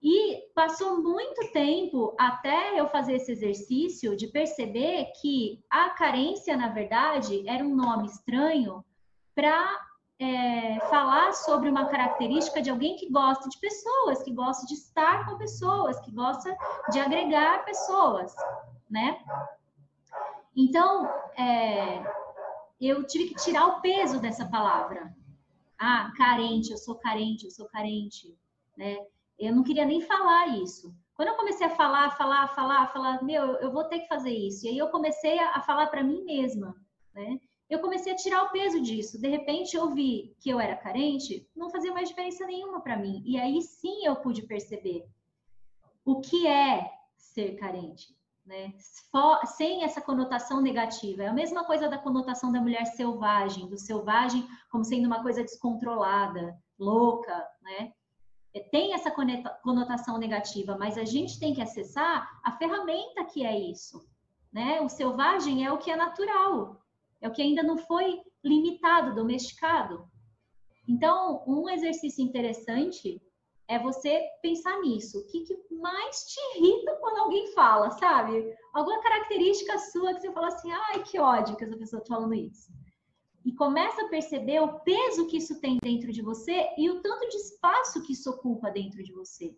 E 0.00 0.44
passou 0.54 1.02
muito 1.02 1.50
tempo 1.52 2.14
até 2.18 2.78
eu 2.78 2.86
fazer 2.86 3.14
esse 3.14 3.32
exercício 3.32 4.16
de 4.16 4.28
perceber 4.28 5.06
que 5.20 5.60
a 5.68 5.90
carência, 5.90 6.56
na 6.56 6.68
verdade, 6.68 7.48
era 7.48 7.64
um 7.64 7.74
nome 7.74 8.06
estranho 8.06 8.84
para 9.34 9.88
é, 10.20 10.78
falar 10.88 11.32
sobre 11.32 11.68
uma 11.68 11.86
característica 11.86 12.62
de 12.62 12.70
alguém 12.70 12.96
que 12.96 13.10
gosta 13.10 13.48
de 13.48 13.58
pessoas, 13.58 14.22
que 14.22 14.32
gosta 14.32 14.66
de 14.66 14.74
estar 14.74 15.26
com 15.26 15.36
pessoas, 15.36 15.98
que 16.00 16.12
gosta 16.12 16.56
de 16.90 17.00
agregar 17.00 17.64
pessoas, 17.64 18.34
né? 18.88 19.20
Então, 20.56 21.08
é, 21.36 22.02
eu 22.80 23.04
tive 23.04 23.28
que 23.28 23.36
tirar 23.36 23.66
o 23.66 23.80
peso 23.80 24.20
dessa 24.20 24.46
palavra, 24.46 25.12
ah, 25.78 26.12
carente, 26.16 26.70
eu 26.70 26.76
sou 26.76 26.96
carente, 26.96 27.44
eu 27.44 27.50
sou 27.50 27.66
carente, 27.66 28.36
né? 28.76 28.98
Eu 29.38 29.54
não 29.54 29.62
queria 29.62 29.86
nem 29.86 30.00
falar 30.00 30.58
isso. 30.58 30.92
Quando 31.14 31.28
eu 31.28 31.36
comecei 31.36 31.66
a 31.66 31.76
falar, 31.76 32.10
falar, 32.16 32.48
falar, 32.48 32.88
falar, 32.88 33.22
meu, 33.22 33.54
eu 33.56 33.72
vou 33.72 33.84
ter 33.84 34.00
que 34.00 34.08
fazer 34.08 34.32
isso. 34.32 34.66
E 34.66 34.70
aí 34.70 34.78
eu 34.78 34.88
comecei 34.88 35.38
a, 35.38 35.60
falar 35.60 35.86
para 35.86 36.02
mim 36.02 36.24
mesma, 36.24 36.74
né? 37.14 37.40
Eu 37.70 37.80
comecei 37.80 38.12
a 38.12 38.16
tirar 38.16 38.44
o 38.44 38.50
peso 38.50 38.80
disso. 38.80 39.20
De 39.20 39.28
repente 39.28 39.76
eu 39.76 39.94
vi 39.94 40.34
que 40.40 40.50
eu 40.50 40.58
era 40.58 40.76
carente, 40.76 41.48
não 41.54 41.70
fazia 41.70 41.92
mais 41.92 42.08
diferença 42.08 42.46
nenhuma 42.46 42.80
para 42.80 42.96
mim. 42.96 43.22
E 43.24 43.38
aí 43.38 43.62
sim 43.62 44.04
eu 44.04 44.16
pude 44.16 44.42
perceber 44.42 45.06
o 46.04 46.20
que 46.20 46.46
é 46.46 46.90
ser 47.16 47.56
carente 47.56 48.17
né? 48.48 48.72
sem 49.56 49.84
essa 49.84 50.00
conotação 50.00 50.60
negativa. 50.60 51.22
É 51.22 51.28
a 51.28 51.32
mesma 51.32 51.64
coisa 51.64 51.88
da 51.88 51.98
conotação 51.98 52.50
da 52.50 52.60
mulher 52.60 52.86
selvagem, 52.86 53.68
do 53.68 53.78
selvagem 53.78 54.48
como 54.70 54.84
sendo 54.84 55.06
uma 55.06 55.22
coisa 55.22 55.42
descontrolada, 55.42 56.58
louca, 56.78 57.46
né? 57.62 57.92
É, 58.54 58.60
tem 58.60 58.94
essa 58.94 59.12
conotação 59.62 60.16
negativa, 60.16 60.76
mas 60.78 60.96
a 60.96 61.04
gente 61.04 61.38
tem 61.38 61.52
que 61.52 61.60
acessar 61.60 62.26
a 62.42 62.52
ferramenta 62.52 63.24
que 63.26 63.44
é 63.44 63.56
isso, 63.58 64.08
né? 64.50 64.80
O 64.80 64.88
selvagem 64.88 65.66
é 65.66 65.70
o 65.70 65.76
que 65.76 65.90
é 65.90 65.96
natural, 65.96 66.80
é 67.20 67.28
o 67.28 67.32
que 67.32 67.42
ainda 67.42 67.62
não 67.62 67.76
foi 67.76 68.22
limitado, 68.42 69.14
domesticado. 69.14 70.08
Então, 70.88 71.44
um 71.46 71.68
exercício 71.68 72.24
interessante 72.24 73.20
é 73.68 73.78
você 73.78 74.26
pensar 74.42 74.80
nisso. 74.80 75.18
O 75.18 75.26
que, 75.26 75.44
que, 75.44 75.56
mais 75.74 76.24
te 76.24 76.40
irrita 76.56 76.96
quando 77.00 77.18
alguém 77.18 77.52
fala, 77.52 77.90
sabe? 77.90 78.52
Alguma 78.72 79.00
característica 79.00 79.78
sua 79.78 80.14
que 80.14 80.22
você 80.22 80.32
fala 80.32 80.48
assim, 80.48 80.72
ai, 80.72 81.02
que 81.04 81.20
ódio 81.20 81.56
que 81.56 81.64
essa 81.64 81.76
pessoa 81.76 82.02
está 82.02 82.14
falando 82.14 82.34
isso. 82.34 82.72
E 83.44 83.52
começa 83.52 84.02
a 84.02 84.08
perceber 84.08 84.60
o 84.60 84.80
peso 84.80 85.26
que 85.26 85.36
isso 85.36 85.60
tem 85.60 85.78
dentro 85.82 86.10
de 86.10 86.22
você 86.22 86.68
e 86.76 86.90
o 86.90 87.00
tanto 87.00 87.28
de 87.28 87.36
espaço 87.36 88.02
que 88.02 88.12
isso 88.12 88.28
ocupa 88.30 88.70
dentro 88.70 89.02
de 89.02 89.12
você. 89.12 89.54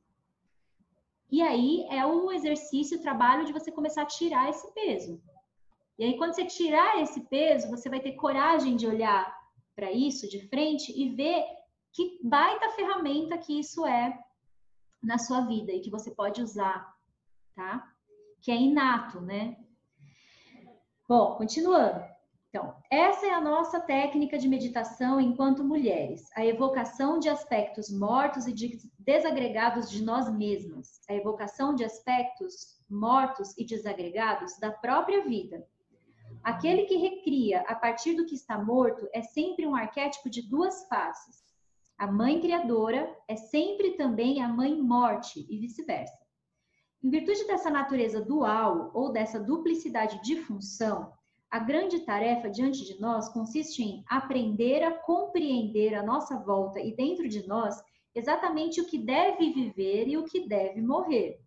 E 1.31 1.41
aí 1.41 1.87
é 1.89 2.05
o 2.05 2.33
exercício, 2.33 2.99
o 2.99 3.03
trabalho 3.03 3.45
de 3.45 3.53
você 3.53 3.71
começar 3.71 4.03
a 4.03 4.07
tirar 4.07 4.51
esse 4.51 4.73
peso. 4.75 5.23
E 5.97 6.05
aí, 6.05 6.17
quando 6.17 6.35
você 6.35 6.45
tirar 6.45 7.01
esse 7.01 7.21
peso, 7.29 7.69
você 7.69 7.89
vai 7.89 8.01
ter 8.01 8.13
coragem 8.13 8.75
de 8.75 8.87
olhar 8.87 9.33
para 9.77 9.93
isso 9.93 10.29
de 10.29 10.41
frente 10.49 10.93
e 10.99 11.11
ver 11.11 11.45
que 11.93 12.21
baita 12.23 12.71
ferramenta 12.71 13.39
que 13.39 13.59
isso 13.59 13.87
é 13.87 14.19
na 15.03 15.19
sua 15.19 15.43
vida 15.43 15.73
e 15.73 15.81
que 15.81 15.91
você 15.91 16.11
pode 16.11 16.43
usar, 16.43 16.95
tá? 17.55 17.93
Que 18.43 18.51
é 18.51 18.57
inato, 18.57 19.21
né? 19.21 19.57
Bom, 21.09 21.37
continuando. 21.37 22.05
Então, 22.49 22.75
essa 22.91 23.27
é 23.27 23.31
a 23.31 23.41
nossa 23.41 23.81
técnica 23.81 24.37
de 24.37 24.49
meditação 24.49 25.21
enquanto 25.21 25.63
mulheres, 25.63 26.29
a 26.35 26.45
evocação 26.45 27.19
de 27.19 27.29
aspectos 27.29 27.89
mortos 27.91 28.47
e 28.49 28.53
de 28.53 28.79
desagregados 28.99 29.89
de 29.89 30.03
nós 30.03 30.29
mesmas, 30.33 31.01
a 31.09 31.15
evocação 31.15 31.77
de 31.77 31.85
aspectos 31.85 32.77
mortos 32.89 33.57
e 33.57 33.65
desagregados 33.65 34.59
da 34.59 34.73
própria 34.73 35.25
vida. 35.25 35.65
Aquele 36.43 36.87
que 36.87 36.97
recria 36.97 37.61
a 37.63 37.75
partir 37.75 38.15
do 38.15 38.27
que 38.27 38.35
está 38.35 38.59
morto 38.59 39.09
é 39.13 39.23
sempre 39.23 39.65
um 39.65 39.77
arquétipo 39.77 40.29
de 40.29 40.43
duas 40.43 40.89
faces 40.89 41.50
A 42.01 42.07
mãe 42.07 42.41
criadora 42.41 43.15
é 43.29 43.37
sempre 43.37 43.91
também 43.91 44.43
a 44.43 44.49
mãe 44.49 44.75
morte 44.75 45.45
e 45.51 45.59
vice-versa. 45.59 46.19
Em 47.05 47.11
virtude 47.11 47.47
dessa 47.47 47.69
natureza 47.69 48.25
dual 48.25 48.91
ou 48.95 49.13
dessa 49.13 49.39
duplicidade 49.39 50.19
de 50.23 50.37
função, 50.37 51.13
a 51.51 51.59
grande 51.59 52.01
tarefa 52.01 52.49
diante 52.49 52.87
de 52.87 52.99
nós 52.99 53.29
consiste 53.29 53.83
em 53.83 54.03
aprender 54.09 54.83
a 54.83 54.93
compreender 54.93 55.95
a 55.95 56.03
nossa 56.03 56.39
volta 56.39 56.81
e 56.81 56.97
dentro 56.97 57.29
de 57.29 57.47
nós 57.47 57.79
exatamente 58.15 58.81
o 58.81 58.87
que 58.87 58.97
deve 58.97 59.53
viver 59.53 60.09
e 60.09 60.17
o 60.17 60.25
que 60.25 60.49
deve 60.49 60.81
morrer. 60.81 61.39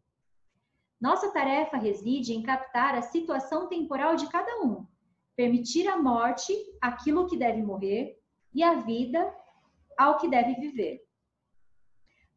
Nossa 1.01 1.32
tarefa 1.32 1.78
reside 1.78 2.32
em 2.32 2.43
captar 2.43 2.93
a 2.93 3.01
situação 3.01 3.68
temporal 3.68 4.16
de 4.16 4.30
cada 4.30 4.62
um, 4.62 4.86
permitir 5.36 5.88
a 5.88 5.97
morte 5.97 6.54
aquilo 6.80 7.26
que 7.26 7.36
deve 7.36 7.64
morrer 7.64 8.20
e 8.54 8.62
a 8.62 8.76
vida 8.76 9.34
ao 9.97 10.17
que 10.17 10.29
deve 10.29 10.55
viver. 10.55 11.01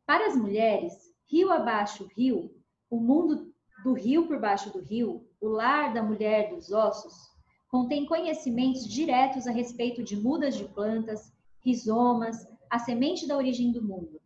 Para 0.07 0.27
as 0.27 0.37
mulheres, 0.37 0.93
rio 1.29 1.51
abaixo 1.51 2.09
rio, 2.17 2.51
o 2.89 3.01
mundo 3.01 3.53
do 3.83 3.93
rio 3.93 4.27
por 4.27 4.41
baixo 4.41 4.73
do 4.73 4.81
rio, 4.81 5.29
o 5.41 5.49
lar 5.49 5.93
da 5.93 6.03
mulher 6.03 6.51
dos 6.51 6.73
ossos, 6.73 7.15
contém 7.69 8.07
conhecimentos 8.07 8.87
diretos 8.87 9.47
a 9.47 9.51
respeito 9.51 10.03
de 10.03 10.17
mudas 10.17 10.57
de 10.57 10.65
plantas, 10.65 11.33
rizomas, 11.65 12.47
a 12.71 12.79
semente 12.79 13.27
da 13.27 13.37
origem 13.37 13.73
do 13.73 13.83
mundo. 13.83 14.21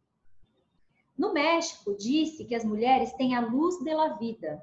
No 1.16 1.32
México, 1.32 1.96
disse 1.96 2.44
que 2.44 2.54
as 2.54 2.64
mulheres 2.64 3.12
têm 3.14 3.34
a 3.34 3.40
luz 3.40 3.82
da 3.84 4.14
vida. 4.14 4.62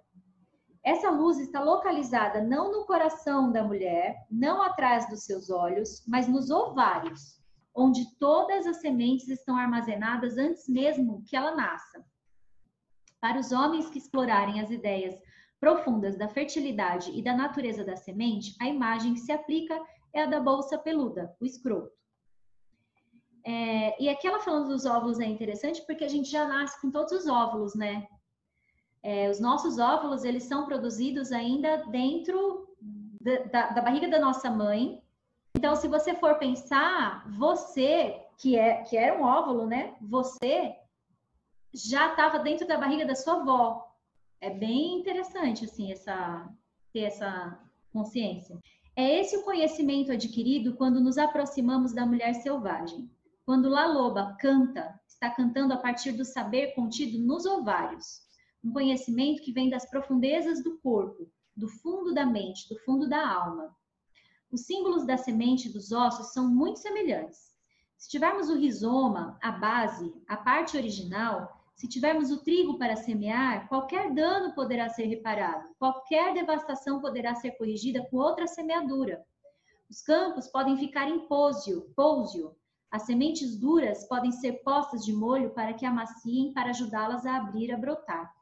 Essa 0.83 1.09
luz 1.09 1.37
está 1.37 1.63
localizada 1.63 2.41
não 2.41 2.71
no 2.71 2.85
coração 2.85 3.51
da 3.51 3.63
mulher, 3.63 4.15
não 4.31 4.61
atrás 4.61 5.07
dos 5.09 5.23
seus 5.23 5.49
olhos, 5.49 6.03
mas 6.07 6.27
nos 6.27 6.49
ovários, 6.49 7.36
onde 7.77 8.17
todas 8.17 8.65
as 8.65 8.77
sementes 8.77 9.29
estão 9.29 9.55
armazenadas 9.55 10.35
antes 10.35 10.67
mesmo 10.67 11.23
que 11.27 11.35
ela 11.35 11.55
nasça. 11.55 12.03
Para 13.21 13.39
os 13.39 13.51
homens 13.51 13.87
que 13.87 13.99
explorarem 13.99 14.59
as 14.59 14.71
ideias 14.71 15.15
profundas 15.59 16.17
da 16.17 16.27
fertilidade 16.27 17.11
e 17.11 17.21
da 17.21 17.35
natureza 17.35 17.83
da 17.83 17.95
semente, 17.95 18.55
a 18.59 18.67
imagem 18.67 19.13
que 19.13 19.19
se 19.19 19.31
aplica 19.31 19.79
é 20.11 20.23
a 20.23 20.25
da 20.25 20.39
bolsa 20.39 20.77
peluda, 20.77 21.35
o 21.39 21.45
escroto. 21.45 21.95
É, 23.45 24.01
e 24.01 24.09
aqui 24.09 24.27
ela 24.27 24.39
falando 24.39 24.69
dos 24.69 24.85
óvulos 24.85 25.19
é 25.19 25.25
interessante 25.25 25.85
porque 25.85 26.03
a 26.03 26.09
gente 26.09 26.29
já 26.29 26.47
nasce 26.47 26.81
com 26.81 26.91
todos 26.91 27.13
os 27.13 27.27
óvulos, 27.27 27.75
né? 27.75 28.07
É, 29.03 29.29
os 29.29 29.39
nossos 29.39 29.77
óvulos, 29.77 30.23
eles 30.23 30.43
são 30.43 30.65
produzidos 30.65 31.31
ainda 31.31 31.77
dentro 31.89 32.67
da, 33.21 33.43
da, 33.43 33.69
da 33.69 33.81
barriga 33.81 34.09
da 34.09 34.19
nossa 34.19 34.49
mãe, 34.49 35.01
então, 35.57 35.75
se 35.75 35.87
você 35.87 36.13
for 36.13 36.35
pensar, 36.35 37.27
você, 37.31 38.21
que, 38.37 38.55
é, 38.55 38.83
que 38.83 38.95
era 38.95 39.17
um 39.17 39.23
óvulo, 39.23 39.65
né? 39.65 39.95
Você 39.99 40.75
já 41.73 42.11
estava 42.11 42.37
dentro 42.37 42.67
da 42.67 42.77
barriga 42.77 43.07
da 43.07 43.15
sua 43.15 43.41
avó. 43.41 43.91
É 44.39 44.51
bem 44.51 44.99
interessante, 44.99 45.65
assim, 45.65 45.91
essa, 45.91 46.47
ter 46.93 47.05
essa 47.05 47.59
consciência. 47.91 48.55
É 48.95 49.19
esse 49.19 49.35
o 49.35 49.43
conhecimento 49.43 50.11
adquirido 50.11 50.75
quando 50.75 51.01
nos 51.01 51.17
aproximamos 51.17 51.91
da 51.91 52.05
mulher 52.05 52.35
selvagem. 52.35 53.09
Quando 53.43 53.67
La 53.67 53.87
Loba 53.87 54.37
canta, 54.39 54.99
está 55.07 55.31
cantando 55.31 55.73
a 55.73 55.77
partir 55.77 56.11
do 56.11 56.23
saber 56.23 56.75
contido 56.75 57.17
nos 57.17 57.47
ovários. 57.47 58.21
Um 58.63 58.71
conhecimento 58.71 59.41
que 59.41 59.51
vem 59.51 59.71
das 59.71 59.89
profundezas 59.89 60.63
do 60.63 60.77
corpo, 60.77 61.27
do 61.55 61.67
fundo 61.67 62.13
da 62.13 62.27
mente, 62.27 62.69
do 62.69 62.77
fundo 62.81 63.09
da 63.09 63.27
alma. 63.27 63.75
Os 64.49 64.61
símbolos 64.61 65.05
da 65.05 65.17
semente 65.17 65.67
e 65.67 65.73
dos 65.73 65.91
ossos 65.91 66.31
são 66.33 66.47
muito 66.47 66.79
semelhantes. 66.79 67.53
Se 67.97 68.09
tivermos 68.09 68.49
o 68.49 68.57
rizoma, 68.57 69.37
a 69.41 69.51
base, 69.51 70.13
a 70.27 70.37
parte 70.37 70.77
original, 70.77 71.65
se 71.75 71.87
tivermos 71.87 72.31
o 72.31 72.41
trigo 72.43 72.77
para 72.77 72.95
semear, 72.95 73.67
qualquer 73.67 74.13
dano 74.13 74.55
poderá 74.55 74.87
ser 74.87 75.05
reparado, 75.05 75.69
qualquer 75.77 76.33
devastação 76.33 77.01
poderá 77.01 77.35
ser 77.35 77.51
corrigida 77.51 78.07
com 78.09 78.17
outra 78.17 78.47
semeadura. 78.47 79.21
Os 79.89 80.01
campos 80.01 80.47
podem 80.47 80.77
ficar 80.77 81.09
em 81.09 81.27
pósio, 81.27 81.91
pósio. 81.95 82.55
As 82.89 83.03
sementes 83.03 83.59
duras 83.59 84.07
podem 84.07 84.31
ser 84.31 84.63
postas 84.63 85.03
de 85.03 85.11
molho 85.11 85.49
para 85.49 85.73
que 85.73 85.85
amaciem, 85.85 86.53
para 86.53 86.69
ajudá-las 86.69 87.25
a 87.25 87.35
abrir, 87.35 87.71
a 87.71 87.77
brotar 87.77 88.36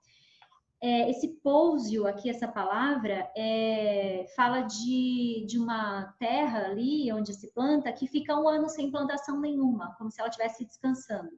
é, 0.82 1.10
esse 1.10 1.28
pousio 1.42 2.06
aqui, 2.06 2.30
essa 2.30 2.48
palavra, 2.48 3.32
é, 3.36 4.26
fala 4.36 4.62
de, 4.62 5.46
de 5.48 5.58
uma 5.58 6.14
terra 6.20 6.66
ali 6.66 7.12
onde 7.12 7.34
se 7.34 7.52
planta 7.54 7.92
que 7.92 8.08
fica 8.08 8.38
um 8.40 8.48
ano 8.48 8.70
sem 8.70 8.92
plantação 8.92 9.40
nenhuma, 9.40 9.96
como 9.98 10.12
se 10.12 10.20
ela 10.20 10.30
estivesse 10.30 10.66
descansando. 10.66 11.32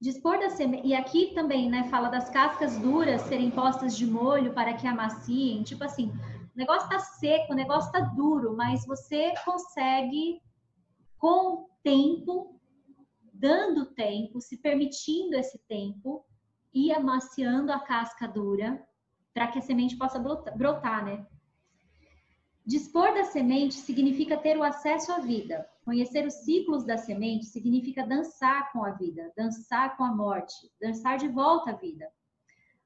Dispor 0.00 0.38
da 0.38 0.48
semente. 0.48 0.86
E 0.86 0.94
aqui 0.94 1.34
também, 1.34 1.70
né, 1.70 1.84
fala 1.90 2.08
das 2.08 2.30
cascas 2.30 2.78
duras 2.78 3.20
serem 3.22 3.50
postas 3.50 3.94
de 3.94 4.06
molho 4.06 4.54
para 4.54 4.72
que 4.72 4.86
amaciem. 4.86 5.62
Tipo 5.62 5.84
assim, 5.84 6.10
o 6.54 6.58
negócio 6.58 6.88
tá 6.88 6.98
seco, 6.98 7.52
o 7.52 7.56
negócio 7.56 7.92
tá 7.92 8.00
duro, 8.00 8.56
mas 8.56 8.86
você 8.86 9.34
consegue, 9.44 10.40
com 11.18 11.52
o 11.54 11.70
tempo, 11.82 12.58
dando 13.32 13.86
tempo, 13.94 14.40
se 14.40 14.56
permitindo 14.56 15.36
esse 15.36 15.58
tempo, 15.68 16.24
e 16.72 16.92
amaciando 16.92 17.72
a 17.72 17.80
casca 17.80 18.26
dura 18.26 18.84
para 19.32 19.46
que 19.48 19.58
a 19.58 19.62
semente 19.62 19.96
possa 19.96 20.18
brotar, 20.18 21.04
né? 21.04 21.26
Dispor 22.66 23.14
da 23.14 23.24
semente 23.24 23.74
significa 23.74 24.36
ter 24.36 24.56
o 24.56 24.62
acesso 24.62 25.12
à 25.12 25.18
vida. 25.18 25.66
Conhecer 25.84 26.26
os 26.26 26.34
ciclos 26.44 26.84
da 26.84 26.96
semente 26.96 27.46
significa 27.46 28.06
dançar 28.06 28.70
com 28.72 28.84
a 28.84 28.90
vida, 28.90 29.32
dançar 29.36 29.96
com 29.96 30.04
a 30.04 30.14
morte, 30.14 30.70
dançar 30.80 31.18
de 31.18 31.26
volta 31.26 31.70
à 31.70 31.74
vida. 31.74 32.08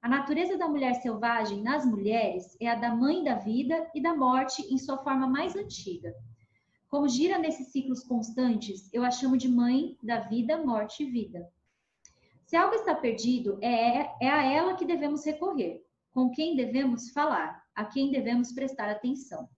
A 0.01 0.09
natureza 0.09 0.57
da 0.57 0.68
mulher 0.68 0.95
selvagem 0.97 1.62
nas 1.62 1.85
mulheres 1.85 2.57
é 2.61 2.68
a 2.68 2.74
da 2.74 2.95
mãe 2.95 3.24
da 3.24 3.35
vida 3.35 3.91
e 3.95 4.01
da 4.01 4.14
morte 4.14 4.62
em 4.72 4.78
sua 4.78 4.99
forma 4.99 5.26
mais 5.26 5.57
antiga. 5.57 6.14
Como 6.89 7.09
gira 7.09 7.39
nesses 7.39 7.72
ciclos 7.72 8.05
constantes, 8.05 8.89
eu 8.93 9.03
a 9.03 9.11
chamo 9.11 9.37
de 9.37 9.49
mãe 9.49 9.99
da 10.03 10.20
vida, 10.20 10.64
morte 10.64 11.03
e 11.03 11.11
vida. 11.11 11.51
Se 12.47 12.57
algo 12.57 12.74
está 12.74 12.95
perdido, 12.95 13.59
é, 13.62 14.11
é 14.20 14.30
a 14.30 14.42
ela 14.45 14.76
que 14.76 14.84
devemos 14.84 15.24
recorrer, 15.24 15.82
com 16.12 16.30
quem 16.30 16.55
devemos 16.55 17.11
falar, 17.11 17.62
a 17.74 17.84
quem 17.84 18.11
devemos 18.11 18.53
prestar 18.53 18.90
atenção. 18.90 19.49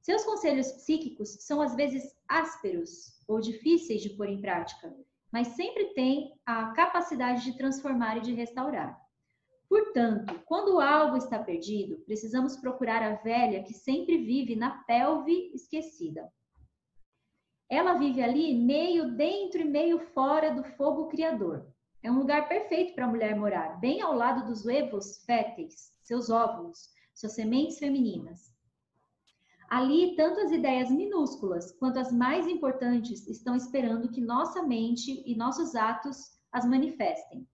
Seus 0.00 0.24
conselhos 0.24 0.72
psíquicos 0.72 1.36
são 1.40 1.60
às 1.60 1.74
vezes 1.76 2.14
ásperos 2.28 3.22
ou 3.28 3.40
difíceis 3.40 4.02
de 4.02 4.10
pôr 4.10 4.28
em 4.28 4.40
prática, 4.40 4.94
mas 5.32 5.48
sempre 5.48 5.94
têm 5.94 6.32
a 6.44 6.72
capacidade 6.72 7.44
de 7.44 7.56
transformar 7.56 8.18
e 8.18 8.20
de 8.20 8.34
restaurar. 8.34 9.00
Portanto, 9.68 10.38
quando 10.44 10.80
algo 10.80 11.16
está 11.16 11.38
perdido, 11.38 11.98
precisamos 12.04 12.56
procurar 12.56 13.02
a 13.02 13.14
velha 13.14 13.62
que 13.62 13.72
sempre 13.72 14.18
vive 14.18 14.54
na 14.54 14.82
pelve 14.84 15.50
esquecida. 15.54 16.30
Ela 17.70 17.94
vive 17.94 18.22
ali 18.22 18.54
meio 18.54 19.16
dentro 19.16 19.62
e 19.62 19.64
meio 19.64 19.98
fora 19.98 20.54
do 20.54 20.62
fogo 20.62 21.08
criador. 21.08 21.71
É 22.02 22.10
um 22.10 22.18
lugar 22.18 22.48
perfeito 22.48 22.94
para 22.94 23.04
a 23.04 23.08
mulher 23.08 23.36
morar, 23.36 23.78
bem 23.78 24.00
ao 24.00 24.12
lado 24.12 24.46
dos 24.46 24.66
ovos 24.66 25.22
férteis, 25.24 25.92
seus 26.02 26.30
óvulos, 26.30 26.90
suas 27.14 27.34
sementes 27.34 27.78
femininas. 27.78 28.52
Ali, 29.70 30.16
tanto 30.16 30.40
as 30.40 30.50
ideias 30.50 30.90
minúsculas 30.90 31.70
quanto 31.78 31.98
as 31.98 32.12
mais 32.12 32.46
importantes 32.48 33.26
estão 33.28 33.54
esperando 33.54 34.10
que 34.10 34.20
nossa 34.20 34.62
mente 34.62 35.22
e 35.24 35.34
nossos 35.36 35.74
atos 35.76 36.38
as 36.50 36.66
manifestem. 36.66 37.46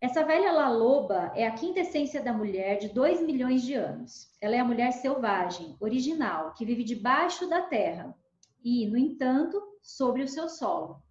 Essa 0.00 0.22
velha 0.22 0.52
La 0.52 0.70
Loba 0.70 1.32
é 1.34 1.44
a 1.46 1.54
quinta 1.54 1.80
essência 1.80 2.22
da 2.22 2.32
mulher 2.32 2.78
de 2.78 2.90
dois 2.90 3.20
milhões 3.20 3.62
de 3.62 3.74
anos. 3.74 4.32
Ela 4.40 4.54
é 4.54 4.60
a 4.60 4.64
mulher 4.64 4.92
selvagem, 4.92 5.76
original, 5.80 6.54
que 6.54 6.64
vive 6.64 6.84
debaixo 6.84 7.48
da 7.48 7.62
terra 7.62 8.14
e, 8.62 8.86
no 8.86 8.96
entanto, 8.96 9.60
sobre 9.82 10.22
o 10.22 10.28
seu 10.28 10.48
solo. 10.48 11.02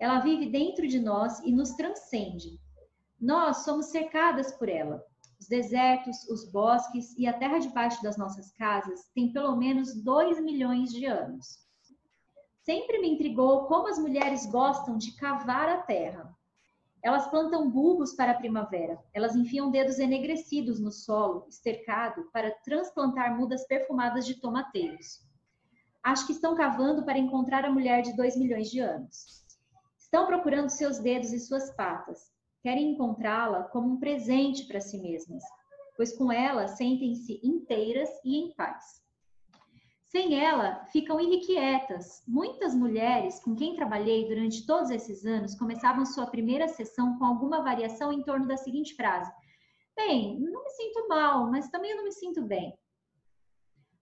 Ela 0.00 0.18
vive 0.20 0.46
dentro 0.46 0.88
de 0.88 0.98
nós 0.98 1.40
e 1.40 1.52
nos 1.52 1.72
transcende. 1.72 2.58
Nós 3.20 3.58
somos 3.58 3.90
cercadas 3.90 4.50
por 4.52 4.66
ela. 4.66 5.04
Os 5.38 5.46
desertos, 5.46 6.26
os 6.30 6.50
bosques 6.50 7.14
e 7.18 7.26
a 7.26 7.34
terra 7.34 7.58
debaixo 7.58 8.02
das 8.02 8.16
nossas 8.16 8.50
casas 8.52 9.10
têm 9.14 9.30
pelo 9.30 9.54
menos 9.56 9.94
dois 10.02 10.42
milhões 10.42 10.90
de 10.90 11.04
anos. 11.04 11.58
Sempre 12.64 12.98
me 12.98 13.10
intrigou 13.10 13.66
como 13.66 13.88
as 13.88 13.98
mulheres 13.98 14.46
gostam 14.46 14.96
de 14.96 15.14
cavar 15.16 15.68
a 15.68 15.82
terra. 15.82 16.34
Elas 17.02 17.28
plantam 17.28 17.70
bulbos 17.70 18.14
para 18.14 18.32
a 18.32 18.38
primavera. 18.38 18.98
Elas 19.12 19.34
enfiam 19.34 19.70
dedos 19.70 19.98
enegrecidos 19.98 20.80
no 20.80 20.92
solo, 20.92 21.46
estercado, 21.48 22.30
para 22.32 22.50
transplantar 22.64 23.36
mudas 23.36 23.66
perfumadas 23.66 24.26
de 24.26 24.40
tomateiros. 24.40 25.20
Acho 26.02 26.26
que 26.26 26.32
estão 26.32 26.54
cavando 26.54 27.04
para 27.04 27.18
encontrar 27.18 27.66
a 27.66 27.72
mulher 27.72 28.02
de 28.02 28.16
dois 28.16 28.36
milhões 28.36 28.70
de 28.70 28.80
anos. 28.80 29.49
Estão 30.12 30.26
procurando 30.26 30.68
seus 30.70 30.98
dedos 30.98 31.32
e 31.32 31.38
suas 31.38 31.70
patas. 31.76 32.32
Querem 32.64 32.90
encontrá-la 32.90 33.62
como 33.62 33.92
um 33.92 34.00
presente 34.00 34.66
para 34.66 34.80
si 34.80 34.98
mesmas, 34.98 35.40
pois 35.96 36.12
com 36.12 36.32
ela 36.32 36.66
sentem-se 36.66 37.40
inteiras 37.44 38.08
e 38.24 38.36
em 38.36 38.52
paz. 38.56 39.04
Sem 40.08 40.34
ela, 40.44 40.84
ficam 40.86 41.20
irrequietas. 41.20 42.24
Muitas 42.26 42.74
mulheres 42.74 43.38
com 43.38 43.54
quem 43.54 43.76
trabalhei 43.76 44.26
durante 44.26 44.66
todos 44.66 44.90
esses 44.90 45.24
anos 45.24 45.54
começavam 45.54 46.04
sua 46.04 46.26
primeira 46.26 46.66
sessão 46.66 47.16
com 47.16 47.24
alguma 47.24 47.62
variação 47.62 48.12
em 48.12 48.24
torno 48.24 48.48
da 48.48 48.56
seguinte 48.56 48.96
frase: 48.96 49.30
Bem, 49.94 50.40
não 50.40 50.64
me 50.64 50.70
sinto 50.70 51.06
mal, 51.06 51.48
mas 51.48 51.70
também 51.70 51.96
não 51.96 52.02
me 52.02 52.10
sinto 52.10 52.42
bem. 52.42 52.76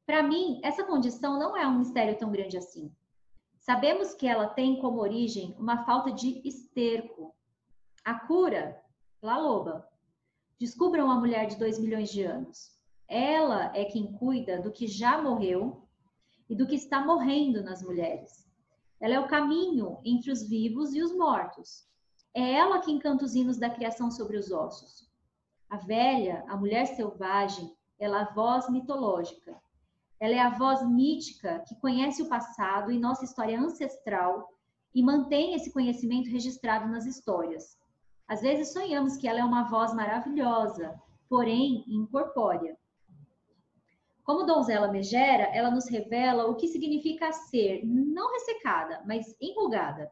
Para 0.06 0.22
mim, 0.22 0.58
essa 0.64 0.84
condição 0.84 1.38
não 1.38 1.54
é 1.54 1.66
um 1.66 1.80
mistério 1.80 2.16
tão 2.16 2.30
grande 2.30 2.56
assim. 2.56 2.90
Sabemos 3.68 4.14
que 4.14 4.26
ela 4.26 4.48
tem 4.48 4.80
como 4.80 4.98
origem 4.98 5.54
uma 5.58 5.84
falta 5.84 6.10
de 6.10 6.40
esterco. 6.42 7.34
A 8.02 8.14
cura, 8.18 8.82
La 9.20 9.36
Loba. 9.36 9.86
Descubram 10.58 11.10
a 11.10 11.20
mulher 11.20 11.48
de 11.48 11.58
2 11.58 11.78
milhões 11.78 12.10
de 12.10 12.22
anos. 12.22 12.80
Ela 13.06 13.70
é 13.76 13.84
quem 13.84 14.10
cuida 14.14 14.58
do 14.58 14.72
que 14.72 14.86
já 14.86 15.20
morreu 15.20 15.86
e 16.48 16.56
do 16.56 16.66
que 16.66 16.76
está 16.76 17.04
morrendo 17.04 17.62
nas 17.62 17.82
mulheres. 17.82 18.50
Ela 18.98 19.16
é 19.16 19.20
o 19.20 19.28
caminho 19.28 19.98
entre 20.02 20.32
os 20.32 20.48
vivos 20.48 20.94
e 20.94 21.02
os 21.02 21.14
mortos. 21.14 21.86
É 22.32 22.54
ela 22.54 22.80
quem 22.80 22.98
canta 22.98 23.26
os 23.26 23.34
hinos 23.34 23.58
da 23.58 23.68
criação 23.68 24.10
sobre 24.10 24.38
os 24.38 24.50
ossos. 24.50 25.12
A 25.68 25.76
velha, 25.76 26.42
a 26.48 26.56
mulher 26.56 26.86
selvagem, 26.86 27.76
ela 27.98 28.20
é 28.20 28.22
a 28.22 28.32
voz 28.32 28.70
mitológica. 28.70 29.60
Ela 30.20 30.34
é 30.34 30.40
a 30.40 30.50
voz 30.50 30.86
mítica 30.86 31.62
que 31.66 31.76
conhece 31.76 32.22
o 32.22 32.28
passado 32.28 32.90
e 32.90 32.98
nossa 32.98 33.24
história 33.24 33.58
ancestral 33.58 34.48
e 34.94 35.02
mantém 35.02 35.54
esse 35.54 35.72
conhecimento 35.72 36.30
registrado 36.30 36.88
nas 36.88 37.06
histórias. 37.06 37.78
Às 38.26 38.40
vezes 38.40 38.72
sonhamos 38.72 39.16
que 39.16 39.28
ela 39.28 39.38
é 39.38 39.44
uma 39.44 39.68
voz 39.68 39.94
maravilhosa, 39.94 41.00
porém 41.28 41.84
incorpórea. 41.86 42.76
Como 44.24 44.44
donzela 44.44 44.92
megera, 44.92 45.44
ela 45.54 45.70
nos 45.70 45.88
revela 45.88 46.46
o 46.46 46.56
que 46.56 46.68
significa 46.68 47.32
ser 47.32 47.82
não 47.86 48.32
ressecada, 48.32 49.02
mas 49.06 49.34
enrugada. 49.40 50.10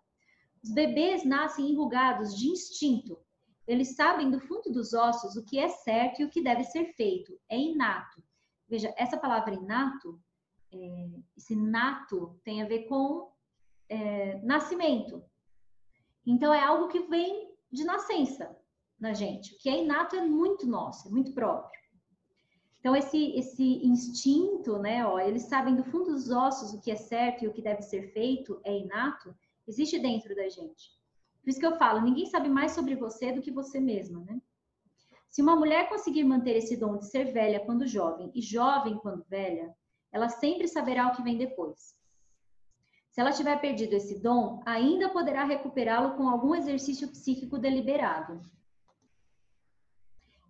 Os 0.63 0.73
bebês 0.73 1.25
nascem 1.25 1.71
enrugados 1.71 2.35
de 2.35 2.49
instinto. 2.49 3.19
Eles 3.67 3.95
sabem 3.95 4.31
do 4.31 4.41
fundo 4.41 4.73
dos 4.73 4.95
ossos 4.95 5.37
o 5.37 5.45
que 5.45 5.59
é 5.59 5.69
certo 5.69 6.21
e 6.21 6.25
o 6.25 6.31
que 6.31 6.43
deve 6.43 6.65
ser 6.65 6.95
feito. 6.95 7.39
É 7.49 7.59
inato. 7.59 8.23
Veja, 8.69 8.93
essa 8.97 9.17
palavra 9.17 9.55
inato, 9.55 10.21
é, 10.73 11.09
esse 11.37 11.55
nato 11.55 12.39
tem 12.45 12.63
a 12.63 12.67
ver 12.67 12.85
com 12.89 13.31
é, 13.89 14.41
nascimento. 14.43 15.23
Então 16.27 16.53
é 16.53 16.61
algo 16.61 16.89
que 16.89 17.01
vem 17.07 17.55
de 17.71 17.85
nascença 17.85 18.57
na 18.99 19.13
gente. 19.13 19.55
O 19.55 19.59
que 19.59 19.69
é 19.69 19.83
inato 19.83 20.17
é 20.17 20.27
muito 20.27 20.67
nosso, 20.67 21.09
é 21.09 21.11
muito 21.11 21.33
próprio. 21.33 21.77
Então, 22.87 22.95
esse, 22.95 23.33
esse 23.37 23.85
instinto, 23.85 24.79
né, 24.79 25.05
ó, 25.05 25.19
eles 25.19 25.43
sabem 25.43 25.75
do 25.75 25.83
fundo 25.83 26.13
dos 26.13 26.31
ossos 26.31 26.73
o 26.73 26.81
que 26.81 26.93
é 26.93 26.95
certo 26.95 27.43
e 27.43 27.49
o 27.49 27.53
que 27.53 27.61
deve 27.61 27.83
ser 27.83 28.13
feito, 28.13 28.61
é 28.63 28.79
inato, 28.79 29.35
existe 29.67 29.99
dentro 29.99 30.37
da 30.37 30.49
gente. 30.49 30.95
Por 31.43 31.51
isso 31.51 31.59
que 31.59 31.67
eu 31.67 31.77
falo, 31.79 32.01
ninguém 32.01 32.27
sabe 32.27 32.49
mais 32.49 32.73
sobre 32.73 32.95
você 32.95 33.33
do 33.33 33.43
que 33.43 33.51
você 33.51 33.81
mesma, 33.81 34.21
né? 34.21 34.41
Se 35.31 35.43
uma 35.43 35.57
mulher 35.57 35.89
conseguir 35.89 36.25
manter 36.25 36.57
esse 36.57 36.77
dom 36.77 36.97
de 36.97 37.11
ser 37.11 37.33
velha 37.33 37.61
quando 37.61 37.87
jovem 37.87 38.31
e 38.35 38.41
jovem 38.41 38.97
quando 38.99 39.25
velha, 39.25 39.75
ela 40.13 40.29
sempre 40.29 40.67
saberá 40.67 41.09
o 41.09 41.13
que 41.17 41.23
vem 41.23 41.37
depois. 41.37 41.95
Se 43.11 43.21
ela 43.21 43.33
tiver 43.33 43.61
perdido 43.61 43.95
esse 43.95 44.21
dom, 44.23 44.63
ainda 44.65 45.09
poderá 45.09 45.45
recuperá-lo 45.45 46.17
com 46.17 46.29
algum 46.29 46.55
exercício 46.55 47.09
psíquico 47.09 47.59
deliberado. 47.59 48.41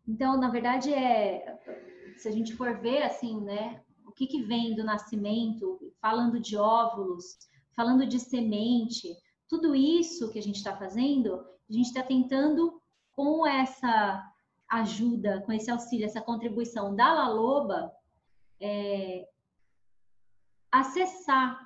Então, 0.07 0.39
na 0.39 0.51
verdade, 0.51 0.93
é 0.93 1.59
se 2.17 2.29
a 2.29 2.31
gente 2.31 2.55
for 2.55 2.79
ver 2.81 3.03
assim, 3.03 3.41
né, 3.41 3.83
o 4.07 4.13
que, 4.13 4.27
que 4.27 4.43
vem 4.43 4.75
do 4.75 4.85
nascimento, 4.85 5.79
falando 6.01 6.41
de 6.41 6.57
óvulos, 6.57 7.37
falando 7.75 8.07
de 8.07 8.19
semente, 8.19 9.15
tudo 9.49 9.75
isso 9.75 10.31
que 10.33 10.39
a 10.39 10.43
gente 10.43 10.57
está 10.57 10.77
fazendo, 10.77 11.35
a 11.69 11.73
gente 11.73 11.87
está 11.87 12.03
tentando 12.03 12.81
com 13.13 13.47
essa 13.47 14.25
ajuda, 14.69 15.43
com 15.43 15.53
esse 15.53 15.71
auxílio, 15.71 16.07
essa 16.07 16.21
contribuição 16.21 16.95
da 16.95 17.13
Laloba, 17.13 17.93
é, 18.61 19.29
acessar 20.71 21.65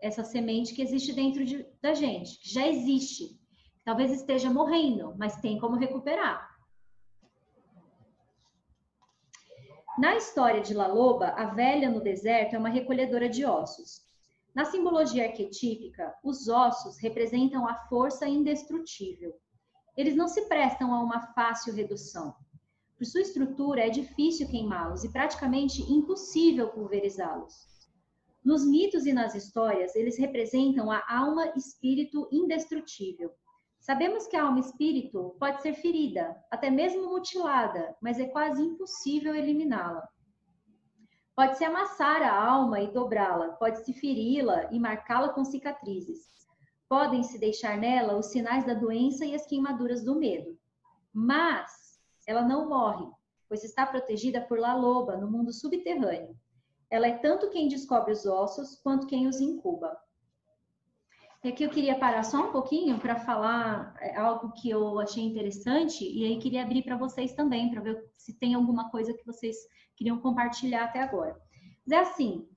essa 0.00 0.22
semente 0.22 0.74
que 0.74 0.82
existe 0.82 1.12
dentro 1.12 1.44
de, 1.44 1.66
da 1.80 1.94
gente, 1.94 2.38
que 2.40 2.48
já 2.48 2.66
existe. 2.66 3.38
Talvez 3.84 4.10
esteja 4.10 4.50
morrendo, 4.50 5.14
mas 5.16 5.40
tem 5.40 5.58
como 5.58 5.76
recuperar. 5.76 6.56
Na 9.98 10.14
história 10.16 10.60
de 10.60 10.74
La 10.74 10.86
Loba, 10.86 11.28
a 11.28 11.46
velha 11.46 11.88
no 11.88 12.02
deserto 12.02 12.54
é 12.54 12.58
uma 12.58 12.68
recolhedora 12.68 13.28
de 13.28 13.46
ossos. 13.46 14.02
Na 14.54 14.64
simbologia 14.64 15.24
arquetípica, 15.26 16.14
os 16.22 16.48
ossos 16.48 16.98
representam 16.98 17.66
a 17.66 17.74
força 17.88 18.28
indestrutível. 18.28 19.34
Eles 19.96 20.14
não 20.14 20.28
se 20.28 20.42
prestam 20.48 20.92
a 20.94 21.02
uma 21.02 21.20
fácil 21.32 21.74
redução. 21.74 22.34
Por 22.96 23.06
sua 23.06 23.20
estrutura, 23.20 23.86
é 23.86 23.90
difícil 23.90 24.48
queimá-los 24.48 25.04
e 25.04 25.12
praticamente 25.12 25.82
impossível 25.82 26.68
pulverizá-los. 26.68 27.54
Nos 28.44 28.64
mitos 28.64 29.06
e 29.06 29.12
nas 29.12 29.34
histórias, 29.34 29.94
eles 29.96 30.18
representam 30.18 30.90
a 30.90 31.02
alma 31.08 31.52
espírito 31.56 32.28
indestrutível, 32.30 33.32
Sabemos 33.86 34.26
que 34.26 34.34
a 34.34 34.42
alma 34.42 34.58
espírito 34.58 35.36
pode 35.38 35.62
ser 35.62 35.72
ferida, 35.74 36.36
até 36.50 36.68
mesmo 36.68 37.08
mutilada, 37.08 37.96
mas 38.02 38.18
é 38.18 38.26
quase 38.26 38.60
impossível 38.60 39.32
eliminá-la. 39.32 40.08
Pode-se 41.36 41.64
amassar 41.64 42.20
a 42.20 42.34
alma 42.34 42.80
e 42.80 42.90
dobrá-la, 42.90 43.50
pode-se 43.50 43.92
feri-la 43.92 44.72
e 44.72 44.80
marcá-la 44.80 45.28
com 45.28 45.44
cicatrizes. 45.44 46.45
Podem-se 46.88 47.38
deixar 47.38 47.76
nela 47.76 48.16
os 48.16 48.26
sinais 48.26 48.64
da 48.64 48.74
doença 48.74 49.24
e 49.24 49.34
as 49.34 49.46
queimaduras 49.46 50.04
do 50.04 50.14
medo. 50.14 50.56
Mas 51.12 52.00
ela 52.26 52.42
não 52.42 52.68
morre, 52.68 53.06
pois 53.48 53.64
está 53.64 53.86
protegida 53.86 54.40
por 54.40 54.58
La 54.58 54.74
Loba 54.74 55.16
no 55.16 55.30
mundo 55.30 55.52
subterrâneo. 55.52 56.36
Ela 56.88 57.08
é 57.08 57.18
tanto 57.18 57.50
quem 57.50 57.68
descobre 57.68 58.12
os 58.12 58.26
ossos 58.26 58.76
quanto 58.76 59.06
quem 59.06 59.26
os 59.26 59.40
incuba. 59.40 59.96
E 61.42 61.48
aqui 61.48 61.62
eu 61.62 61.70
queria 61.70 61.98
parar 61.98 62.24
só 62.24 62.48
um 62.48 62.52
pouquinho 62.52 62.98
para 62.98 63.20
falar 63.20 63.94
é, 64.00 64.16
algo 64.16 64.52
que 64.52 64.68
eu 64.68 64.98
achei 64.98 65.22
interessante 65.22 66.04
e 66.04 66.24
aí 66.24 66.38
queria 66.38 66.62
abrir 66.62 66.82
para 66.82 66.96
vocês 66.96 67.34
também, 67.34 67.70
para 67.70 67.80
ver 67.80 68.04
se 68.16 68.32
tem 68.34 68.54
alguma 68.54 68.90
coisa 68.90 69.14
que 69.14 69.24
vocês 69.24 69.56
queriam 69.94 70.18
compartilhar 70.18 70.84
até 70.84 71.00
agora. 71.00 71.40
Mas 71.86 71.96
é 71.96 72.00
assim, 72.00 72.48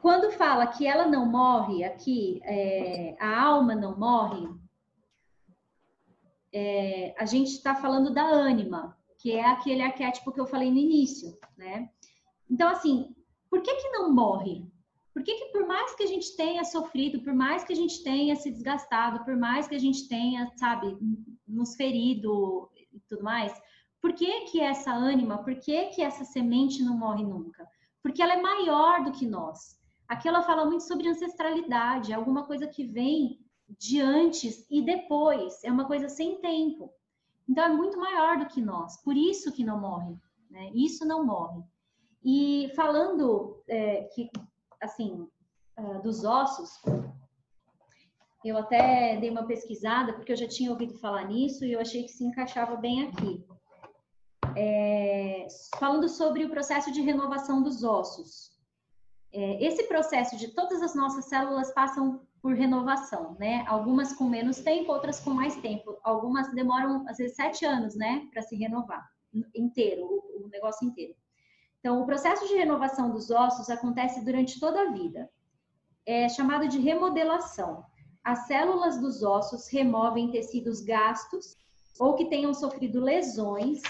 quando 0.00 0.32
fala 0.32 0.66
que 0.66 0.86
ela 0.86 1.06
não 1.06 1.26
morre 1.26 1.84
aqui, 1.84 2.40
é, 2.44 3.16
a 3.20 3.40
alma 3.42 3.74
não 3.74 3.98
morre, 3.98 4.48
é, 6.52 7.14
a 7.18 7.26
gente 7.26 7.48
está 7.48 7.74
falando 7.74 8.12
da 8.12 8.24
ânima, 8.24 8.96
que 9.18 9.32
é 9.32 9.44
aquele 9.44 9.82
arquétipo 9.82 10.32
que 10.32 10.40
eu 10.40 10.46
falei 10.46 10.70
no 10.70 10.78
início, 10.78 11.38
né? 11.56 11.90
Então, 12.48 12.68
assim, 12.68 13.14
por 13.48 13.62
que 13.62 13.74
que 13.74 13.90
não 13.90 14.12
morre? 14.12 14.66
Por 15.12 15.22
que, 15.22 15.34
que 15.34 15.46
por 15.46 15.66
mais 15.66 15.94
que 15.94 16.04
a 16.04 16.06
gente 16.06 16.36
tenha 16.36 16.64
sofrido, 16.64 17.20
por 17.20 17.34
mais 17.34 17.64
que 17.64 17.72
a 17.72 17.76
gente 17.76 18.02
tenha 18.02 18.36
se 18.36 18.50
desgastado, 18.50 19.24
por 19.24 19.36
mais 19.36 19.68
que 19.68 19.74
a 19.74 19.78
gente 19.78 20.08
tenha, 20.08 20.50
sabe, 20.56 20.96
nos 21.46 21.74
ferido 21.74 22.70
e 22.92 23.00
tudo 23.08 23.22
mais, 23.22 23.52
por 24.00 24.14
que 24.14 24.42
que 24.42 24.60
essa 24.60 24.92
ânima, 24.92 25.42
por 25.42 25.56
que 25.56 25.86
que 25.86 26.00
essa 26.00 26.24
semente 26.24 26.82
não 26.82 26.96
morre 26.96 27.24
nunca? 27.24 27.68
Porque 28.02 28.22
ela 28.22 28.34
é 28.34 28.40
maior 28.40 29.02
do 29.04 29.12
que 29.12 29.26
nós. 29.26 29.79
Aqui 30.10 30.26
ela 30.26 30.42
fala 30.42 30.64
muito 30.64 30.82
sobre 30.82 31.08
ancestralidade, 31.08 32.10
é 32.10 32.16
alguma 32.16 32.44
coisa 32.44 32.66
que 32.66 32.84
vem 32.84 33.38
de 33.78 34.00
antes 34.00 34.66
e 34.68 34.82
depois, 34.82 35.62
é 35.62 35.70
uma 35.70 35.84
coisa 35.84 36.08
sem 36.08 36.40
tempo. 36.40 36.92
Então 37.48 37.62
é 37.62 37.68
muito 37.68 37.96
maior 37.96 38.36
do 38.36 38.46
que 38.46 38.60
nós, 38.60 39.00
por 39.04 39.16
isso 39.16 39.52
que 39.52 39.62
não 39.62 39.80
morre, 39.80 40.16
né? 40.50 40.68
Isso 40.74 41.06
não 41.06 41.24
morre. 41.24 41.62
E 42.24 42.72
falando 42.74 43.62
é, 43.68 44.02
que 44.12 44.28
assim, 44.82 45.28
uh, 45.78 46.02
dos 46.02 46.24
ossos, 46.24 46.72
eu 48.44 48.58
até 48.58 49.16
dei 49.20 49.30
uma 49.30 49.46
pesquisada, 49.46 50.12
porque 50.12 50.32
eu 50.32 50.36
já 50.36 50.48
tinha 50.48 50.72
ouvido 50.72 50.98
falar 50.98 51.22
nisso 51.28 51.64
e 51.64 51.72
eu 51.72 51.80
achei 51.80 52.02
que 52.02 52.10
se 52.10 52.24
encaixava 52.24 52.74
bem 52.74 53.06
aqui. 53.06 53.46
É, 54.56 55.46
falando 55.78 56.08
sobre 56.08 56.44
o 56.44 56.50
processo 56.50 56.90
de 56.90 57.00
renovação 57.00 57.62
dos 57.62 57.84
ossos. 57.84 58.58
É, 59.32 59.64
esse 59.64 59.84
processo 59.84 60.36
de 60.36 60.48
todas 60.48 60.82
as 60.82 60.94
nossas 60.94 61.26
células 61.26 61.72
passam 61.72 62.20
por 62.42 62.54
renovação, 62.54 63.36
né? 63.38 63.64
Algumas 63.68 64.12
com 64.12 64.24
menos 64.24 64.58
tempo, 64.58 64.92
outras 64.92 65.20
com 65.20 65.30
mais 65.30 65.56
tempo. 65.56 65.98
Algumas 66.02 66.52
demoram, 66.52 67.04
às 67.08 67.18
vezes, 67.18 67.36
sete 67.36 67.64
anos, 67.64 67.94
né, 67.94 68.26
para 68.32 68.42
se 68.42 68.56
renovar 68.56 69.08
inteiro, 69.54 70.02
o, 70.02 70.44
o 70.44 70.48
negócio 70.48 70.86
inteiro. 70.86 71.14
Então, 71.78 72.02
o 72.02 72.06
processo 72.06 72.46
de 72.46 72.54
renovação 72.54 73.10
dos 73.10 73.30
ossos 73.30 73.70
acontece 73.70 74.24
durante 74.24 74.58
toda 74.58 74.82
a 74.82 74.90
vida. 74.90 75.30
É 76.04 76.28
chamado 76.28 76.68
de 76.68 76.78
remodelação. 76.78 77.84
As 78.24 78.46
células 78.46 79.00
dos 79.00 79.22
ossos 79.22 79.68
removem 79.68 80.30
tecidos 80.30 80.80
gastos 80.80 81.56
ou 81.98 82.14
que 82.14 82.26
tenham 82.26 82.52
sofrido 82.52 83.00
lesões 83.00 83.80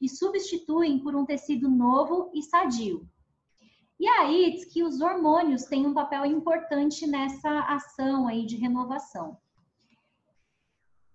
e 0.00 0.08
substituem 0.08 0.98
por 0.98 1.14
um 1.14 1.24
tecido 1.24 1.68
novo 1.68 2.30
e 2.34 2.42
sadio. 2.42 3.08
E 3.98 4.06
aí 4.06 4.52
diz 4.52 4.64
que 4.66 4.82
os 4.82 5.00
hormônios 5.00 5.64
têm 5.64 5.86
um 5.86 5.94
papel 5.94 6.24
importante 6.26 7.06
nessa 7.06 7.60
ação 7.60 8.28
aí 8.28 8.44
de 8.44 8.56
renovação. 8.56 9.38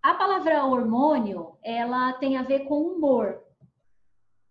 A 0.02 0.16
palavra 0.16 0.66
hormônio, 0.66 1.58
ela 1.64 2.14
tem 2.14 2.38
a 2.38 2.42
ver 2.42 2.62
com 2.62 2.82
humor. 2.82 3.40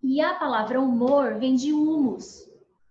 E 0.00 0.20
a 0.20 0.34
palavra 0.34 0.80
humor 0.80 1.38
vem 1.38 1.56
de 1.56 1.72
humus. 1.72 2.48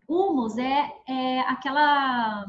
Humus 0.07 0.57
é, 0.57 0.93
é 1.07 1.39
aquela 1.41 2.45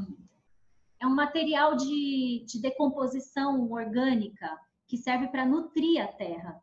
é 1.01 1.07
um 1.07 1.15
material 1.15 1.77
de, 1.77 2.45
de 2.47 2.61
decomposição 2.61 3.71
orgânica 3.71 4.59
que 4.87 4.99
serve 4.99 5.29
para 5.29 5.47
nutrir 5.47 6.03
a 6.03 6.09
terra. 6.09 6.61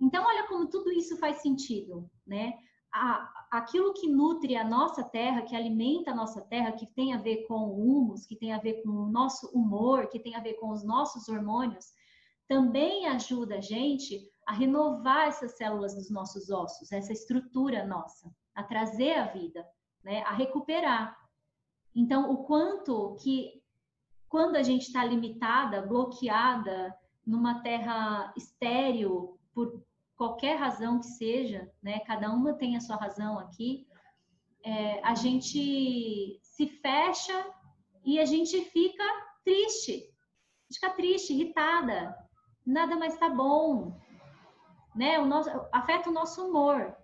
Então, 0.00 0.24
olha 0.24 0.46
como 0.46 0.68
tudo 0.68 0.90
isso 0.90 1.18
faz 1.18 1.42
sentido, 1.42 2.08
né? 2.26 2.54
A, 2.94 3.46
aquilo 3.50 3.92
que 3.92 4.06
nutre 4.06 4.56
a 4.56 4.62
nossa 4.62 5.02
terra, 5.02 5.42
que 5.42 5.56
alimenta 5.56 6.12
a 6.12 6.14
nossa 6.14 6.40
terra, 6.40 6.72
que 6.72 6.86
tem 6.86 7.12
a 7.12 7.18
ver 7.18 7.46
com 7.48 7.54
o 7.54 7.80
humus, 7.80 8.24
que 8.24 8.36
tem 8.36 8.52
a 8.52 8.60
ver 8.60 8.82
com 8.82 8.90
o 8.90 9.10
nosso 9.10 9.48
humor, 9.48 10.08
que 10.08 10.20
tem 10.20 10.36
a 10.36 10.40
ver 10.40 10.54
com 10.54 10.70
os 10.70 10.84
nossos 10.84 11.28
hormônios, 11.28 11.86
também 12.46 13.06
ajuda 13.08 13.56
a 13.56 13.60
gente 13.60 14.30
a 14.46 14.52
renovar 14.52 15.28
essas 15.28 15.56
células 15.56 15.94
dos 15.94 16.10
nossos 16.10 16.50
ossos, 16.50 16.92
essa 16.92 17.12
estrutura 17.12 17.84
nossa, 17.84 18.32
a 18.54 18.62
trazer 18.62 19.14
a 19.14 19.26
vida, 19.26 19.66
né? 20.04 20.22
A 20.22 20.32
recuperar. 20.32 21.16
Então, 21.94 22.30
o 22.30 22.44
quanto 22.44 23.16
que 23.16 23.62
quando 24.28 24.56
a 24.56 24.62
gente 24.62 24.82
está 24.82 25.04
limitada, 25.04 25.82
bloqueada 25.82 26.94
numa 27.26 27.60
terra 27.62 28.32
estéril 28.36 29.38
por 29.54 29.82
qualquer 30.16 30.56
razão 30.56 31.00
que 31.00 31.06
seja, 31.06 31.70
né? 31.82 32.00
Cada 32.00 32.30
uma 32.30 32.54
tem 32.54 32.76
a 32.76 32.80
sua 32.80 32.96
razão 32.96 33.38
aqui. 33.38 33.86
É, 34.64 35.00
a 35.04 35.14
gente 35.14 36.38
se 36.42 36.66
fecha 36.66 37.46
e 38.04 38.18
a 38.18 38.24
gente 38.24 38.60
fica 38.66 39.04
triste, 39.44 40.04
fica 40.72 40.90
triste, 40.90 41.32
irritada, 41.32 42.16
nada 42.66 42.96
mais 42.96 43.14
está 43.14 43.28
bom, 43.28 43.92
né? 44.94 45.18
O 45.18 45.26
nosso 45.26 45.50
afeta 45.72 46.08
o 46.08 46.12
nosso 46.12 46.46
humor 46.46 46.96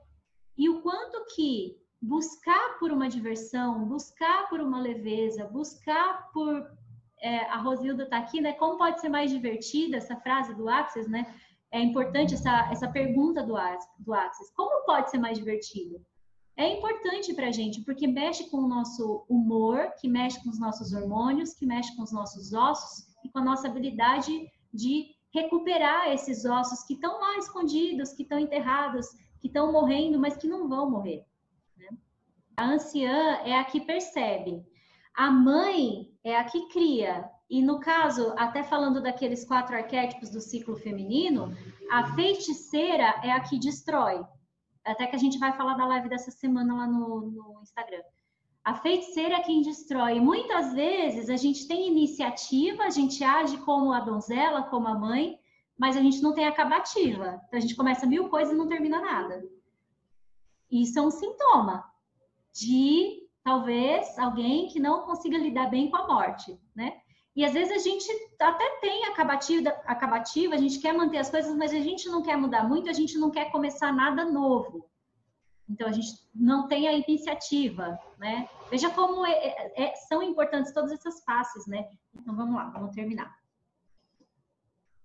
e 0.57 0.69
o 0.69 0.81
quanto 0.81 1.25
que 1.35 1.79
buscar 2.01 2.79
por 2.79 2.91
uma 2.91 3.09
diversão, 3.09 3.85
buscar 3.85 4.49
por 4.49 4.61
uma 4.61 4.81
leveza, 4.81 5.45
buscar 5.45 6.31
por 6.33 6.67
é, 7.23 7.45
a 7.47 7.57
Rosilda 7.57 8.05
está 8.05 8.19
aqui, 8.19 8.41
né? 8.41 8.55
Como 8.55 8.79
pode 8.79 9.01
ser 9.01 9.11
mais 9.11 9.31
divertida 9.31 9.99
essa 9.99 10.17
frase 10.17 10.55
do 10.55 10.69
Axis, 10.69 11.07
né? 11.07 11.35
É 11.73 11.81
importante 11.81 12.35
essa, 12.35 12.69
essa 12.71 12.89
pergunta 12.89 13.43
do, 13.43 13.55
do 13.99 14.15
Axis. 14.15 14.51
Como 14.55 14.85
pode 14.85 15.11
ser 15.11 15.19
mais 15.19 15.39
divertido? 15.39 16.05
É 16.57 16.77
importante 16.77 17.33
para 17.33 17.47
a 17.47 17.53
gente, 17.53 17.83
porque 17.83 18.07
mexe 18.07 18.51
com 18.51 18.59
o 18.59 18.69
nosso 18.69 19.25
humor, 19.29 19.93
que 19.99 20.09
mexe 20.09 20.43
com 20.43 20.51
os 20.51 20.59
nossos 20.59 20.93
hormônios, 20.93 21.55
que 21.55 21.65
mexe 21.65 21.95
com 21.97 22.03
os 22.03 22.13
nossos 22.13 22.53
ossos 22.53 23.07
e 23.25 23.31
com 23.31 23.39
a 23.39 23.45
nossa 23.45 23.69
habilidade 23.69 24.31
de 24.73 25.15
recuperar 25.33 26.13
esses 26.13 26.45
ossos 26.45 26.83
que 26.83 26.95
estão 26.95 27.19
lá 27.19 27.39
escondidos, 27.39 28.13
que 28.13 28.25
estão 28.25 28.39
enterrados, 28.39 29.07
que 29.41 29.47
estão 29.47 29.73
morrendo, 29.73 30.19
mas 30.19 30.37
que 30.37 30.49
não 30.49 30.69
vão 30.69 30.91
morrer. 30.91 31.25
Né? 31.77 31.89
A 32.57 32.67
anciã 32.67 33.39
é 33.45 33.59
a 33.59 33.65
que 33.65 33.81
percebe. 33.81 34.63
A 35.15 35.31
mãe 35.31 36.13
é 36.23 36.37
a 36.37 36.45
que 36.45 36.69
cria. 36.69 37.29
E 37.51 37.61
no 37.61 37.81
caso, 37.81 38.33
até 38.39 38.63
falando 38.63 39.03
daqueles 39.03 39.45
quatro 39.45 39.75
arquétipos 39.75 40.31
do 40.31 40.41
ciclo 40.41 40.77
feminino, 40.77 41.53
a 41.91 42.15
feiticeira 42.15 43.21
é 43.25 43.33
a 43.33 43.41
que 43.41 43.59
destrói. 43.59 44.25
Até 44.85 45.09
que 45.09 45.17
a 45.17 45.19
gente 45.19 45.37
vai 45.37 45.53
falar 45.57 45.75
da 45.75 45.85
live 45.85 46.09
dessa 46.09 46.31
semana 46.31 46.73
lá 46.73 46.87
no, 46.87 47.23
no 47.23 47.61
Instagram. 47.61 48.03
A 48.63 48.75
feiticeira 48.77 49.35
é 49.35 49.43
quem 49.43 49.63
destrói. 49.63 50.21
Muitas 50.21 50.73
vezes 50.75 51.29
a 51.29 51.37
gente 51.37 51.67
tem 51.67 51.89
iniciativa, 51.89 52.85
a 52.85 52.91
gente 52.91 53.25
age 53.25 53.57
como 53.59 53.93
a 53.93 53.99
donzela, 53.99 54.63
como 54.63 54.87
a 54.87 54.95
mãe, 54.95 55.37
mas 55.77 55.97
a 55.97 56.01
gente 56.01 56.23
não 56.23 56.33
tem 56.33 56.47
acabativa. 56.47 57.43
Então 57.49 57.59
a 57.59 57.61
gente 57.61 57.75
começa 57.75 58.07
mil 58.07 58.29
coisas 58.29 58.55
e 58.55 58.57
não 58.57 58.69
termina 58.69 59.01
nada. 59.01 59.43
Isso 60.71 60.97
é 61.01 61.03
um 61.03 61.11
sintoma 61.11 61.85
de 62.55 63.29
talvez 63.43 64.17
alguém 64.17 64.69
que 64.69 64.79
não 64.79 65.03
consiga 65.03 65.37
lidar 65.37 65.69
bem 65.69 65.91
com 65.91 65.97
a 65.97 66.07
morte, 66.07 66.57
né? 66.77 67.01
E 67.41 67.45
às 67.47 67.55
vezes 67.55 67.73
a 67.73 67.79
gente 67.79 68.07
até 68.39 68.69
tem 68.81 69.07
acabativa, 69.07 69.71
acabativa, 69.87 70.55
a 70.55 70.59
gente 70.59 70.79
quer 70.79 70.93
manter 70.93 71.17
as 71.17 71.31
coisas, 71.31 71.57
mas 71.57 71.73
a 71.73 71.81
gente 71.81 72.07
não 72.07 72.21
quer 72.21 72.37
mudar 72.37 72.69
muito, 72.69 72.91
a 72.91 72.93
gente 72.93 73.17
não 73.17 73.31
quer 73.31 73.51
começar 73.51 73.91
nada 73.95 74.27
novo. 74.27 74.87
Então 75.67 75.89
a 75.89 75.91
gente 75.91 76.11
não 76.35 76.69
tem 76.69 76.87
a 76.87 76.93
iniciativa, 76.93 77.99
né? 78.19 78.47
Veja 78.71 78.91
como 78.91 79.25
é, 79.25 79.33
é, 79.33 79.85
é 79.85 79.95
são 79.95 80.23
importantes 80.23 80.75
todas 80.75 80.93
essas 80.93 81.25
faces, 81.25 81.67
né? 81.67 81.89
Então 82.15 82.37
vamos 82.37 82.55
lá, 82.55 82.69
vamos 82.69 82.95
terminar. 82.95 83.35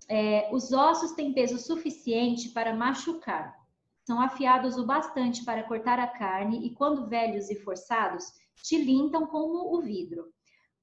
É, 0.09 0.49
os 0.51 0.73
ossos 0.73 1.13
têm 1.13 1.31
peso 1.31 1.57
suficiente 1.57 2.49
para 2.49 2.75
machucar, 2.75 3.55
são 4.03 4.19
afiados 4.19 4.77
o 4.77 4.85
bastante 4.85 5.45
para 5.45 5.63
cortar 5.63 5.99
a 5.99 6.07
carne 6.07 6.67
e, 6.67 6.75
quando 6.75 7.07
velhos 7.07 7.49
e 7.49 7.55
forçados, 7.55 8.25
tilintam 8.61 9.25
como 9.25 9.73
o 9.73 9.81
vidro. 9.81 10.34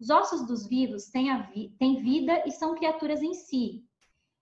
Os 0.02 0.10
ossos 0.10 0.44
dos 0.44 0.66
vivos 0.66 1.04
têm, 1.10 1.28
vi 1.54 1.68
têm 1.78 2.02
vida 2.02 2.42
e 2.44 2.50
são 2.50 2.74
criaturas 2.74 3.22
em 3.22 3.34
si. 3.34 3.84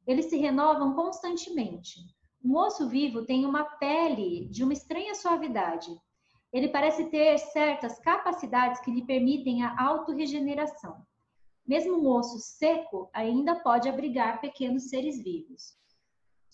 Eles 0.07 0.31
se 0.31 0.39
renovam 0.39 0.95
constantemente. 0.95 2.01
Um 2.43 2.57
osso 2.57 2.89
vivo 2.89 3.27
tem 3.27 3.45
uma 3.45 3.63
pele 3.63 4.49
de 4.49 4.65
uma 4.65 4.73
estranha 4.73 5.15
suavidade. 5.15 5.95
Ele 6.51 6.71
parece 6.71 7.11
ter 7.11 7.37
certas 7.37 7.99
capacidades 7.99 8.81
que 8.81 8.91
lhe 8.91 9.05
permitem 9.05 9.63
a 9.63 9.79
autorregeneração. 9.85 10.97
Mesmo 11.67 11.99
um 11.99 12.09
osso 12.09 12.39
seco 12.39 13.11
ainda 13.13 13.55
pode 13.55 13.87
abrigar 13.87 14.41
pequenos 14.41 14.89
seres 14.89 15.23
vivos. 15.23 15.77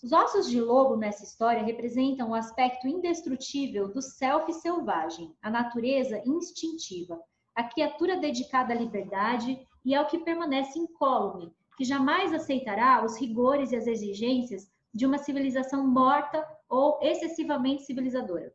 Os 0.03 0.11
ossos 0.11 0.49
de 0.49 0.59
lobo 0.59 0.97
nessa 0.97 1.23
história 1.23 1.63
representam 1.63 2.31
o 2.31 2.35
aspecto 2.35 2.89
indestrutível 2.89 3.87
do 3.87 4.01
self 4.01 4.51
selvagem, 4.51 5.33
a 5.41 5.49
natureza 5.49 6.21
instintiva, 6.25 7.17
a 7.57 7.63
criatura 7.63 8.17
dedicada 8.17 8.71
à 8.71 8.77
liberdade 8.77 9.59
e 9.83 9.95
ao 9.95 10.05
que 10.05 10.19
permanece 10.19 10.77
incólume, 10.77 11.51
que 11.75 11.83
jamais 11.83 12.31
aceitará 12.31 13.03
os 13.03 13.19
rigores 13.19 13.71
e 13.71 13.75
as 13.75 13.87
exigências 13.87 14.71
de 14.93 15.07
uma 15.07 15.17
civilização 15.17 15.87
morta 15.87 16.47
ou 16.69 16.99
excessivamente 17.01 17.81
civilizadora. 17.81 18.53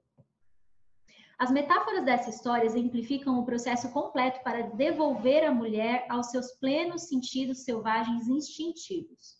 As 1.36 1.50
metáforas 1.50 2.04
dessa 2.04 2.30
história 2.30 2.64
exemplificam 2.64 3.40
o 3.40 3.44
processo 3.44 3.90
completo 3.90 4.40
para 4.44 4.70
devolver 4.70 5.44
a 5.44 5.52
mulher 5.52 6.06
aos 6.08 6.26
seus 6.26 6.52
plenos 6.52 7.08
sentidos 7.08 7.64
selvagens 7.64 8.28
instintivos. 8.28 9.36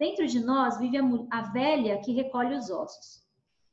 Dentro 0.00 0.26
de 0.26 0.40
nós 0.40 0.80
vive 0.80 0.96
a, 0.96 1.02
a 1.30 1.42
velha 1.52 2.00
que 2.00 2.12
recolhe 2.12 2.56
os 2.56 2.70
ossos. 2.70 3.24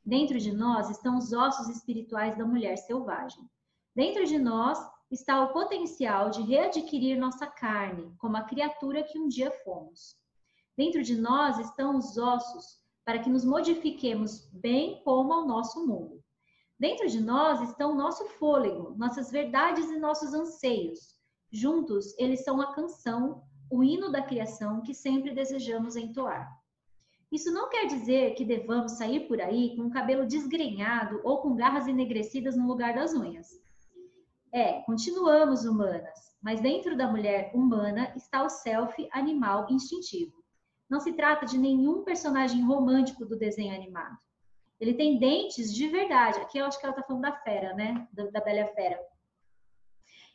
Dentro 0.04 0.38
de 0.38 0.52
nós 0.52 0.88
estão 0.90 1.18
os 1.18 1.32
ossos 1.32 1.68
espirituais 1.68 2.38
da 2.38 2.46
mulher 2.46 2.76
selvagem. 2.76 3.42
Dentro 3.96 4.24
de 4.24 4.38
nós 4.38 4.78
está 5.10 5.42
o 5.42 5.52
potencial 5.52 6.30
de 6.30 6.42
readquirir 6.42 7.18
nossa 7.18 7.46
carne, 7.46 8.12
como 8.18 8.36
a 8.36 8.42
criatura 8.42 9.02
que 9.02 9.18
um 9.18 9.28
dia 9.28 9.50
fomos. 9.64 10.16
Dentro 10.76 11.02
de 11.02 11.16
nós 11.16 11.58
estão 11.58 11.96
os 11.96 12.16
ossos 12.18 12.78
para 13.04 13.18
que 13.18 13.30
nos 13.30 13.44
modifiquemos 13.44 14.48
bem 14.52 15.02
como 15.02 15.32
ao 15.32 15.46
nosso 15.46 15.86
mundo. 15.86 16.22
Dentro 16.78 17.08
de 17.08 17.20
nós 17.20 17.60
estão 17.68 17.92
o 17.92 17.96
nosso 17.96 18.24
fôlego, 18.38 18.94
nossas 18.96 19.30
verdades 19.30 19.90
e 19.90 19.98
nossos 19.98 20.34
anseios. 20.34 21.16
Juntos, 21.50 22.14
eles 22.18 22.44
são 22.44 22.60
a 22.60 22.74
canção 22.74 23.42
o 23.70 23.82
hino 23.82 24.10
da 24.10 24.22
criação 24.22 24.82
que 24.82 24.94
sempre 24.94 25.34
desejamos 25.34 25.96
entoar. 25.96 26.48
Isso 27.30 27.52
não 27.52 27.68
quer 27.68 27.86
dizer 27.86 28.34
que 28.34 28.44
devamos 28.44 28.92
sair 28.92 29.26
por 29.26 29.40
aí 29.40 29.76
com 29.76 29.82
o 29.82 29.90
cabelo 29.90 30.26
desgrenhado 30.26 31.20
ou 31.24 31.42
com 31.42 31.54
garras 31.54 31.86
enegrecidas 31.86 32.56
no 32.56 32.66
lugar 32.66 32.94
das 32.94 33.12
unhas. 33.12 33.48
É, 34.52 34.80
continuamos 34.82 35.64
humanas, 35.64 36.36
mas 36.42 36.60
dentro 36.60 36.96
da 36.96 37.06
mulher 37.06 37.50
humana 37.54 38.12
está 38.16 38.42
o 38.42 38.48
self 38.48 39.08
animal 39.12 39.66
instintivo. 39.70 40.42
Não 40.88 41.00
se 41.00 41.12
trata 41.12 41.44
de 41.44 41.58
nenhum 41.58 42.02
personagem 42.02 42.62
romântico 42.62 43.26
do 43.26 43.36
desenho 43.36 43.74
animado. 43.74 44.16
Ele 44.80 44.94
tem 44.94 45.18
dentes 45.18 45.74
de 45.74 45.86
verdade. 45.88 46.38
Aqui 46.40 46.58
eu 46.58 46.64
acho 46.64 46.78
que 46.78 46.86
ela 46.86 46.94
está 46.94 47.06
falando 47.06 47.22
da 47.22 47.32
fera, 47.32 47.74
né? 47.74 48.08
Da, 48.12 48.26
da 48.30 48.40
Bela 48.40 48.66
Fera. 48.68 48.98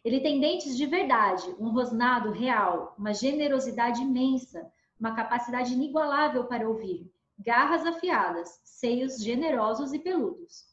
Ele 0.03 0.19
tem 0.19 0.39
dentes 0.39 0.77
de 0.77 0.85
verdade, 0.85 1.55
um 1.57 1.69
rosnado 1.69 2.31
real, 2.31 2.93
uma 2.99 3.13
generosidade 3.13 4.01
imensa, 4.01 4.69
uma 4.99 5.15
capacidade 5.15 5.73
inigualável 5.73 6.43
para 6.45 6.67
ouvir, 6.67 7.09
garras 7.39 7.85
afiadas, 7.85 8.59
seios 8.65 9.23
generosos 9.23 9.93
e 9.93 9.99
peludos. 9.99 10.72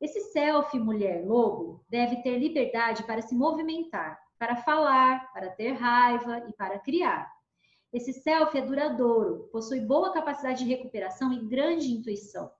Esse 0.00 0.20
self 0.32 0.78
mulher 0.78 1.26
lobo 1.26 1.84
deve 1.88 2.22
ter 2.22 2.38
liberdade 2.38 3.02
para 3.04 3.22
se 3.22 3.34
movimentar, 3.34 4.18
para 4.38 4.56
falar, 4.56 5.32
para 5.32 5.50
ter 5.50 5.72
raiva 5.72 6.46
e 6.48 6.52
para 6.52 6.78
criar. 6.78 7.30
Esse 7.92 8.12
self 8.12 8.56
é 8.58 8.60
duradouro, 8.60 9.48
possui 9.50 9.80
boa 9.80 10.12
capacidade 10.12 10.64
de 10.64 10.70
recuperação 10.70 11.32
e 11.32 11.46
grande 11.46 11.90
intuição. 11.90 12.50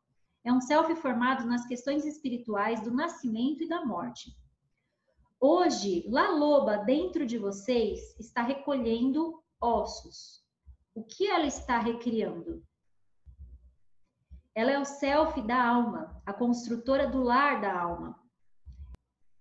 É 0.42 0.52
um 0.52 0.60
self 0.60 0.94
formado 0.96 1.44
nas 1.44 1.66
questões 1.66 2.06
espirituais 2.06 2.80
do 2.80 2.90
nascimento 2.90 3.64
e 3.64 3.68
da 3.68 3.84
morte. 3.84 4.30
Hoje, 5.38 6.08
La 6.08 6.30
Loba 6.30 6.78
dentro 6.78 7.26
de 7.26 7.36
vocês 7.36 8.18
está 8.18 8.40
recolhendo 8.40 9.42
ossos. 9.60 10.42
O 10.94 11.04
que 11.04 11.26
ela 11.26 11.46
está 11.46 11.78
recriando? 11.78 12.62
Ela 14.56 14.72
é 14.72 14.78
o 14.78 14.86
self 14.86 15.42
da 15.42 15.62
alma, 15.62 16.18
a 16.24 16.32
construtora 16.32 17.06
do 17.06 17.22
lar 17.22 17.60
da 17.60 17.78
alma. 17.78 18.18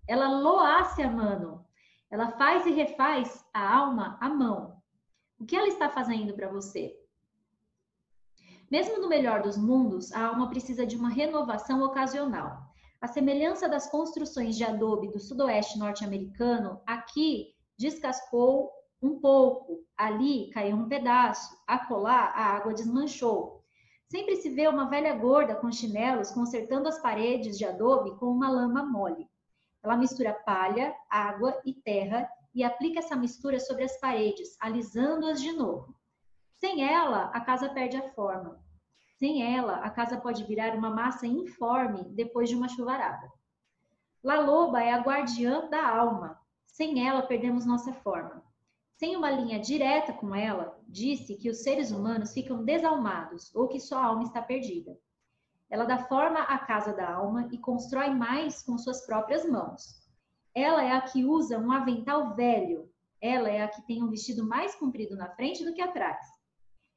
Ela 0.06 0.28
loasse 0.28 1.02
a 1.02 1.10
mano. 1.10 1.66
Ela 2.12 2.32
faz 2.32 2.66
e 2.66 2.72
refaz 2.72 3.46
a 3.54 3.78
alma 3.78 4.18
à 4.20 4.28
mão. 4.28 4.84
O 5.40 5.46
que 5.46 5.56
ela 5.56 5.70
está 5.70 5.90
fazendo 5.90 6.34
para 6.34 6.50
você? 6.50 6.94
Mesmo 8.70 9.00
no 9.00 9.08
melhor 9.08 9.42
dos 9.42 9.56
mundos, 9.56 10.12
a 10.12 10.28
alma 10.28 10.50
precisa 10.50 10.86
de 10.86 10.98
uma 10.98 11.10
renovação 11.10 11.82
ocasional. 11.82 12.66
A 13.00 13.08
semelhança 13.08 13.70
das 13.70 13.90
construções 13.90 14.58
de 14.58 14.66
adobe 14.66 15.08
do 15.08 15.20
sudoeste 15.20 15.80
norte-americano, 15.80 16.82
aqui 16.86 17.56
descascou 17.78 18.70
um 19.02 19.18
pouco, 19.22 19.86
ali 19.96 20.50
caiu 20.50 20.76
um 20.76 20.90
pedaço, 20.90 21.58
acolá 21.66 22.34
a 22.36 22.58
água 22.58 22.74
desmanchou. 22.74 23.65
Sempre 24.08 24.36
se 24.36 24.50
vê 24.50 24.68
uma 24.68 24.90
velha 24.90 25.16
gorda 25.16 25.56
com 25.56 25.72
chinelos 25.72 26.32
consertando 26.32 26.88
as 26.88 27.00
paredes 27.02 27.58
de 27.58 27.66
adobe 27.66 28.16
com 28.18 28.28
uma 28.28 28.50
lama 28.50 28.84
mole. 28.84 29.28
Ela 29.84 29.98
mistura 29.98 30.34
palha, 30.34 30.96
água 31.10 31.60
e 31.66 31.74
terra 31.74 32.30
e 32.54 32.64
aplica 32.64 33.00
essa 33.00 33.16
mistura 33.16 33.60
sobre 33.60 33.84
as 33.84 34.00
paredes, 34.00 34.56
alisando-as 34.62 35.42
de 35.42 35.52
novo. 35.52 35.96
Sem 36.58 36.84
ela, 36.84 37.26
a 37.34 37.42
casa 37.42 37.70
perde 37.70 37.98
a 37.98 38.10
forma. 38.14 38.64
Sem 39.18 39.56
ela, 39.56 39.78
a 39.78 39.90
casa 39.90 40.18
pode 40.18 40.44
virar 40.44 40.76
uma 40.76 40.90
massa 40.90 41.26
informe 41.26 42.04
depois 42.12 42.48
de 42.48 42.56
uma 42.56 42.70
chuvarada. 42.70 43.32
La 44.24 44.40
Loba 44.40 44.82
é 44.82 44.94
a 44.94 45.02
guardiã 45.02 45.68
da 45.70 45.88
alma. 45.88 46.40
Sem 46.68 47.08
ela, 47.08 47.24
perdemos 47.24 47.66
nossa 47.66 47.94
forma. 47.94 48.45
Sem 48.98 49.16
uma 49.18 49.30
linha 49.30 49.60
direta 49.60 50.14
com 50.14 50.34
ela, 50.34 50.80
disse 50.88 51.36
que 51.36 51.50
os 51.50 51.64
seres 51.64 51.92
humanos 51.92 52.34
ficam 52.34 52.64
desalmados 52.64 53.54
ou 53.54 53.68
que 53.68 53.80
sua 53.80 54.02
alma 54.02 54.24
está 54.24 54.42
perdida. 54.42 54.98
Ela 55.70 55.84
dá 55.84 55.98
forma 55.98 56.40
à 56.40 56.58
casa 56.60 56.94
da 56.94 57.14
alma 57.14 57.50
e 57.52 57.58
constrói 57.58 58.10
mais 58.10 58.64
com 58.64 58.78
suas 58.78 59.06
próprias 59.06 59.46
mãos. 59.46 60.02
Ela 60.54 60.82
é 60.84 60.92
a 60.92 61.02
que 61.02 61.26
usa 61.26 61.60
um 61.60 61.72
avental 61.72 62.36
velho. 62.36 62.90
Ela 63.22 63.50
é 63.50 63.62
a 63.62 63.68
que 63.68 63.86
tem 63.86 64.02
um 64.02 64.10
vestido 64.10 64.48
mais 64.48 64.76
comprido 64.76 65.18
na 65.18 65.30
frente 65.36 65.66
do 65.66 65.74
que 65.74 65.82
atrás. 65.82 66.26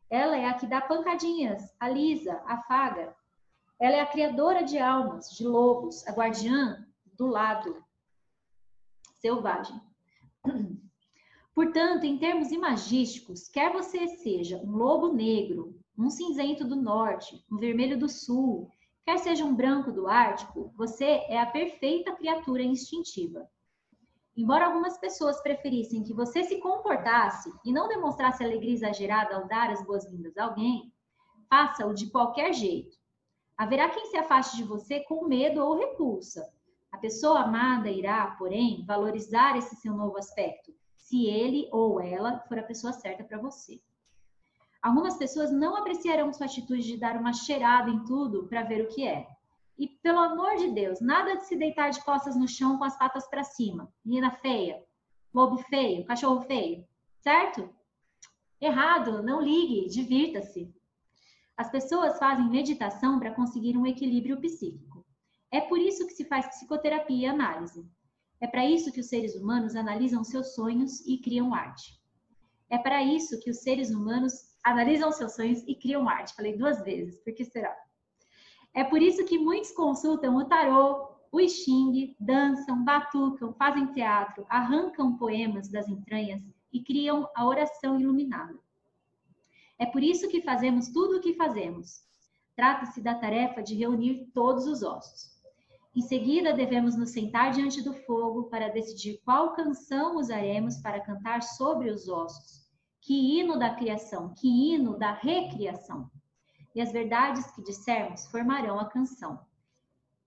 Ela 0.09 0.37
é 0.37 0.47
a 0.47 0.55
que 0.55 0.67
dá 0.67 0.81
pancadinhas, 0.81 1.75
alisa, 1.81 2.41
afaga. 2.47 3.17
Ela 3.81 3.97
é 3.97 4.01
a 4.01 4.07
criadora 4.07 4.63
de 4.63 4.79
almas, 4.79 5.31
de 5.31 5.45
lobos, 5.45 6.07
a 6.07 6.13
guardiã 6.13 6.87
do 7.17 7.27
lado 7.27 7.85
selvagem. 9.21 9.81
Portanto, 11.59 12.05
em 12.05 12.17
termos 12.17 12.53
imagísticos, 12.53 13.49
quer 13.49 13.73
você 13.73 14.07
seja 14.07 14.59
um 14.59 14.77
lobo 14.77 15.13
negro, 15.13 15.77
um 15.99 16.09
cinzento 16.09 16.65
do 16.65 16.77
norte, 16.77 17.45
um 17.51 17.57
vermelho 17.57 17.99
do 17.99 18.09
sul, 18.09 18.71
quer 19.05 19.19
seja 19.19 19.45
um 19.45 19.57
branco 19.57 19.91
do 19.91 20.07
Ártico, 20.07 20.73
você 20.77 21.05
é 21.27 21.41
a 21.41 21.47
perfeita 21.47 22.15
criatura 22.15 22.63
instintiva. 22.63 23.45
Embora 24.37 24.67
algumas 24.67 24.99
pessoas 24.99 25.43
preferissem 25.43 26.05
que 26.05 26.15
você 26.15 26.45
se 26.45 26.61
comportasse 26.61 27.53
e 27.65 27.73
não 27.73 27.89
demonstrasse 27.89 28.45
alegria 28.45 28.75
exagerada 28.75 29.35
ao 29.35 29.49
dar 29.49 29.73
as 29.73 29.85
boas-vindas 29.85 30.37
a 30.39 30.45
alguém, 30.45 30.93
faça-o 31.51 31.93
de 31.93 32.09
qualquer 32.09 32.53
jeito. 32.53 32.97
Haverá 33.57 33.89
quem 33.89 34.07
se 34.07 34.17
afaste 34.17 34.59
de 34.59 34.63
você 34.63 35.01
com 35.01 35.27
medo 35.27 35.61
ou 35.61 35.77
repulsa. 35.77 36.49
A 36.93 36.99
pessoa 36.99 37.41
amada 37.41 37.91
irá, 37.91 38.29
porém, 38.39 38.85
valorizar 38.87 39.59
esse 39.59 39.75
seu 39.75 39.93
novo 39.93 40.17
aspecto 40.19 40.73
se 41.09 41.25
ele 41.25 41.67
ou 41.73 42.01
ela 42.01 42.39
for 42.41 42.59
a 42.59 42.63
pessoa 42.63 42.93
certa 42.93 43.25
para 43.25 43.39
você. 43.39 43.81
Algumas 44.83 45.17
pessoas 45.17 45.51
não 45.51 45.75
apreciarão 45.75 46.33
sua 46.35 46.45
atitude 46.45 46.83
de 46.83 46.99
dar 46.99 47.17
uma 47.17 47.33
cheirada 47.33 47.91
em 47.91 48.05
tudo 48.05 48.47
para 48.47 48.63
ver 48.63 48.83
o 48.83 48.89
que 48.89 49.07
é. 49.07 49.27
E 49.79 49.89
pelo 49.89 50.19
amor 50.19 50.57
de 50.57 50.71
Deus, 50.71 51.01
nada 51.01 51.37
de 51.37 51.47
se 51.47 51.57
deitar 51.57 51.91
de 51.91 52.05
costas 52.05 52.37
no 52.37 52.47
chão 52.47 52.77
com 52.77 52.85
as 52.85 52.99
patas 52.99 53.27
para 53.27 53.43
cima. 53.43 53.91
Menina 54.05 54.31
feia, 54.33 54.85
lobo 55.33 55.57
feio, 55.57 56.05
cachorro 56.05 56.43
feio, 56.43 56.87
certo? 57.21 57.75
Errado, 58.61 59.23
não 59.23 59.41
ligue, 59.41 59.89
divirta-se. 59.89 60.71
As 61.57 61.71
pessoas 61.71 62.19
fazem 62.19 62.51
meditação 62.51 63.19
para 63.19 63.35
conseguir 63.35 63.79
um 63.79 63.87
equilíbrio 63.87 64.39
psíquico. 64.41 65.07
É 65.51 65.61
por 65.63 65.79
isso 65.79 66.07
que 66.07 66.13
se 66.13 66.27
faz 66.27 66.47
psicoterapia 66.49 67.29
e 67.29 67.31
análise. 67.31 67.89
É 68.41 68.47
para 68.47 68.65
isso 68.65 68.93
que 68.93 69.01
os 69.01 69.09
seres 69.09 69.35
humanos 69.35 69.75
analisam 69.75 70.23
seus 70.23 70.55
sonhos 70.55 71.01
e 71.07 71.19
criam 71.19 71.55
arte. 71.55 71.99
É 72.71 72.79
para 72.79 73.03
isso 73.03 73.41
que 73.41 73.51
os 73.51 73.59
seres 73.59 73.91
humanos 73.91 74.33
analisam 74.63 75.11
seus 75.11 75.35
sonhos 75.35 75.63
e 75.67 75.75
criam 75.75 76.09
arte. 76.09 76.35
Falei 76.35 76.57
duas 76.57 76.83
vezes, 76.83 77.19
por 77.25 77.35
que 77.35 77.45
será? 77.45 77.75
É 78.75 78.85
por 78.85 79.01
isso 79.03 79.25
que 79.25 79.39
muitos 79.39 79.73
consultam 79.73 80.37
o 80.37 80.45
tarô, 80.45 81.09
o 81.33 81.41
xing, 81.49 82.15
dançam, 82.21 82.85
batucam, 82.85 83.53
fazem 83.55 83.87
teatro, 83.93 84.47
arrancam 84.49 85.17
poemas 85.17 85.69
das 85.69 85.89
entranhas 85.89 86.43
e 86.73 86.83
criam 86.83 87.29
a 87.35 87.47
oração 87.47 87.99
iluminada. 87.99 88.59
É 89.79 89.87
por 89.87 90.03
isso 90.03 90.29
que 90.29 90.43
fazemos 90.43 90.89
tudo 90.89 91.17
o 91.17 91.21
que 91.21 91.35
fazemos. 91.35 92.03
Trata-se 92.55 93.01
da 93.01 93.15
tarefa 93.15 93.63
de 93.63 93.75
reunir 93.75 94.31
todos 94.35 94.67
os 94.67 94.83
ossos. 94.83 95.38
Em 95.99 96.03
seguida, 96.03 96.53
devemos 96.53 96.97
nos 96.97 97.11
sentar 97.11 97.51
diante 97.51 97.83
do 97.83 97.93
fogo 97.93 98.45
para 98.45 98.69
decidir 98.69 99.21
qual 99.25 99.53
canção 99.55 100.15
usaremos 100.17 100.77
para 100.77 101.01
cantar 101.01 101.43
sobre 101.43 101.91
os 101.91 102.09
ossos. 102.09 102.71
Que 103.01 103.41
hino 103.41 103.59
da 103.59 103.75
criação, 103.75 104.33
que 104.33 104.47
hino 104.47 104.97
da 104.97 105.11
recriação. 105.15 106.09
E 106.73 106.81
as 106.81 106.93
verdades 106.93 107.51
que 107.51 107.65
dissermos 107.65 108.29
formarão 108.29 108.79
a 108.79 108.85
canção. 108.85 109.41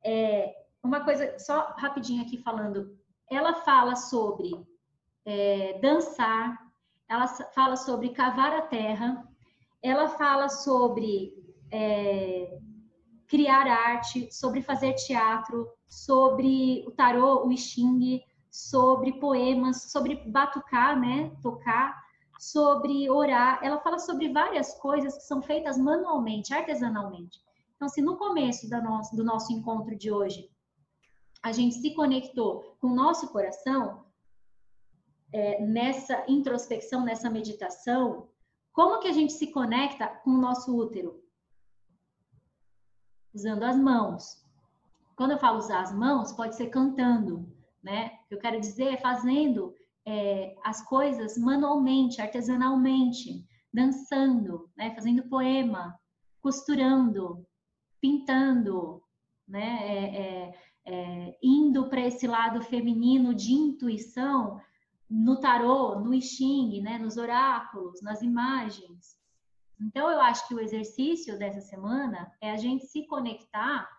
É, 0.03 0.53
uma 0.84 1.05
coisa, 1.05 1.39
só 1.39 1.74
rapidinho 1.78 2.22
aqui 2.22 2.38
falando, 2.38 2.93
ela 3.30 3.53
fala 3.53 3.95
sobre 3.95 4.51
é, 5.24 5.80
dançar, 5.80 6.69
ela 7.07 7.28
fala 7.28 7.78
sobre 7.78 8.09
cavar 8.09 8.51
a 8.51 8.63
terra, 8.63 9.26
ela 9.82 10.09
fala 10.09 10.49
sobre 10.49 11.34
é, 11.72 12.59
criar 13.32 13.65
arte, 13.65 14.29
sobre 14.29 14.61
fazer 14.61 14.91
teatro, 14.95 15.65
sobre 15.88 16.84
o 16.86 16.91
tarô, 16.91 17.47
o 17.47 17.57
xing, 17.57 18.21
sobre 18.51 19.13
poemas, 19.21 19.84
sobre 19.84 20.17
batucar, 20.29 20.99
né, 20.99 21.32
tocar, 21.41 21.97
sobre 22.38 23.09
orar. 23.09 23.61
Ela 23.63 23.79
fala 23.79 23.99
sobre 23.99 24.34
várias 24.34 24.77
coisas 24.79 25.15
que 25.15 25.23
são 25.23 25.41
feitas 25.41 25.77
manualmente, 25.77 26.53
artesanalmente. 26.53 27.39
Então, 27.73 27.88
se 27.88 28.01
no 28.01 28.17
começo 28.17 28.69
do 28.69 28.82
nosso, 28.82 29.15
do 29.15 29.23
nosso 29.23 29.53
encontro 29.53 29.95
de 29.95 30.11
hoje 30.11 30.49
a 31.41 31.53
gente 31.53 31.75
se 31.75 31.95
conectou 31.95 32.75
com 32.82 32.88
o 32.88 32.95
nosso 32.95 33.29
coração, 33.29 34.03
é, 35.32 35.63
nessa 35.63 36.25
introspecção, 36.27 37.05
nessa 37.05 37.29
meditação, 37.29 38.27
como 38.73 38.99
que 38.99 39.07
a 39.07 39.13
gente 39.13 39.32
se 39.32 39.47
conecta 39.47 40.07
com 40.07 40.32
o 40.32 40.38
nosso 40.38 40.75
útero? 40.77 41.20
Usando 43.34 43.63
as 43.63 43.77
mãos. 43.77 44.41
Quando 45.15 45.32
eu 45.32 45.39
falo 45.39 45.59
usar 45.59 45.82
as 45.82 45.93
mãos, 45.93 46.32
pode 46.32 46.55
ser 46.55 46.67
cantando, 46.67 47.47
né? 47.84 48.11
Eu 48.29 48.39
quero 48.39 48.59
dizer 48.59 48.99
fazendo 49.01 49.73
é, 50.05 50.55
as 50.63 50.82
coisas 50.84 51.38
manualmente, 51.38 52.21
artesanalmente, 52.21 53.45
dançando, 53.73 54.69
né? 54.75 54.93
Fazendo 54.95 55.29
poema, 55.29 55.95
costurando, 56.41 57.45
pintando, 58.01 59.01
né? 59.47 59.79
É, 59.84 60.21
é, 60.21 60.53
é 60.86 61.38
indo 61.43 61.88
para 61.88 62.01
esse 62.01 62.25
lado 62.25 62.61
feminino 62.63 63.36
de 63.36 63.53
intuição 63.53 64.59
no 65.09 65.39
tarô, 65.39 65.99
no 65.99 66.13
I 66.13 66.21
Ching, 66.21 66.82
né? 66.82 66.97
Nos 66.97 67.17
oráculos, 67.17 68.01
nas 68.01 68.21
imagens. 68.21 69.20
Então, 69.82 70.09
eu 70.11 70.21
acho 70.21 70.47
que 70.47 70.53
o 70.53 70.59
exercício 70.59 71.38
dessa 71.39 71.59
semana 71.59 72.32
é 72.39 72.51
a 72.51 72.57
gente 72.57 72.86
se 72.86 73.05
conectar 73.07 73.89